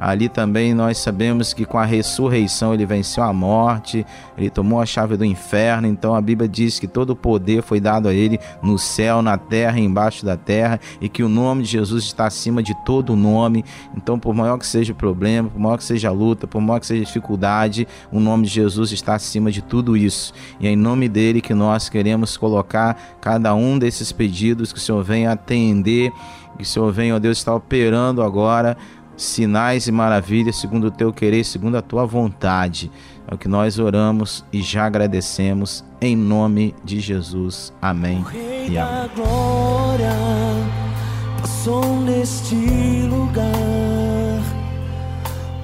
Ali 0.00 0.30
também 0.30 0.72
nós 0.72 0.96
sabemos 0.96 1.52
que 1.52 1.66
com 1.66 1.76
a 1.76 1.84
ressurreição 1.84 2.72
ele 2.72 2.86
venceu 2.86 3.22
a 3.22 3.34
morte, 3.34 4.06
ele 4.38 4.48
tomou 4.48 4.80
a 4.80 4.86
chave 4.86 5.14
do 5.14 5.26
inferno. 5.26 5.86
Então 5.86 6.14
a 6.14 6.20
Bíblia 6.22 6.48
diz 6.48 6.78
que 6.78 6.88
todo 6.88 7.10
o 7.10 7.16
poder 7.16 7.62
foi 7.62 7.80
dado 7.80 8.08
a 8.08 8.14
ele 8.14 8.40
no 8.62 8.78
céu, 8.78 9.20
na 9.20 9.36
terra 9.36 9.78
embaixo 9.78 10.24
da 10.24 10.38
terra, 10.38 10.80
e 11.02 11.08
que 11.08 11.22
o 11.22 11.28
nome 11.28 11.64
de 11.64 11.68
Jesus 11.68 12.04
está 12.04 12.26
acima 12.26 12.62
de 12.62 12.74
todo 12.84 13.14
nome. 13.14 13.62
Então, 13.94 14.18
por 14.18 14.34
maior 14.34 14.56
que 14.56 14.66
seja 14.66 14.94
o 14.94 14.96
problema, 14.96 15.50
por 15.50 15.60
maior 15.60 15.76
que 15.76 15.84
seja 15.84 16.08
a 16.08 16.12
luta, 16.12 16.46
por 16.46 16.62
maior 16.62 16.80
que 16.80 16.86
seja 16.86 17.02
a 17.02 17.06
dificuldade, 17.06 17.86
o 18.10 18.18
nome 18.18 18.46
de 18.46 18.54
Jesus 18.54 18.92
está 18.92 19.14
acima 19.14 19.50
de 19.50 19.60
tudo 19.60 19.96
isso. 19.98 20.32
E 20.58 20.66
é 20.66 20.70
em 20.70 20.76
nome 20.76 21.10
dele 21.10 21.42
que 21.42 21.52
nós 21.52 21.90
queremos 21.90 22.38
colocar 22.38 22.96
cada 23.20 23.54
um 23.54 23.78
desses 23.78 24.12
pedidos 24.12 24.72
que 24.72 24.78
o 24.78 24.82
Senhor 24.82 25.04
venha 25.04 25.32
atender, 25.32 26.10
que 26.56 26.62
o 26.62 26.66
Senhor 26.66 26.90
venha, 26.92 27.16
ó 27.16 27.18
Deus, 27.18 27.38
está 27.38 27.54
operando 27.54 28.22
agora 28.22 28.76
sinais 29.20 29.86
e 29.86 29.92
maravilhas 29.92 30.56
segundo 30.56 30.86
o 30.86 30.90
teu 30.90 31.12
querer, 31.12 31.44
segundo 31.44 31.76
a 31.76 31.82
tua 31.82 32.06
vontade. 32.06 32.90
É 33.28 33.34
o 33.34 33.38
que 33.38 33.48
nós 33.48 33.78
oramos 33.78 34.44
e 34.52 34.62
já 34.62 34.86
agradecemos 34.86 35.84
em 36.00 36.16
nome 36.16 36.74
de 36.82 36.98
Jesus. 37.00 37.72
Amém. 37.80 38.24
E 38.68 38.78
amém. 38.78 39.10
glória 39.14 40.10
passou 41.40 42.00
neste 42.00 42.56
lugar. 43.08 43.44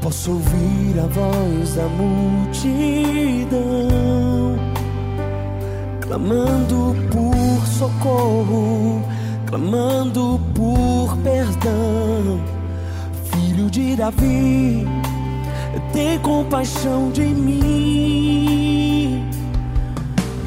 Posso 0.03 0.33
ouvir 0.33 1.01
a 1.01 1.07
voz 1.07 1.75
da 1.75 1.89
multidão 1.89 3.57
clamando 6.03 6.95
por 7.11 7.67
socorro, 7.67 9.03
clamando 9.47 10.41
por 10.55 11.17
perdão 11.25 12.56
filho 13.37 13.68
de 13.70 13.95
Davi, 13.97 14.87
tem 15.93 16.18
compaixão 16.20 17.11
de 17.11 17.26
mim. 17.26 19.22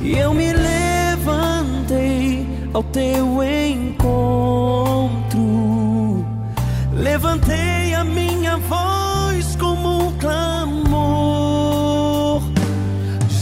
E 0.01 0.17
eu 0.17 0.33
me 0.33 0.51
levantei 0.53 2.47
ao 2.73 2.81
teu 2.83 3.43
encontro, 3.43 5.05
levantei 6.93 7.93
a 7.93 8.03
minha 8.03 8.57
voz 8.57 9.55
como 9.55 10.07
um 10.07 10.17
clamor. 10.17 11.61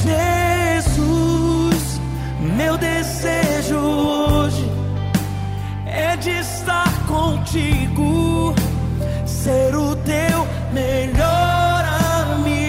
Jesus, 0.03 2.01
meu 2.57 2.77
desejo 2.77 3.77
hoje 3.77 4.69
é 5.85 6.17
de 6.17 6.31
estar 6.31 6.91
contigo 7.07 8.56
ser 9.47 9.73
o 9.77 9.95
teu 9.95 10.45
melhor 10.73 11.81
amigo. 12.19 12.67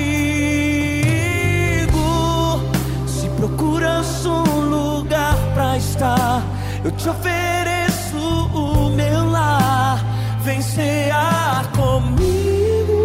Se 3.05 3.29
procuras 3.31 4.25
um 4.25 4.45
lugar 4.77 5.35
pra 5.55 5.77
estar, 5.77 6.41
eu 6.85 6.93
te 6.93 7.09
ofereço 7.09 8.17
o 8.55 8.91
meu 8.91 9.29
lar. 9.29 10.05
Vem 10.45 10.63
cear 10.63 11.69
comigo. 11.73 13.01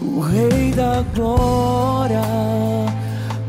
O 0.00 0.20
Rei 0.20 0.72
da 0.72 1.02
Glória 1.14 2.22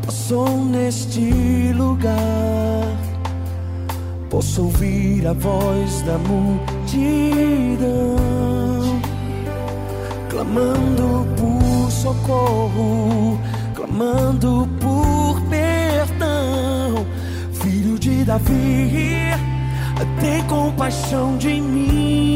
passou 0.04 0.62
neste 0.66 1.72
lugar 1.72 2.73
Posso 4.34 4.64
ouvir 4.64 5.24
a 5.28 5.32
voz 5.32 6.02
da 6.02 6.18
multidão 6.18 6.56
clamando 10.28 11.24
por 11.36 11.88
socorro, 11.92 13.38
clamando 13.76 14.68
por 14.80 15.40
perdão. 15.42 17.06
Filho 17.52 17.96
de 17.96 18.24
Davi, 18.24 19.30
tem 20.20 20.42
compaixão 20.48 21.36
de 21.38 21.60
mim. 21.60 22.33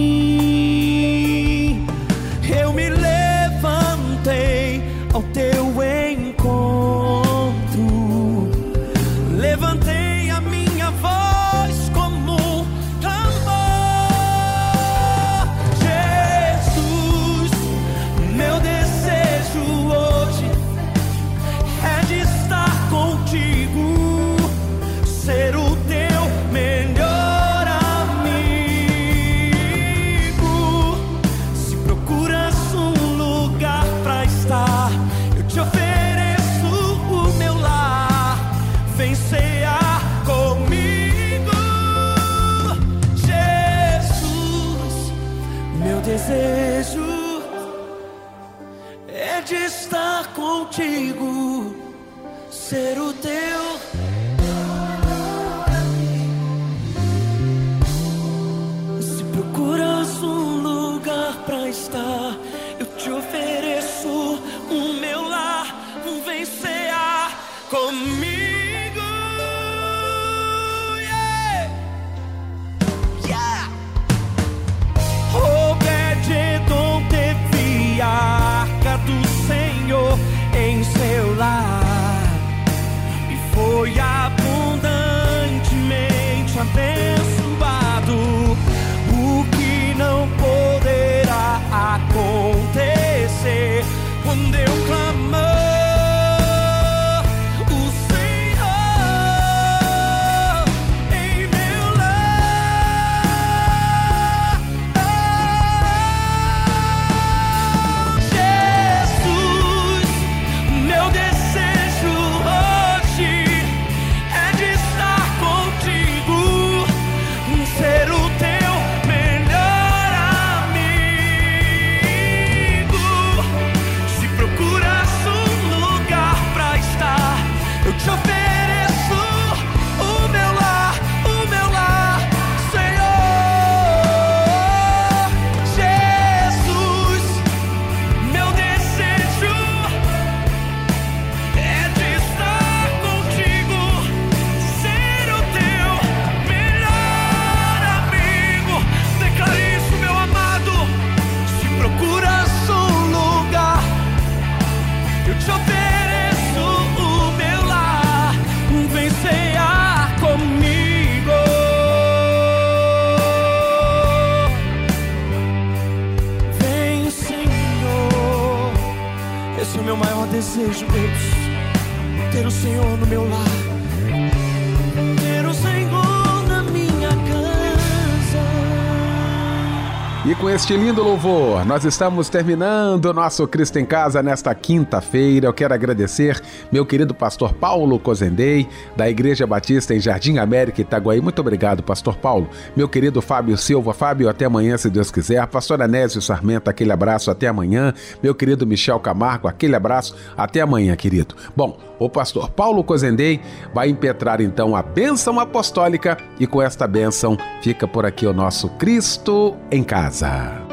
Este 180.68 180.76
lindo 180.76 181.02
louvor, 181.02 181.47
nós 181.68 181.84
estamos 181.84 182.30
terminando 182.30 183.04
o 183.04 183.12
nosso 183.12 183.46
Cristo 183.46 183.78
em 183.78 183.84
Casa 183.84 184.22
nesta 184.22 184.54
quinta-feira. 184.54 185.46
Eu 185.46 185.52
quero 185.52 185.74
agradecer 185.74 186.40
meu 186.72 186.86
querido 186.86 187.14
pastor 187.14 187.52
Paulo 187.52 187.98
Cozendei, 187.98 188.66
da 188.96 189.06
Igreja 189.06 189.46
Batista 189.46 189.94
em 189.94 190.00
Jardim 190.00 190.38
América, 190.38 190.80
Itaguaí. 190.80 191.20
Muito 191.20 191.40
obrigado, 191.40 191.82
pastor 191.82 192.16
Paulo. 192.16 192.48
Meu 192.74 192.88
querido 192.88 193.20
Fábio 193.20 193.54
Silva. 193.58 193.92
Fábio, 193.92 194.30
até 194.30 194.46
amanhã, 194.46 194.78
se 194.78 194.88
Deus 194.88 195.10
quiser. 195.10 195.46
Pastor 195.46 195.82
Anésio 195.82 196.22
Sarmento, 196.22 196.70
aquele 196.70 196.90
abraço, 196.90 197.30
até 197.30 197.48
amanhã. 197.48 197.92
Meu 198.22 198.34
querido 198.34 198.66
Michel 198.66 198.98
Camargo, 198.98 199.46
aquele 199.46 199.76
abraço, 199.76 200.16
até 200.38 200.62
amanhã, 200.62 200.96
querido. 200.96 201.34
Bom, 201.54 201.78
o 201.98 202.08
pastor 202.08 202.48
Paulo 202.48 202.82
Cozendei 202.82 203.42
vai 203.74 203.90
impetrar 203.90 204.40
então 204.40 204.74
a 204.74 204.82
bênção 204.82 205.38
apostólica 205.38 206.16
e 206.40 206.46
com 206.46 206.62
esta 206.62 206.86
bênção 206.86 207.36
fica 207.60 207.86
por 207.86 208.06
aqui 208.06 208.26
o 208.26 208.32
nosso 208.32 208.70
Cristo 208.70 209.54
em 209.70 209.84
Casa. 209.84 210.67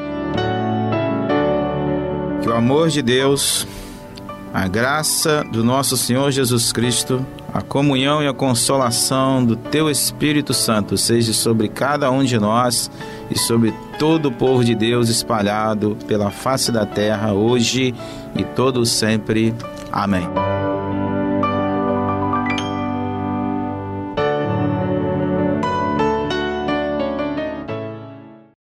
Que 2.45 2.49
o 2.49 2.53
amor 2.53 2.89
de 2.89 3.01
Deus, 3.01 3.65
a 4.53 4.67
graça 4.67 5.43
do 5.51 5.63
nosso 5.63 5.97
Senhor 5.97 6.29
Jesus 6.29 6.71
Cristo, 6.71 7.25
a 7.51 7.59
comunhão 7.59 8.21
e 8.21 8.27
a 8.27 8.33
consolação 8.35 9.43
do 9.43 9.55
Teu 9.55 9.89
Espírito 9.89 10.53
Santo 10.53 10.95
seja 10.95 11.33
sobre 11.33 11.67
cada 11.67 12.11
um 12.11 12.23
de 12.23 12.37
nós 12.37 12.91
e 13.31 13.39
sobre 13.39 13.73
todo 13.97 14.27
o 14.27 14.31
povo 14.31 14.63
de 14.63 14.75
Deus 14.75 15.09
espalhado 15.09 15.97
pela 16.07 16.29
face 16.29 16.71
da 16.71 16.85
terra, 16.85 17.33
hoje 17.33 17.95
e 18.35 18.43
todo 18.43 18.85
sempre. 18.85 19.51
Amém. 19.91 20.29